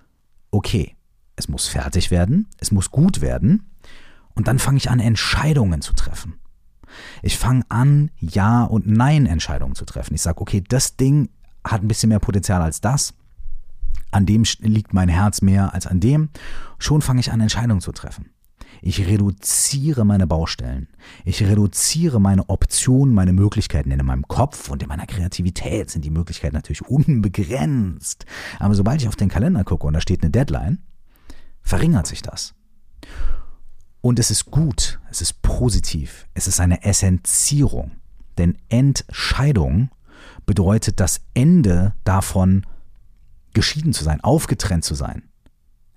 okay, 0.52 0.96
es 1.36 1.48
muss 1.48 1.68
fertig 1.68 2.12
werden, 2.12 2.48
es 2.60 2.72
muss 2.72 2.92
gut 2.92 3.22
werden. 3.22 3.72
Und 4.36 4.48
dann 4.48 4.60
fange 4.60 4.78
ich 4.78 4.90
an, 4.90 5.00
Entscheidungen 5.00 5.82
zu 5.82 5.94
treffen. 5.94 6.40
Ich 7.22 7.38
fange 7.38 7.64
an, 7.70 8.12
Ja- 8.20 8.64
und 8.64 8.88
Nein-Entscheidungen 8.88 9.76
zu 9.76 9.86
treffen. 9.86 10.14
Ich 10.14 10.22
sage, 10.22 10.42
okay, 10.42 10.62
das 10.68 10.96
Ding 10.96 11.30
hat 11.64 11.82
ein 11.82 11.88
bisschen 11.88 12.10
mehr 12.10 12.20
Potenzial 12.20 12.62
als 12.62 12.82
das. 12.82 13.14
An 14.14 14.26
dem 14.26 14.44
liegt 14.60 14.94
mein 14.94 15.10
Herz 15.10 15.42
mehr 15.42 15.74
als 15.74 15.88
an 15.88 16.00
dem. 16.00 16.30
Schon 16.78 17.02
fange 17.02 17.20
ich 17.20 17.32
an, 17.32 17.42
Entscheidungen 17.42 17.82
zu 17.82 17.92
treffen. 17.92 18.30
Ich 18.82 19.08
reduziere 19.08 20.06
meine 20.06 20.28
Baustellen. 20.28 20.88
Ich 21.26 21.42
reduziere 21.42 22.20
meine 22.20 22.50
Optionen, 22.50 23.16
meine 23.16 23.34
Möglichkeiten. 23.34 23.90
Denn 23.90 24.00
in 24.00 24.06
meinem 24.06 24.28
Kopf 24.28 24.70
und 24.70 24.84
in 24.84 24.90
meiner 24.90 25.06
Kreativität 25.06 25.90
sind 25.90 26.06
die 26.06 26.10
Möglichkeiten 26.10 26.56
natürlich 26.56 26.82
unbegrenzt. 26.88 28.26
Aber 28.60 28.76
sobald 28.76 29.02
ich 29.02 29.08
auf 29.08 29.16
den 29.16 29.30
Kalender 29.30 29.64
gucke 29.64 29.88
und 29.88 29.94
da 29.94 30.02
steht 30.02 30.22
eine 30.22 30.32
Deadline, 30.32 30.80
verringert 31.62 32.08
sich 32.08 32.22
das. 32.22 32.54
Und 34.02 34.20
es 34.20 34.32
ist 34.32 34.52
gut, 34.52 35.00
es 35.10 35.22
ist 35.22 35.42
positiv, 35.42 36.28
es 36.34 36.48
ist 36.48 36.60
eine 36.60 36.84
Essenzierung. 36.84 37.94
Denn 38.38 38.58
Entscheidung 38.70 39.90
bedeutet 40.46 41.00
das 41.00 41.22
Ende 41.34 41.94
davon, 42.04 42.66
geschieden 43.54 43.94
zu 43.94 44.04
sein, 44.04 44.22
aufgetrennt 44.22 44.84
zu 44.84 44.96
sein. 44.96 45.24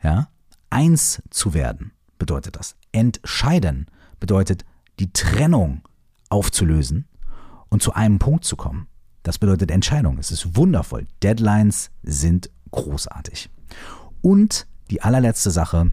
Ja? 0.02 0.28
Eins 0.70 1.22
zu 1.30 1.54
werden 1.54 1.92
bedeutet 2.18 2.56
das. 2.56 2.76
Entscheiden 2.92 3.86
bedeutet 4.20 4.64
die 4.98 5.12
Trennung 5.12 5.82
aufzulösen 6.28 7.06
und 7.68 7.82
zu 7.82 7.92
einem 7.92 8.18
Punkt 8.18 8.44
zu 8.44 8.56
kommen. 8.56 8.88
Das 9.22 9.38
bedeutet 9.38 9.70
Entscheidung. 9.70 10.18
Es 10.18 10.30
ist 10.30 10.56
wundervoll. 10.56 11.06
Deadlines 11.22 11.90
sind 12.02 12.50
großartig. 12.70 13.50
Und 14.22 14.66
die 14.90 15.02
allerletzte 15.02 15.50
Sache, 15.50 15.90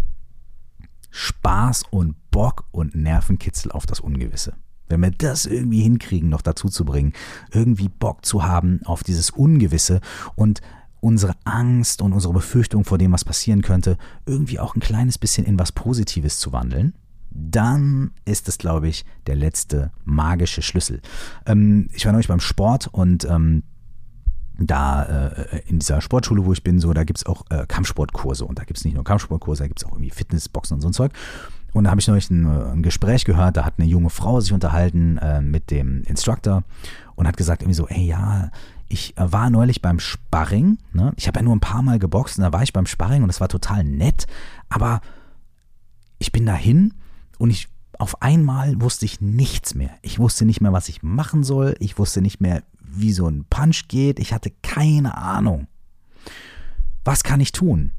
Spaß 1.09 1.83
und 1.89 2.15
Bock 2.31 2.65
und 2.71 2.95
Nervenkitzel 2.95 3.71
auf 3.71 3.85
das 3.85 3.99
Ungewisse. 3.99 4.53
Wenn 4.87 5.01
wir 5.01 5.11
das 5.11 5.45
irgendwie 5.45 5.81
hinkriegen, 5.81 6.29
noch 6.29 6.41
dazu 6.41 6.69
zu 6.69 6.85
bringen, 6.85 7.13
irgendwie 7.51 7.89
Bock 7.89 8.25
zu 8.25 8.43
haben 8.43 8.81
auf 8.85 9.03
dieses 9.03 9.29
Ungewisse 9.29 10.01
und 10.35 10.61
unsere 11.03 11.35
Angst 11.43 12.01
und 12.01 12.13
unsere 12.13 12.33
Befürchtung 12.33 12.85
vor 12.85 12.97
dem, 12.97 13.11
was 13.11 13.25
passieren 13.25 13.61
könnte, 13.61 13.97
irgendwie 14.25 14.59
auch 14.59 14.75
ein 14.75 14.79
kleines 14.79 15.17
bisschen 15.17 15.45
in 15.45 15.59
was 15.59 15.73
Positives 15.73 16.39
zu 16.39 16.53
wandeln, 16.53 16.93
dann 17.29 18.11
ist 18.23 18.47
es, 18.47 18.57
glaube 18.57 18.87
ich, 18.87 19.03
der 19.27 19.35
letzte 19.35 19.91
magische 20.05 20.61
Schlüssel. 20.61 21.01
Ähm, 21.45 21.89
ich 21.91 22.05
war 22.05 22.13
neulich 22.13 22.29
beim 22.29 22.39
Sport 22.39 22.87
und 22.87 23.25
ähm, 23.25 23.63
da 24.57 25.03
äh, 25.03 25.61
in 25.67 25.79
dieser 25.79 25.99
Sportschule, 25.99 26.45
wo 26.45 26.53
ich 26.53 26.63
bin, 26.63 26.79
so, 26.79 26.93
da 26.93 27.03
gibt 27.03 27.19
es 27.19 27.25
auch 27.25 27.43
äh, 27.49 27.65
Kampfsportkurse 27.67 28.45
und 28.45 28.59
da 28.59 28.63
gibt 28.63 28.77
es 28.77 28.85
nicht 28.85 28.93
nur 28.93 29.03
Kampfsportkurse, 29.03 29.63
da 29.63 29.67
gibt 29.67 29.81
es 29.81 29.85
auch 29.85 29.91
irgendwie 29.91 30.11
Fitnessboxen 30.11 30.75
und 30.75 30.81
so 30.81 30.87
ein 30.87 30.93
Zeug. 30.93 31.11
Und 31.73 31.85
da 31.85 31.89
habe 31.89 31.99
ich 31.99 32.07
neulich 32.07 32.29
ein, 32.29 32.45
ein, 32.45 32.83
Gespräch 32.83 33.25
gehört, 33.25 33.57
da 33.57 33.65
hat 33.65 33.73
eine 33.77 33.87
junge 33.87 34.11
Frau 34.11 34.39
sich 34.39 34.53
unterhalten 34.53 35.17
äh, 35.17 35.41
mit 35.41 35.69
dem 35.71 36.03
Instructor 36.03 36.63
und 37.15 37.27
hat 37.27 37.35
gesagt 37.35 37.63
irgendwie 37.63 37.75
so, 37.75 37.87
ey 37.87 38.05
ja, 38.05 38.51
ich 38.93 39.17
äh, 39.17 39.31
war 39.31 39.49
neulich 39.49 39.81
beim 39.81 39.99
Sparring. 39.99 40.77
Ne? 40.93 41.13
Ich 41.17 41.27
habe 41.27 41.39
ja 41.39 41.43
nur 41.43 41.55
ein 41.55 41.59
paar 41.59 41.81
Mal 41.81 41.99
geboxt 41.99 42.37
und 42.37 42.43
da 42.43 42.53
war 42.53 42.63
ich 42.63 42.73
beim 42.73 42.85
Sparring 42.85 43.23
und 43.23 43.29
es 43.29 43.41
war 43.41 43.49
total 43.49 43.83
nett. 43.83 44.27
Aber 44.69 45.01
ich 46.19 46.31
bin 46.31 46.45
dahin 46.45 46.93
und 47.39 47.49
ich 47.49 47.67
auf 47.97 48.21
einmal 48.21 48.79
wusste 48.81 49.05
ich 49.05 49.19
nichts 49.19 49.75
mehr. 49.75 49.91
Ich 50.01 50.19
wusste 50.19 50.45
nicht 50.45 50.61
mehr, 50.61 50.73
was 50.73 50.89
ich 50.89 51.03
machen 51.03 51.43
soll. 51.43 51.75
Ich 51.79 51.97
wusste 51.97 52.21
nicht 52.21 52.39
mehr, 52.39 52.63
wie 52.79 53.13
so 53.13 53.27
ein 53.27 53.45
Punch 53.49 53.87
geht. 53.87 54.19
Ich 54.19 54.33
hatte 54.33 54.51
keine 54.61 55.17
Ahnung. 55.17 55.67
Was 57.03 57.23
kann 57.23 57.39
ich 57.39 57.51
tun? 57.51 57.91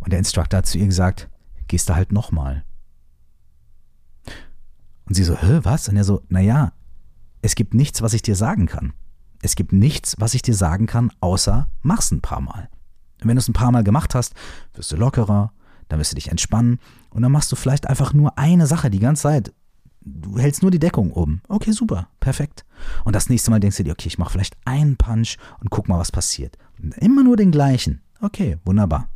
Und 0.00 0.12
der 0.12 0.18
Instructor 0.18 0.58
hat 0.58 0.66
zu 0.66 0.78
ihr 0.78 0.86
gesagt, 0.86 1.28
gehst 1.66 1.88
du 1.88 1.94
halt 1.94 2.12
nochmal. 2.12 2.64
Und 5.06 5.14
sie 5.14 5.24
so, 5.24 5.36
hä, 5.36 5.60
was? 5.62 5.88
Und 5.88 5.96
er 5.96 6.04
so, 6.04 6.22
naja, 6.28 6.72
es 7.42 7.54
gibt 7.54 7.74
nichts, 7.74 8.02
was 8.02 8.12
ich 8.14 8.22
dir 8.22 8.36
sagen 8.36 8.66
kann. 8.66 8.92
Es 9.46 9.54
gibt 9.54 9.72
nichts, 9.72 10.16
was 10.18 10.34
ich 10.34 10.42
dir 10.42 10.56
sagen 10.56 10.86
kann, 10.86 11.12
außer 11.20 11.68
mach's 11.82 12.10
ein 12.10 12.20
paar 12.20 12.40
Mal. 12.40 12.68
Und 13.22 13.28
wenn 13.28 13.36
du 13.36 13.38
es 13.38 13.48
ein 13.48 13.52
paar 13.52 13.70
Mal 13.70 13.84
gemacht 13.84 14.16
hast, 14.16 14.34
wirst 14.74 14.90
du 14.90 14.96
lockerer, 14.96 15.52
dann 15.86 16.00
wirst 16.00 16.10
du 16.10 16.16
dich 16.16 16.32
entspannen 16.32 16.80
und 17.10 17.22
dann 17.22 17.30
machst 17.30 17.52
du 17.52 17.56
vielleicht 17.56 17.88
einfach 17.88 18.12
nur 18.12 18.36
eine 18.38 18.66
Sache 18.66 18.90
die 18.90 18.98
ganze 18.98 19.22
Zeit. 19.22 19.54
Du 20.00 20.36
hältst 20.36 20.62
nur 20.62 20.72
die 20.72 20.80
Deckung 20.80 21.12
oben. 21.12 21.42
Okay, 21.46 21.70
super, 21.70 22.08
perfekt. 22.18 22.64
Und 23.04 23.14
das 23.14 23.28
nächste 23.28 23.52
Mal 23.52 23.60
denkst 23.60 23.76
du 23.76 23.84
dir, 23.84 23.92
okay, 23.92 24.08
ich 24.08 24.18
mache 24.18 24.32
vielleicht 24.32 24.56
einen 24.64 24.96
Punch 24.96 25.36
und 25.60 25.70
guck 25.70 25.86
mal, 25.86 26.00
was 26.00 26.10
passiert. 26.10 26.58
Und 26.82 26.98
immer 26.98 27.22
nur 27.22 27.36
den 27.36 27.52
gleichen. 27.52 28.02
Okay, 28.20 28.58
wunderbar. 28.64 29.08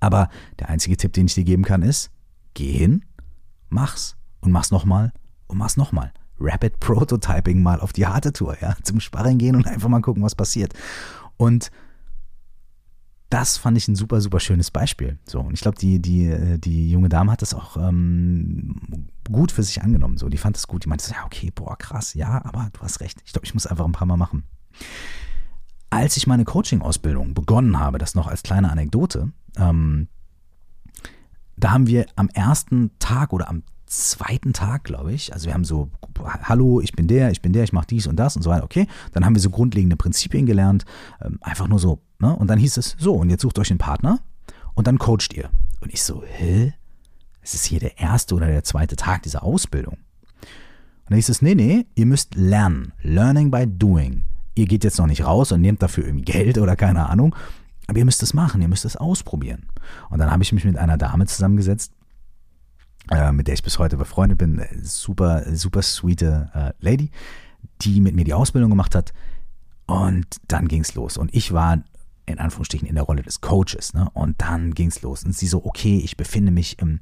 Aber 0.00 0.28
der 0.58 0.70
einzige 0.70 0.96
Tipp, 0.96 1.12
den 1.12 1.26
ich 1.26 1.34
dir 1.34 1.44
geben 1.44 1.62
kann, 1.62 1.82
ist, 1.82 2.10
geh 2.54 2.72
hin, 2.72 3.04
mach's 3.68 4.16
und 4.40 4.50
mach's 4.50 4.72
nochmal 4.72 5.12
und 5.46 5.56
mach's 5.56 5.76
nochmal. 5.76 6.12
Rapid 6.40 6.80
Prototyping 6.80 7.62
mal 7.62 7.80
auf 7.80 7.92
die 7.92 8.06
harte 8.06 8.32
Tour, 8.32 8.56
ja, 8.60 8.74
zum 8.82 9.00
Sparring 9.00 9.38
gehen 9.38 9.56
und 9.56 9.66
einfach 9.66 9.88
mal 9.88 10.00
gucken, 10.00 10.22
was 10.22 10.34
passiert. 10.34 10.74
Und 11.36 11.70
das 13.30 13.56
fand 13.56 13.76
ich 13.76 13.86
ein 13.86 13.94
super, 13.94 14.20
super 14.20 14.40
schönes 14.40 14.72
Beispiel. 14.72 15.18
So, 15.24 15.40
und 15.40 15.54
ich 15.54 15.60
glaube, 15.60 15.78
die, 15.78 16.02
die, 16.02 16.58
die 16.58 16.90
junge 16.90 17.08
Dame 17.08 17.30
hat 17.30 17.42
das 17.42 17.54
auch 17.54 17.76
ähm, 17.76 19.08
gut 19.30 19.52
für 19.52 19.62
sich 19.62 19.82
angenommen. 19.82 20.18
So, 20.18 20.28
die 20.28 20.36
fand 20.36 20.56
es 20.56 20.66
gut. 20.66 20.84
Die 20.84 20.88
meinte, 20.88 21.08
ja, 21.12 21.24
okay, 21.24 21.52
boah, 21.54 21.78
krass, 21.78 22.14
ja, 22.14 22.44
aber 22.44 22.70
du 22.72 22.80
hast 22.80 23.00
recht. 23.00 23.22
Ich 23.24 23.32
glaube, 23.32 23.46
ich 23.46 23.54
muss 23.54 23.68
einfach 23.68 23.84
ein 23.84 23.92
paar 23.92 24.08
Mal 24.08 24.16
machen. 24.16 24.42
Als 25.90 26.16
ich 26.16 26.26
meine 26.26 26.44
Coaching-Ausbildung 26.44 27.34
begonnen 27.34 27.78
habe, 27.78 27.98
das 27.98 28.16
noch 28.16 28.26
als 28.26 28.42
kleine 28.42 28.70
Anekdote, 28.70 29.32
ähm, 29.56 30.08
da 31.56 31.72
haben 31.72 31.86
wir 31.86 32.06
am 32.16 32.28
ersten 32.30 32.90
Tag 32.98 33.32
oder 33.32 33.48
am 33.48 33.62
zweiten 33.90 34.52
Tag, 34.52 34.84
glaube 34.84 35.12
ich, 35.12 35.32
also 35.34 35.46
wir 35.46 35.54
haben 35.54 35.64
so, 35.64 35.90
hallo, 36.42 36.80
ich 36.80 36.92
bin 36.92 37.08
der, 37.08 37.30
ich 37.30 37.42
bin 37.42 37.52
der, 37.52 37.64
ich 37.64 37.72
mache 37.72 37.88
dies 37.88 38.06
und 38.06 38.16
das 38.16 38.36
und 38.36 38.42
so 38.42 38.50
weiter, 38.50 38.64
okay. 38.64 38.86
Dann 39.12 39.24
haben 39.24 39.34
wir 39.34 39.40
so 39.40 39.50
grundlegende 39.50 39.96
Prinzipien 39.96 40.46
gelernt, 40.46 40.84
ähm, 41.20 41.38
einfach 41.40 41.68
nur 41.68 41.78
so, 41.78 42.00
ne? 42.20 42.34
Und 42.34 42.48
dann 42.48 42.58
hieß 42.58 42.76
es, 42.76 42.96
so, 42.98 43.14
und 43.14 43.30
jetzt 43.30 43.42
sucht 43.42 43.58
euch 43.58 43.70
einen 43.70 43.78
Partner 43.78 44.20
und 44.74 44.86
dann 44.86 44.98
coacht 44.98 45.34
ihr. 45.34 45.50
Und 45.80 45.92
ich 45.92 46.02
so, 46.02 46.22
hä? 46.24 46.72
Es 47.42 47.54
ist 47.54 47.64
hier 47.64 47.80
der 47.80 47.98
erste 47.98 48.34
oder 48.34 48.46
der 48.46 48.64
zweite 48.64 48.96
Tag 48.96 49.22
dieser 49.22 49.42
Ausbildung. 49.42 49.94
Und 49.94 51.10
dann 51.10 51.16
hieß 51.16 51.28
es, 51.28 51.42
nee, 51.42 51.54
nee, 51.54 51.86
ihr 51.94 52.06
müsst 52.06 52.36
lernen. 52.36 52.92
Learning 53.02 53.50
by 53.50 53.66
doing. 53.66 54.24
Ihr 54.54 54.66
geht 54.66 54.84
jetzt 54.84 54.98
noch 54.98 55.06
nicht 55.06 55.24
raus 55.24 55.52
und 55.52 55.60
nehmt 55.60 55.82
dafür 55.82 56.04
irgendwie 56.04 56.24
Geld 56.24 56.58
oder 56.58 56.76
keine 56.76 57.08
Ahnung, 57.08 57.34
aber 57.86 57.98
ihr 57.98 58.04
müsst 58.04 58.22
es 58.22 58.34
machen, 58.34 58.62
ihr 58.62 58.68
müsst 58.68 58.84
es 58.84 58.96
ausprobieren. 58.96 59.66
Und 60.10 60.20
dann 60.20 60.30
habe 60.30 60.44
ich 60.44 60.52
mich 60.52 60.64
mit 60.64 60.76
einer 60.76 60.96
Dame 60.96 61.26
zusammengesetzt, 61.26 61.92
äh, 63.10 63.32
mit 63.32 63.46
der 63.46 63.54
ich 63.54 63.62
bis 63.62 63.78
heute 63.78 63.96
befreundet 63.96 64.38
bin, 64.38 64.64
super, 64.82 65.44
super 65.54 65.82
sweete 65.82 66.50
äh, 66.54 66.72
Lady, 66.80 67.10
die 67.82 68.00
mit 68.00 68.14
mir 68.14 68.24
die 68.24 68.34
Ausbildung 68.34 68.70
gemacht 68.70 68.94
hat. 68.94 69.12
Und 69.86 70.26
dann 70.46 70.68
ging 70.68 70.82
es 70.82 70.94
los. 70.94 71.16
Und 71.16 71.34
ich 71.34 71.52
war 71.52 71.82
in 72.30 72.38
Anführungsstrichen 72.38 72.88
in 72.88 72.94
der 72.94 73.04
Rolle 73.04 73.22
des 73.22 73.40
Coaches. 73.40 73.94
Ne? 73.94 74.08
Und 74.12 74.40
dann 74.40 74.74
ging 74.74 74.88
es 74.88 75.02
los. 75.02 75.24
Und 75.24 75.36
sie 75.36 75.46
so, 75.46 75.64
okay, 75.64 75.98
ich 75.98 76.16
befinde 76.16 76.52
mich, 76.52 76.78
im, 76.78 77.00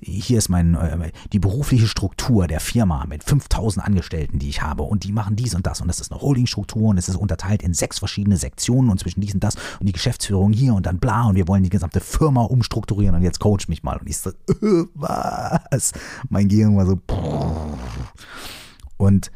hier 0.00 0.38
ist 0.38 0.48
mein, 0.48 0.74
äh, 0.74 1.12
die 1.32 1.38
berufliche 1.38 1.86
Struktur 1.86 2.46
der 2.46 2.60
Firma 2.60 3.04
mit 3.06 3.24
5000 3.24 3.84
Angestellten, 3.84 4.38
die 4.38 4.48
ich 4.48 4.62
habe. 4.62 4.82
Und 4.82 5.04
die 5.04 5.12
machen 5.12 5.36
dies 5.36 5.54
und 5.54 5.66
das. 5.66 5.80
Und 5.80 5.88
das 5.88 6.00
ist 6.00 6.12
eine 6.12 6.20
Holdingstruktur 6.20 6.88
und 6.88 6.98
es 6.98 7.08
ist 7.08 7.16
unterteilt 7.16 7.62
in 7.62 7.74
sechs 7.74 7.98
verschiedene 7.98 8.36
Sektionen 8.36 8.90
und 8.90 8.98
zwischen 8.98 9.20
dies 9.20 9.34
und 9.34 9.44
das 9.44 9.56
und 9.80 9.86
die 9.86 9.92
Geschäftsführung 9.92 10.52
hier 10.52 10.74
und 10.74 10.86
dann 10.86 10.98
bla. 10.98 11.24
Und 11.24 11.36
wir 11.36 11.48
wollen 11.48 11.62
die 11.62 11.70
gesamte 11.70 12.00
Firma 12.00 12.42
umstrukturieren 12.42 13.14
und 13.14 13.22
jetzt 13.22 13.40
coach 13.40 13.68
mich 13.68 13.82
mal. 13.82 13.96
Und 13.98 14.08
ich 14.08 14.18
so, 14.18 14.30
äh, 14.30 14.84
was? 14.94 15.92
Mein 16.28 16.48
Gehirn 16.48 16.76
war 16.76 16.86
so, 16.86 17.00
und 18.96 19.32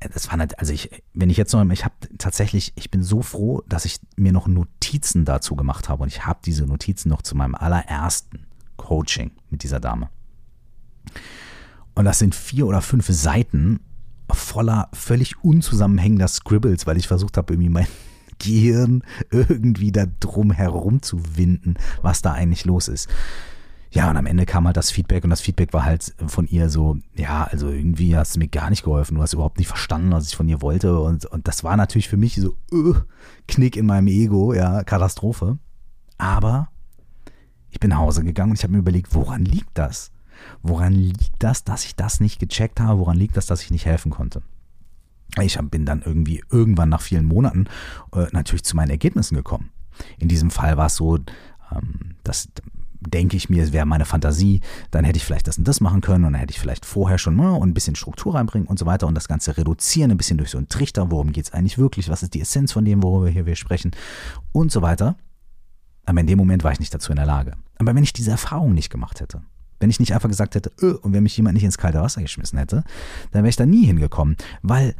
das 0.00 0.30
war 0.30 0.36
nicht, 0.38 0.58
also 0.58 0.72
ich, 0.72 0.90
wenn 1.12 1.30
ich 1.30 1.36
jetzt 1.36 1.52
noch, 1.52 1.68
ich 1.70 1.84
habe 1.84 1.94
tatsächlich, 2.18 2.72
ich 2.76 2.90
bin 2.90 3.02
so 3.02 3.22
froh, 3.22 3.62
dass 3.68 3.84
ich 3.84 4.00
mir 4.16 4.32
noch 4.32 4.46
Notizen 4.46 5.24
dazu 5.24 5.56
gemacht 5.56 5.88
habe 5.88 6.02
und 6.02 6.08
ich 6.08 6.26
habe 6.26 6.40
diese 6.44 6.64
Notizen 6.64 7.10
noch 7.10 7.22
zu 7.22 7.36
meinem 7.36 7.54
allerersten 7.54 8.46
Coaching 8.76 9.30
mit 9.50 9.62
dieser 9.62 9.80
Dame. 9.80 10.08
Und 11.94 12.06
das 12.06 12.18
sind 12.18 12.34
vier 12.34 12.66
oder 12.66 12.80
fünf 12.80 13.08
Seiten 13.08 13.80
voller 14.32 14.88
völlig 14.92 15.44
unzusammenhängender 15.44 16.28
Scribbles, 16.28 16.86
weil 16.86 16.96
ich 16.96 17.08
versucht 17.08 17.36
habe, 17.36 17.52
irgendwie 17.52 17.68
mein 17.68 17.86
Gehirn 18.38 19.02
irgendwie 19.30 19.92
da 19.92 20.06
drum 20.18 20.50
herum 20.50 21.02
zu 21.02 21.36
winden, 21.36 21.74
was 22.00 22.22
da 22.22 22.32
eigentlich 22.32 22.64
los 22.64 22.88
ist. 22.88 23.08
Ja, 23.92 24.08
und 24.08 24.16
am 24.16 24.26
Ende 24.26 24.46
kam 24.46 24.66
halt 24.66 24.76
das 24.76 24.92
Feedback 24.92 25.24
und 25.24 25.30
das 25.30 25.40
Feedback 25.40 25.72
war 25.72 25.84
halt 25.84 26.14
von 26.28 26.46
ihr 26.46 26.70
so, 26.70 26.98
ja, 27.16 27.44
also 27.44 27.68
irgendwie 27.70 28.16
hast 28.16 28.36
du 28.36 28.38
mir 28.38 28.46
gar 28.46 28.70
nicht 28.70 28.84
geholfen, 28.84 29.16
du 29.16 29.22
hast 29.22 29.32
überhaupt 29.32 29.58
nicht 29.58 29.66
verstanden, 29.66 30.12
was 30.12 30.28
ich 30.28 30.36
von 30.36 30.48
ihr 30.48 30.62
wollte 30.62 31.00
und, 31.00 31.26
und 31.26 31.48
das 31.48 31.64
war 31.64 31.76
natürlich 31.76 32.08
für 32.08 32.16
mich 32.16 32.36
so, 32.36 32.56
uh, 32.72 32.94
Knick 33.48 33.76
in 33.76 33.86
meinem 33.86 34.06
Ego, 34.06 34.54
ja, 34.54 34.84
Katastrophe. 34.84 35.58
Aber 36.18 36.68
ich 37.70 37.80
bin 37.80 37.90
nach 37.90 37.98
Hause 37.98 38.22
gegangen 38.22 38.50
und 38.50 38.58
ich 38.58 38.62
habe 38.62 38.74
mir 38.74 38.78
überlegt, 38.78 39.14
woran 39.14 39.44
liegt 39.44 39.76
das? 39.76 40.12
Woran 40.62 40.92
liegt 40.92 41.34
das, 41.40 41.64
dass 41.64 41.84
ich 41.84 41.96
das 41.96 42.20
nicht 42.20 42.38
gecheckt 42.38 42.80
habe? 42.80 43.00
Woran 43.00 43.16
liegt 43.16 43.36
das, 43.36 43.46
dass 43.46 43.62
ich 43.62 43.70
nicht 43.70 43.86
helfen 43.86 44.10
konnte? 44.10 44.42
Ich 45.40 45.58
bin 45.58 45.86
dann 45.86 46.02
irgendwie 46.02 46.42
irgendwann 46.50 46.88
nach 46.88 47.02
vielen 47.02 47.24
Monaten 47.24 47.66
äh, 48.14 48.26
natürlich 48.32 48.64
zu 48.64 48.76
meinen 48.76 48.90
Ergebnissen 48.90 49.36
gekommen. 49.36 49.70
In 50.18 50.28
diesem 50.28 50.50
Fall 50.50 50.76
war 50.76 50.86
es 50.86 50.96
so, 50.96 51.16
ähm, 51.16 52.16
dass 52.24 52.48
denke 53.00 53.36
ich 53.36 53.48
mir, 53.48 53.64
es 53.64 53.72
wäre 53.72 53.86
meine 53.86 54.04
Fantasie, 54.04 54.60
dann 54.90 55.04
hätte 55.04 55.16
ich 55.16 55.24
vielleicht 55.24 55.46
das 55.46 55.58
und 55.58 55.66
das 55.66 55.80
machen 55.80 56.00
können 56.00 56.24
und 56.24 56.32
dann 56.32 56.40
hätte 56.40 56.52
ich 56.52 56.60
vielleicht 56.60 56.84
vorher 56.84 57.18
schon 57.18 57.34
mal 57.34 57.60
ein 57.60 57.74
bisschen 57.74 57.96
Struktur 57.96 58.34
reinbringen 58.34 58.68
und 58.68 58.78
so 58.78 58.86
weiter 58.86 59.06
und 59.06 59.14
das 59.14 59.28
Ganze 59.28 59.56
reduzieren, 59.56 60.10
ein 60.10 60.16
bisschen 60.16 60.38
durch 60.38 60.50
so 60.50 60.58
einen 60.58 60.68
Trichter, 60.68 61.10
worum 61.10 61.32
geht 61.32 61.46
es 61.46 61.52
eigentlich 61.52 61.78
wirklich, 61.78 62.08
was 62.08 62.22
ist 62.22 62.34
die 62.34 62.40
Essenz 62.40 62.72
von 62.72 62.84
dem, 62.84 63.02
worüber 63.02 63.28
hier 63.28 63.46
wir 63.46 63.56
sprechen 63.56 63.92
und 64.52 64.70
so 64.70 64.82
weiter. 64.82 65.16
Aber 66.04 66.20
in 66.20 66.26
dem 66.26 66.38
Moment 66.38 66.64
war 66.64 66.72
ich 66.72 66.80
nicht 66.80 66.92
dazu 66.92 67.12
in 67.12 67.16
der 67.16 67.26
Lage. 67.26 67.54
Aber 67.78 67.94
wenn 67.94 68.02
ich 68.02 68.12
diese 68.12 68.32
Erfahrung 68.32 68.74
nicht 68.74 68.90
gemacht 68.90 69.20
hätte, 69.20 69.42
wenn 69.78 69.90
ich 69.90 69.98
nicht 69.98 70.14
einfach 70.14 70.28
gesagt 70.28 70.54
hätte, 70.54 70.72
öh, 70.82 70.98
und 71.00 71.12
wenn 71.12 71.22
mich 71.22 71.36
jemand 71.36 71.54
nicht 71.54 71.64
ins 71.64 71.78
kalte 71.78 72.00
Wasser 72.00 72.20
geschmissen 72.20 72.58
hätte, 72.58 72.84
dann 73.32 73.42
wäre 73.42 73.48
ich 73.48 73.56
da 73.56 73.64
nie 73.64 73.86
hingekommen, 73.86 74.36
weil 74.62 74.94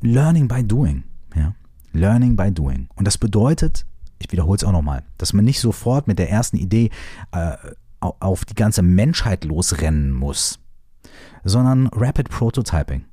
Learning 0.00 0.48
by 0.48 0.62
doing, 0.64 1.04
ja, 1.34 1.54
Learning 1.92 2.36
by 2.36 2.50
doing. 2.52 2.88
Und 2.94 3.06
das 3.06 3.18
bedeutet, 3.18 3.86
ich 4.24 4.32
wiederhole 4.32 4.56
es 4.56 4.64
auch 4.64 4.72
nochmal, 4.72 5.02
dass 5.18 5.32
man 5.32 5.44
nicht 5.44 5.60
sofort 5.60 6.06
mit 6.06 6.18
der 6.18 6.30
ersten 6.30 6.56
Idee 6.56 6.90
äh, 7.32 7.56
auf 8.00 8.44
die 8.44 8.54
ganze 8.54 8.82
Menschheit 8.82 9.44
losrennen 9.44 10.12
muss, 10.12 10.58
sondern 11.44 11.88
Rapid 11.88 12.28
Prototyping. 12.28 13.04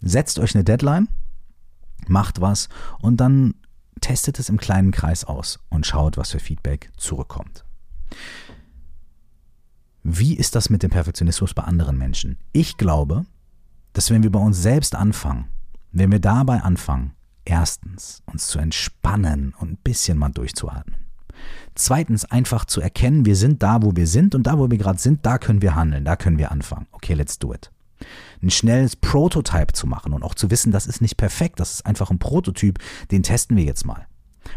Setzt 0.00 0.38
euch 0.38 0.54
eine 0.54 0.64
Deadline, 0.64 1.08
macht 2.06 2.40
was 2.40 2.68
und 3.00 3.18
dann 3.18 3.54
testet 4.00 4.38
es 4.38 4.48
im 4.48 4.58
kleinen 4.58 4.90
Kreis 4.90 5.24
aus 5.24 5.58
und 5.70 5.86
schaut, 5.86 6.16
was 6.16 6.30
für 6.30 6.38
Feedback 6.38 6.90
zurückkommt. 6.96 7.64
Wie 10.02 10.34
ist 10.34 10.54
das 10.54 10.70
mit 10.70 10.82
dem 10.82 10.90
Perfektionismus 10.90 11.52
bei 11.52 11.64
anderen 11.64 11.98
Menschen? 11.98 12.38
Ich 12.52 12.76
glaube, 12.76 13.26
dass 13.92 14.10
wenn 14.10 14.22
wir 14.22 14.32
bei 14.32 14.38
uns 14.38 14.62
selbst 14.62 14.94
anfangen, 14.94 15.48
wenn 15.92 16.12
wir 16.12 16.20
dabei 16.20 16.62
anfangen, 16.62 17.12
Erstens, 17.50 18.22
uns 18.26 18.48
zu 18.48 18.58
entspannen 18.58 19.54
und 19.58 19.70
ein 19.72 19.78
bisschen 19.82 20.18
mal 20.18 20.28
durchzuatmen. 20.28 21.06
Zweitens, 21.74 22.26
einfach 22.26 22.66
zu 22.66 22.82
erkennen, 22.82 23.24
wir 23.24 23.36
sind 23.36 23.62
da, 23.62 23.82
wo 23.82 23.96
wir 23.96 24.06
sind 24.06 24.34
und 24.34 24.42
da, 24.46 24.58
wo 24.58 24.70
wir 24.70 24.76
gerade 24.76 24.98
sind, 24.98 25.24
da 25.24 25.38
können 25.38 25.62
wir 25.62 25.74
handeln, 25.74 26.04
da 26.04 26.16
können 26.16 26.36
wir 26.36 26.52
anfangen. 26.52 26.88
Okay, 26.92 27.14
let's 27.14 27.38
do 27.38 27.54
it. 27.54 27.70
Ein 28.42 28.50
schnelles 28.50 28.96
Prototype 28.96 29.72
zu 29.72 29.86
machen 29.86 30.12
und 30.12 30.24
auch 30.24 30.34
zu 30.34 30.50
wissen, 30.50 30.72
das 30.72 30.86
ist 30.86 31.00
nicht 31.00 31.16
perfekt, 31.16 31.58
das 31.58 31.72
ist 31.72 31.86
einfach 31.86 32.10
ein 32.10 32.18
Prototyp, 32.18 32.80
den 33.10 33.22
testen 33.22 33.56
wir 33.56 33.64
jetzt 33.64 33.86
mal. 33.86 34.06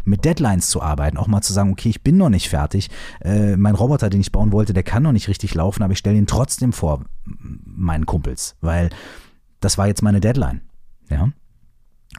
Mit 0.03 0.25
Deadlines 0.25 0.69
zu 0.69 0.81
arbeiten, 0.81 1.15
auch 1.15 1.27
mal 1.27 1.41
zu 1.41 1.53
sagen, 1.53 1.71
okay, 1.71 1.89
ich 1.89 2.03
bin 2.03 2.17
noch 2.17 2.29
nicht 2.29 2.49
fertig, 2.49 2.89
äh, 3.21 3.55
mein 3.55 3.75
Roboter, 3.75 4.09
den 4.09 4.19
ich 4.19 4.33
bauen 4.33 4.51
wollte, 4.51 4.73
der 4.73 4.83
kann 4.83 5.03
noch 5.03 5.13
nicht 5.13 5.29
richtig 5.29 5.55
laufen, 5.55 5.81
aber 5.81 5.93
ich 5.93 5.99
stelle 5.99 6.17
ihn 6.17 6.27
trotzdem 6.27 6.73
vor 6.73 7.05
meinen 7.23 8.05
Kumpels, 8.05 8.57
weil 8.59 8.89
das 9.61 9.77
war 9.77 9.87
jetzt 9.87 10.01
meine 10.01 10.19
Deadline. 10.19 10.59
Ja. 11.09 11.31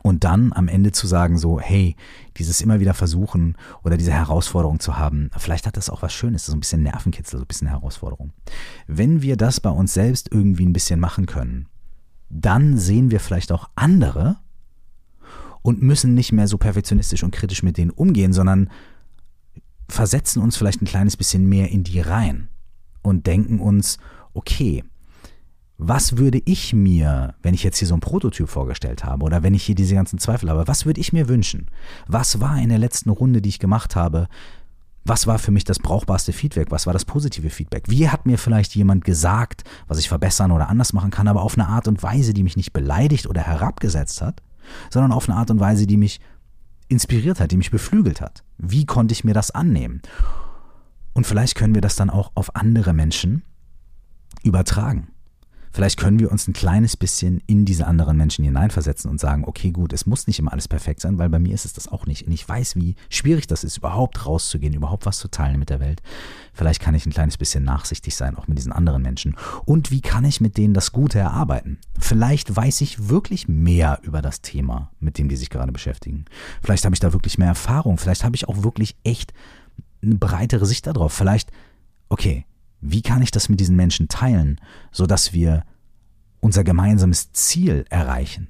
Und 0.03 0.25
dann 0.25 0.53
am 0.55 0.69
Ende 0.69 0.91
zu 0.93 1.07
sagen, 1.07 1.37
so, 1.37 1.61
hey, 1.61 1.97
dieses 2.39 2.63
immer 2.63 2.81
wieder 2.81 2.95
versuchen 2.95 3.57
oder 3.85 3.99
diese 3.99 4.13
Herausforderung 4.13 4.81
zu 4.81 4.97
haben, 4.97 5.31
vielleicht 5.37 5.67
hat 5.67 5.77
das 5.77 5.91
auch 5.91 6.01
was 6.01 6.15
Schönes, 6.15 6.47
so 6.47 6.55
ein 6.55 6.61
bisschen 6.61 6.83
Nervenkitzel, 6.83 7.39
so 7.39 7.45
ein 7.45 7.47
bisschen 7.47 7.69
Herausforderung. 7.69 8.33
Wenn 8.87 9.21
wir 9.21 9.37
das 9.37 9.61
bei 9.61 9.71
uns 9.71 9.93
selbst 9.93 10.33
irgendwie 10.33 10.65
ein 10.65 10.73
bisschen 10.73 10.99
machen 10.99 11.27
können, 11.27 11.69
dann 12.31 12.79
sehen 12.79 13.11
wir 13.11 13.21
vielleicht 13.21 13.53
auch 13.53 13.69
andere 13.75 14.39
und 15.61 15.83
müssen 15.83 16.15
nicht 16.15 16.33
mehr 16.33 16.49
so 16.49 16.57
perfektionistisch 16.57 17.23
und 17.23 17.31
kritisch 17.31 17.63
mit 17.63 17.77
denen 17.77 17.91
umgehen, 17.91 18.33
sondern 18.33 18.71
versetzen 19.89 20.43
uns 20.43 20.57
vielleicht 20.57 20.81
ein 20.81 20.87
kleines 20.87 21.17
bisschen 21.19 21.47
mehr 21.49 21.71
in 21.71 21.85
die 21.85 22.01
rein 22.01 22.49
und 23.03 23.27
denken 23.27 23.61
uns, 23.61 23.99
okay, 24.33 24.83
was 25.89 26.17
würde 26.17 26.41
ich 26.45 26.73
mir, 26.73 27.35
wenn 27.43 27.55
ich 27.55 27.65
jetzt 27.65 27.79
hier 27.79 27.89
so 27.89 27.95
ein 27.95 28.01
Prototyp 28.01 28.49
vorgestellt 28.49 29.05
habe 29.05 29.25
oder 29.25 29.43
wenn 29.43 29.55
ich 29.55 29.65
hier 29.65 29.75
diese 29.75 29.95
ganzen 29.95 30.19
Zweifel 30.19 30.49
habe, 30.49 30.69
was 30.69 30.87
würde 30.87 31.01
ich 31.01 31.13
mir 31.13 31.29
wünschen? 31.29 31.67
Was 32.07 32.41
war 32.41 32.57
in 32.59 32.69
der 32.69 32.79
letzten 32.79 33.11
Runde, 33.11 33.43
die 33.43 33.49
ich 33.49 33.59
gemacht 33.59 33.97
habe? 33.97 34.29
Was 35.05 35.27
war 35.27 35.41
für 35.41 35.51
mich 35.51 35.65
das 35.65 35.81
brauchbarste 35.81 36.33
Feedback? 36.33 36.71
Was 36.71 36.87
war 36.87 36.93
das 36.93 37.05
positive 37.05 37.51
Feedback? 37.51 37.85
Wie 37.89 38.09
hat 38.09 38.27
mir 38.27 38.39
vielleicht 38.39 38.77
jemand 38.77 39.05
gesagt, 39.05 39.65
was 39.89 39.99
ich 39.99 40.09
verbessern 40.09 40.53
oder 40.53 40.69
anders 40.69 40.93
machen 40.93 41.11
kann, 41.11 41.27
aber 41.27 41.43
auf 41.43 41.59
eine 41.59 41.67
Art 41.67 41.89
und 41.89 42.03
Weise, 42.03 42.33
die 42.33 42.45
mich 42.45 42.57
nicht 42.57 42.73
beleidigt 42.73 43.27
oder 43.27 43.43
herabgesetzt 43.43 44.23
hat, 44.23 44.41
sondern 44.91 45.11
auf 45.11 45.29
eine 45.29 45.37
Art 45.37 45.51
und 45.51 45.59
Weise, 45.59 45.89
die 45.89 45.97
mich 45.97 46.21
inspiriert 46.89 47.41
hat, 47.41 47.51
die 47.51 47.57
mich 47.57 47.73
beflügelt 47.73 48.21
hat? 48.21 48.45
Wie 48.59 48.87
konnte 48.87 49.13
ich 49.13 49.25
mir 49.25 49.35
das 49.35 49.51
annehmen? 49.51 50.03
Und 51.13 51.27
vielleicht 51.27 51.57
können 51.57 51.75
wir 51.75 51.83
das 51.83 51.97
dann 51.97 52.11
auch 52.11 52.31
auf 52.35 52.55
andere 52.55 52.93
Menschen 52.93 53.43
übertragen. 54.45 55.12
Vielleicht 55.73 55.99
können 55.99 56.19
wir 56.19 56.31
uns 56.31 56.47
ein 56.47 56.53
kleines 56.53 56.97
bisschen 56.97 57.43
in 57.47 57.65
diese 57.65 57.87
anderen 57.87 58.17
Menschen 58.17 58.45
hineinversetzen 58.45 59.11
und 59.11 59.19
sagen, 59.19 59.45
okay, 59.47 59.71
gut, 59.71 59.93
es 59.93 60.07
muss 60.07 60.27
nicht 60.27 60.39
immer 60.39 60.53
alles 60.53 60.69
perfekt 60.69 61.01
sein, 61.01 61.19
weil 61.19 61.31
bei 61.31 61.39
mir 61.39 61.55
ist 61.55 61.65
es 61.65 61.73
das 61.73 61.89
auch 61.89 62.07
nicht. 62.07 62.27
Und 62.27 62.33
ich 62.33 62.47
weiß, 62.47 62.77
wie 62.77 62.95
schwierig 63.09 63.47
das 63.47 63.65
ist, 63.65 63.79
überhaupt 63.79 64.27
rauszugehen, 64.27 64.75
überhaupt 64.75 65.07
was 65.07 65.19
zu 65.19 65.29
teilen 65.29 65.59
mit 65.59 65.71
der 65.71 65.81
Welt. 65.81 66.03
Vielleicht 66.53 66.81
kann 66.81 66.95
ich 66.95 67.07
ein 67.07 67.13
kleines 67.13 67.39
bisschen 67.39 67.65
nachsichtig 67.65 68.15
sein, 68.15 68.37
auch 68.37 68.49
mit 68.49 68.59
diesen 68.59 68.73
anderen 68.73 69.03
Menschen. 69.03 69.37
Und 69.65 69.91
wie 69.91 70.03
kann 70.03 70.25
ich 70.25 70.41
mit 70.41 70.59
denen 70.59 70.75
das 70.75 70.93
Gute 70.93 71.19
erarbeiten? 71.19 71.79
Vielleicht 71.99 72.55
weiß 72.55 72.83
ich 72.83 73.09
wirklich 73.09 73.49
mehr 73.49 74.01
über 74.03 74.21
das 74.21 74.43
Thema, 74.43 74.91
mit 75.01 75.17
dem 75.17 75.29
die 75.29 75.37
sich 75.37 75.49
gerade 75.49 75.73
beschäftigen. 75.73 76.27
Vielleicht 76.63 76.85
habe 76.85 76.95
ich 76.95 77.01
da 77.01 77.13
wirklich 77.13 77.39
mehr 77.39 77.49
Erfahrung. 77.49 77.97
Vielleicht 77.97 78.25
habe 78.25 78.37
ich 78.37 78.49
auch 78.49 78.63
wirklich 78.63 78.97
echt 79.05 79.33
eine 80.03 80.17
breitere 80.17 80.67
Sicht 80.67 80.87
darauf. 80.87 81.13
Vielleicht, 81.13 81.51
okay, 82.09 82.45
wie 82.83 83.03
kann 83.03 83.23
ich 83.23 83.31
das 83.31 83.49
mit 83.49 83.61
diesen 83.61 83.77
Menschen 83.77 84.09
teilen, 84.09 84.61
sodass 84.91 85.33
wir 85.33 85.65
unser 86.41 86.65
gemeinsames 86.65 87.33
Ziel 87.33 87.85
erreichen? 87.89 88.49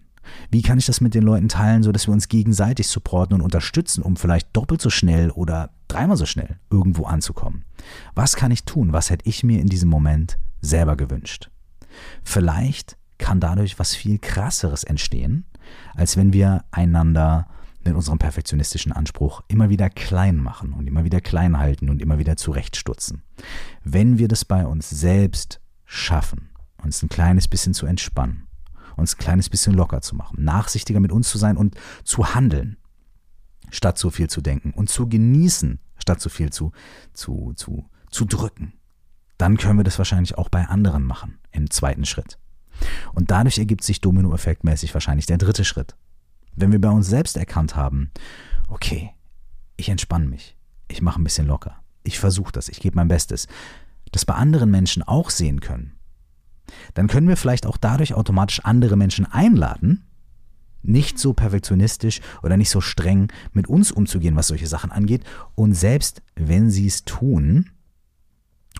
Wie 0.50 0.62
kann 0.62 0.78
ich 0.78 0.86
das 0.86 1.00
mit 1.00 1.14
den 1.14 1.22
Leuten 1.22 1.48
teilen, 1.48 1.82
sodass 1.82 2.06
wir 2.06 2.14
uns 2.14 2.28
gegenseitig 2.28 2.88
supporten 2.88 3.34
und 3.34 3.42
unterstützen, 3.42 4.02
um 4.02 4.16
vielleicht 4.16 4.48
doppelt 4.56 4.80
so 4.80 4.88
schnell 4.88 5.30
oder 5.30 5.70
dreimal 5.88 6.16
so 6.16 6.26
schnell 6.26 6.58
irgendwo 6.70 7.04
anzukommen? 7.04 7.64
Was 8.14 8.34
kann 8.34 8.50
ich 8.50 8.64
tun? 8.64 8.92
Was 8.92 9.10
hätte 9.10 9.28
ich 9.28 9.44
mir 9.44 9.60
in 9.60 9.68
diesem 9.68 9.90
Moment 9.90 10.38
selber 10.62 10.96
gewünscht? 10.96 11.50
Vielleicht 12.24 12.96
kann 13.18 13.40
dadurch 13.40 13.78
was 13.78 13.94
viel 13.94 14.18
krasseres 14.18 14.84
entstehen, 14.84 15.44
als 15.94 16.16
wenn 16.16 16.32
wir 16.32 16.64
einander 16.70 17.46
mit 17.84 17.94
unserem 17.94 18.18
perfektionistischen 18.18 18.92
Anspruch 18.92 19.42
immer 19.48 19.68
wieder 19.68 19.90
klein 19.90 20.36
machen 20.36 20.72
und 20.72 20.86
immer 20.86 21.04
wieder 21.04 21.20
klein 21.20 21.58
halten 21.58 21.88
und 21.88 22.00
immer 22.02 22.18
wieder 22.18 22.36
zurechtstutzen. 22.36 23.22
Wenn 23.84 24.18
wir 24.18 24.28
das 24.28 24.44
bei 24.44 24.66
uns 24.66 24.88
selbst 24.90 25.60
schaffen, 25.84 26.50
uns 26.82 27.02
ein 27.02 27.08
kleines 27.08 27.48
bisschen 27.48 27.74
zu 27.74 27.86
entspannen, 27.86 28.48
uns 28.96 29.14
ein 29.14 29.18
kleines 29.18 29.48
bisschen 29.48 29.74
locker 29.74 30.00
zu 30.00 30.14
machen, 30.14 30.42
nachsichtiger 30.44 31.00
mit 31.00 31.12
uns 31.12 31.28
zu 31.28 31.38
sein 31.38 31.56
und 31.56 31.76
zu 32.04 32.34
handeln, 32.34 32.76
statt 33.70 33.98
so 33.98 34.10
viel 34.10 34.28
zu 34.28 34.40
denken 34.40 34.72
und 34.72 34.90
zu 34.90 35.08
genießen, 35.08 35.80
statt 35.98 36.20
so 36.20 36.28
viel 36.28 36.50
zu, 36.50 36.72
zu, 37.12 37.52
zu, 37.56 37.86
zu 38.10 38.24
drücken, 38.24 38.74
dann 39.38 39.56
können 39.56 39.78
wir 39.78 39.84
das 39.84 39.98
wahrscheinlich 39.98 40.38
auch 40.38 40.48
bei 40.48 40.66
anderen 40.66 41.04
machen 41.04 41.38
im 41.50 41.70
zweiten 41.70 42.04
Schritt. 42.04 42.38
Und 43.12 43.30
dadurch 43.30 43.58
ergibt 43.58 43.84
sich 43.84 44.00
Domino-Effektmäßig 44.00 44.94
wahrscheinlich 44.94 45.26
der 45.26 45.38
dritte 45.38 45.64
Schritt. 45.64 45.96
Wenn 46.54 46.72
wir 46.72 46.80
bei 46.80 46.90
uns 46.90 47.06
selbst 47.06 47.36
erkannt 47.36 47.76
haben, 47.76 48.10
okay, 48.68 49.10
ich 49.76 49.88
entspanne 49.88 50.26
mich, 50.26 50.56
ich 50.88 51.02
mache 51.02 51.20
ein 51.20 51.24
bisschen 51.24 51.46
locker, 51.46 51.76
ich 52.04 52.18
versuche 52.18 52.52
das, 52.52 52.68
ich 52.68 52.80
gebe 52.80 52.96
mein 52.96 53.08
Bestes, 53.08 53.48
das 54.10 54.24
bei 54.24 54.34
anderen 54.34 54.70
Menschen 54.70 55.02
auch 55.02 55.30
sehen 55.30 55.60
können, 55.60 55.92
dann 56.94 57.08
können 57.08 57.28
wir 57.28 57.36
vielleicht 57.36 57.66
auch 57.66 57.76
dadurch 57.76 58.14
automatisch 58.14 58.60
andere 58.60 58.96
Menschen 58.96 59.26
einladen, 59.26 60.04
nicht 60.82 61.18
so 61.18 61.32
perfektionistisch 61.32 62.20
oder 62.42 62.56
nicht 62.56 62.70
so 62.70 62.80
streng 62.80 63.32
mit 63.52 63.68
uns 63.68 63.92
umzugehen, 63.92 64.36
was 64.36 64.48
solche 64.48 64.66
Sachen 64.66 64.90
angeht. 64.90 65.22
Und 65.54 65.74
selbst 65.74 66.22
wenn 66.34 66.70
sie 66.70 66.86
es 66.86 67.04
tun, 67.04 67.70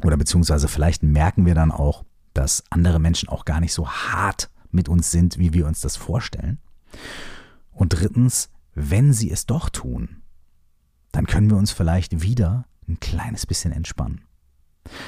oder 0.02 0.16
beziehungsweise 0.16 0.68
vielleicht 0.68 1.02
merken 1.02 1.46
wir 1.46 1.54
dann 1.54 1.70
auch, 1.70 2.04
dass 2.34 2.64
andere 2.70 2.98
Menschen 2.98 3.28
auch 3.28 3.44
gar 3.44 3.60
nicht 3.60 3.72
so 3.72 3.88
hart 3.88 4.50
mit 4.70 4.88
uns 4.88 5.10
sind, 5.10 5.38
wie 5.38 5.52
wir 5.52 5.66
uns 5.66 5.80
das 5.80 5.96
vorstellen. 5.96 6.58
Und 7.82 7.88
drittens, 7.88 8.48
wenn 8.76 9.12
sie 9.12 9.32
es 9.32 9.44
doch 9.44 9.68
tun, 9.68 10.22
dann 11.10 11.26
können 11.26 11.50
wir 11.50 11.56
uns 11.56 11.72
vielleicht 11.72 12.22
wieder 12.22 12.64
ein 12.86 13.00
kleines 13.00 13.44
bisschen 13.44 13.72
entspannen. 13.72 14.20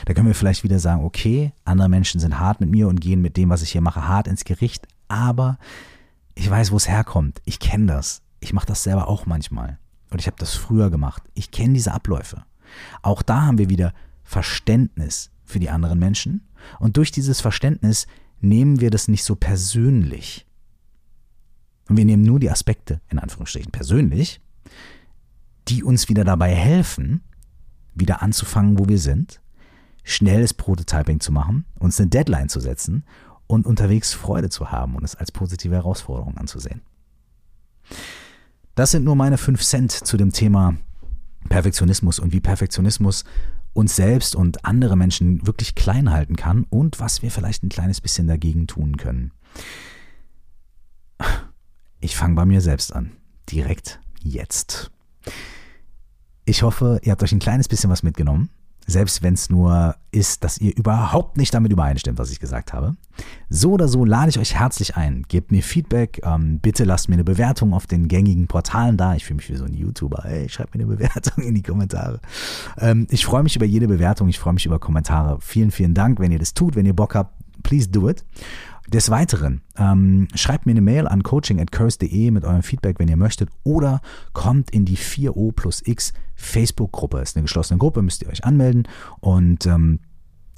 Da 0.06 0.12
können 0.12 0.26
wir 0.26 0.34
vielleicht 0.34 0.64
wieder 0.64 0.80
sagen, 0.80 1.04
okay, 1.04 1.52
andere 1.64 1.88
Menschen 1.88 2.18
sind 2.18 2.40
hart 2.40 2.60
mit 2.60 2.70
mir 2.70 2.88
und 2.88 3.00
gehen 3.00 3.22
mit 3.22 3.36
dem, 3.36 3.48
was 3.48 3.62
ich 3.62 3.70
hier 3.70 3.80
mache, 3.80 4.08
hart 4.08 4.26
ins 4.26 4.42
Gericht, 4.42 4.88
aber 5.06 5.56
ich 6.34 6.50
weiß, 6.50 6.72
wo 6.72 6.76
es 6.76 6.88
herkommt. 6.88 7.40
Ich 7.44 7.60
kenne 7.60 7.86
das. 7.86 8.22
Ich 8.40 8.52
mache 8.52 8.66
das 8.66 8.82
selber 8.82 9.06
auch 9.06 9.24
manchmal. 9.24 9.78
Und 10.10 10.20
ich 10.20 10.26
habe 10.26 10.36
das 10.40 10.56
früher 10.56 10.90
gemacht. 10.90 11.22
Ich 11.34 11.52
kenne 11.52 11.74
diese 11.74 11.92
Abläufe. 11.92 12.42
Auch 13.02 13.22
da 13.22 13.42
haben 13.42 13.58
wir 13.58 13.70
wieder 13.70 13.94
Verständnis 14.24 15.30
für 15.44 15.60
die 15.60 15.70
anderen 15.70 16.00
Menschen. 16.00 16.48
Und 16.80 16.96
durch 16.96 17.12
dieses 17.12 17.40
Verständnis 17.40 18.08
nehmen 18.40 18.80
wir 18.80 18.90
das 18.90 19.06
nicht 19.06 19.22
so 19.22 19.36
persönlich. 19.36 20.44
Und 21.88 21.96
wir 21.96 22.04
nehmen 22.04 22.22
nur 22.22 22.40
die 22.40 22.50
Aspekte, 22.50 23.00
in 23.10 23.18
Anführungsstrichen 23.18 23.72
persönlich, 23.72 24.40
die 25.68 25.82
uns 25.82 26.08
wieder 26.08 26.24
dabei 26.24 26.54
helfen, 26.54 27.22
wieder 27.94 28.22
anzufangen, 28.22 28.78
wo 28.78 28.88
wir 28.88 28.98
sind, 28.98 29.40
schnelles 30.02 30.54
Prototyping 30.54 31.20
zu 31.20 31.32
machen, 31.32 31.64
uns 31.78 31.98
eine 31.98 32.10
Deadline 32.10 32.48
zu 32.48 32.60
setzen 32.60 33.04
und 33.46 33.66
unterwegs 33.66 34.12
Freude 34.12 34.50
zu 34.50 34.70
haben 34.70 34.96
und 34.96 35.04
es 35.04 35.14
als 35.14 35.32
positive 35.32 35.74
Herausforderung 35.74 36.36
anzusehen. 36.36 36.82
Das 38.74 38.90
sind 38.90 39.04
nur 39.04 39.16
meine 39.16 39.38
fünf 39.38 39.62
Cent 39.62 39.92
zu 39.92 40.16
dem 40.16 40.32
Thema 40.32 40.76
Perfektionismus 41.48 42.18
und 42.18 42.32
wie 42.32 42.40
Perfektionismus 42.40 43.24
uns 43.72 43.96
selbst 43.96 44.34
und 44.34 44.64
andere 44.64 44.96
Menschen 44.96 45.46
wirklich 45.46 45.74
klein 45.74 46.10
halten 46.10 46.36
kann 46.36 46.64
und 46.70 47.00
was 47.00 47.22
wir 47.22 47.30
vielleicht 47.30 47.62
ein 47.62 47.68
kleines 47.68 48.00
bisschen 48.00 48.26
dagegen 48.26 48.66
tun 48.66 48.96
können. 48.96 49.32
Ich 52.04 52.16
fange 52.16 52.34
bei 52.34 52.44
mir 52.44 52.60
selbst 52.60 52.94
an. 52.94 53.12
Direkt 53.50 53.98
jetzt. 54.22 54.90
Ich 56.44 56.62
hoffe, 56.62 57.00
ihr 57.02 57.12
habt 57.12 57.22
euch 57.22 57.32
ein 57.32 57.38
kleines 57.38 57.66
bisschen 57.66 57.88
was 57.88 58.02
mitgenommen. 58.02 58.50
Selbst 58.86 59.22
wenn 59.22 59.32
es 59.32 59.48
nur 59.48 59.96
ist, 60.10 60.44
dass 60.44 60.58
ihr 60.58 60.76
überhaupt 60.76 61.38
nicht 61.38 61.54
damit 61.54 61.72
übereinstimmt, 61.72 62.18
was 62.18 62.30
ich 62.30 62.40
gesagt 62.40 62.74
habe. 62.74 62.96
So 63.48 63.72
oder 63.72 63.88
so 63.88 64.04
lade 64.04 64.28
ich 64.28 64.38
euch 64.38 64.54
herzlich 64.54 64.96
ein. 64.96 65.24
Gebt 65.28 65.50
mir 65.50 65.62
Feedback. 65.62 66.20
Ähm, 66.24 66.58
bitte 66.58 66.84
lasst 66.84 67.08
mir 67.08 67.14
eine 67.14 67.24
Bewertung 67.24 67.72
auf 67.72 67.86
den 67.86 68.06
gängigen 68.06 68.48
Portalen 68.48 68.98
da. 68.98 69.14
Ich 69.14 69.24
fühle 69.24 69.36
mich 69.36 69.48
wie 69.48 69.56
so 69.56 69.64
ein 69.64 69.72
YouTuber. 69.72 70.26
Ey, 70.26 70.50
schreibt 70.50 70.74
mir 70.74 70.84
eine 70.84 70.94
Bewertung 70.96 71.42
in 71.42 71.54
die 71.54 71.62
Kommentare. 71.62 72.20
Ähm, 72.76 73.06
ich 73.08 73.24
freue 73.24 73.44
mich 73.44 73.56
über 73.56 73.64
jede 73.64 73.88
Bewertung. 73.88 74.28
Ich 74.28 74.38
freue 74.38 74.52
mich 74.52 74.66
über 74.66 74.78
Kommentare. 74.78 75.38
Vielen, 75.40 75.70
vielen 75.70 75.94
Dank, 75.94 76.20
wenn 76.20 76.32
ihr 76.32 76.38
das 76.38 76.52
tut. 76.52 76.76
Wenn 76.76 76.84
ihr 76.84 76.94
Bock 76.94 77.14
habt, 77.14 77.32
please 77.62 77.88
do 77.88 78.10
it. 78.10 78.26
Des 78.86 79.10
Weiteren, 79.10 79.62
ähm, 79.78 80.28
schreibt 80.34 80.66
mir 80.66 80.72
eine 80.72 80.82
Mail 80.82 81.08
an 81.08 81.22
coaching.curse.de 81.22 82.30
mit 82.30 82.44
eurem 82.44 82.62
Feedback, 82.62 82.98
wenn 82.98 83.08
ihr 83.08 83.16
möchtet, 83.16 83.48
oder 83.62 84.02
kommt 84.34 84.70
in 84.70 84.84
die 84.84 84.98
4O 84.98 85.52
plus 85.52 85.82
X 85.84 86.12
Facebook-Gruppe. 86.34 87.20
Ist 87.20 87.36
eine 87.36 87.44
geschlossene 87.44 87.78
Gruppe, 87.78 88.02
müsst 88.02 88.22
ihr 88.22 88.28
euch 88.28 88.44
anmelden 88.44 88.86
und 89.20 89.64
ähm, 89.66 90.00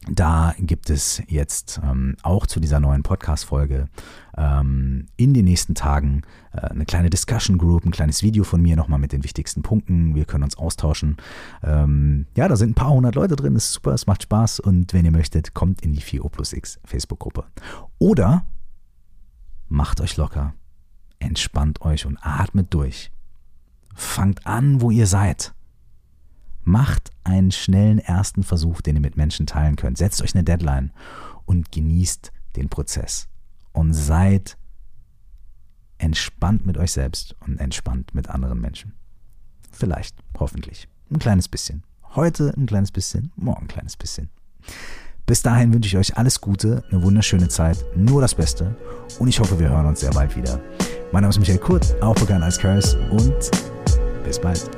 da 0.09 0.54
gibt 0.59 0.88
es 0.88 1.20
jetzt 1.26 1.80
ähm, 1.82 2.16
auch 2.22 2.46
zu 2.46 2.61
dieser 2.61 2.78
neuen 2.78 3.02
Podcast-Folge 3.02 3.88
ähm, 4.36 5.07
in 5.16 5.34
den 5.34 5.44
nächsten 5.44 5.74
Tagen 5.74 6.22
äh, 6.52 6.61
eine 6.61 6.84
kleine 6.84 7.11
Discussion 7.11 7.59
Group, 7.59 7.84
ein 7.84 7.90
kleines 7.90 8.22
Video 8.22 8.44
von 8.44 8.62
mir 8.62 8.76
nochmal 8.76 9.00
mit 9.00 9.12
den 9.12 9.24
wichtigsten 9.24 9.62
Punkten. 9.62 10.14
Wir 10.14 10.24
können 10.24 10.44
uns 10.44 10.57
austauschen. 10.57 11.16
Ähm, 11.64 12.26
ja, 12.36 12.46
da 12.46 12.54
sind 12.57 12.70
ein 12.70 12.74
paar 12.74 12.90
hundert 12.90 13.16
Leute 13.16 13.34
drin, 13.34 13.54
das 13.54 13.64
ist 13.64 13.72
super, 13.72 13.94
es 13.94 14.07
macht 14.07 14.22
Spaß 14.22 14.61
und 14.61 14.92
wenn 14.92 15.04
ihr 15.04 15.11
möchtet, 15.11 15.54
kommt 15.54 15.82
in 15.82 15.92
die 15.92 16.02
4O 16.02 16.28
plus 16.28 16.52
X 16.52 16.78
Facebook-Gruppe. 16.84 17.44
Oder 17.98 18.46
macht 19.68 20.00
euch 20.00 20.16
locker, 20.16 20.54
entspannt 21.18 21.82
euch 21.82 22.07
und 22.07 22.18
atmet 22.22 22.72
durch. 22.72 23.11
Fangt 23.96 24.46
an, 24.46 24.80
wo 24.80 24.92
ihr 24.92 25.07
seid. 25.09 25.55
Macht 26.68 27.12
einen 27.22 27.52
schnellen 27.52 28.00
ersten 28.00 28.42
Versuch, 28.42 28.80
den 28.80 28.96
ihr 28.96 29.00
mit 29.00 29.16
Menschen 29.16 29.46
teilen 29.46 29.76
könnt. 29.76 29.98
Setzt 29.98 30.20
euch 30.20 30.34
eine 30.34 30.42
Deadline 30.42 30.90
und 31.44 31.70
genießt 31.70 32.32
den 32.56 32.68
Prozess. 32.68 33.28
Und 33.72 33.92
seid 33.92 34.58
entspannt 35.98 36.66
mit 36.66 36.76
euch 36.76 36.90
selbst 36.90 37.36
und 37.46 37.60
entspannt 37.60 38.14
mit 38.14 38.28
anderen 38.28 38.60
Menschen. 38.60 38.94
Vielleicht, 39.70 40.16
hoffentlich. 40.40 40.88
Ein 41.08 41.20
kleines 41.20 41.46
bisschen. 41.46 41.84
Heute 42.16 42.52
ein 42.56 42.66
kleines 42.66 42.90
bisschen, 42.90 43.30
morgen 43.36 43.66
ein 43.66 43.68
kleines 43.68 43.96
bisschen. 43.96 44.30
Bis 45.24 45.42
dahin 45.42 45.72
wünsche 45.72 45.86
ich 45.86 45.96
euch 45.96 46.16
alles 46.16 46.40
Gute, 46.40 46.82
eine 46.90 47.00
wunderschöne 47.00 47.48
Zeit, 47.48 47.84
nur 47.94 48.20
das 48.20 48.34
Beste 48.34 48.76
und 49.20 49.28
ich 49.28 49.38
hoffe, 49.38 49.58
wir 49.60 49.68
hören 49.68 49.86
uns 49.86 50.00
sehr 50.00 50.10
bald 50.10 50.36
wieder. 50.36 50.60
Mein 51.12 51.22
Name 51.22 51.30
ist 51.30 51.38
Michael 51.38 51.58
Kurt, 51.58 51.94
auch 52.02 52.16
bekannt 52.16 52.42
als 52.42 52.58
Curse 52.58 52.98
und 53.10 53.50
bis 54.24 54.40
bald. 54.40 54.76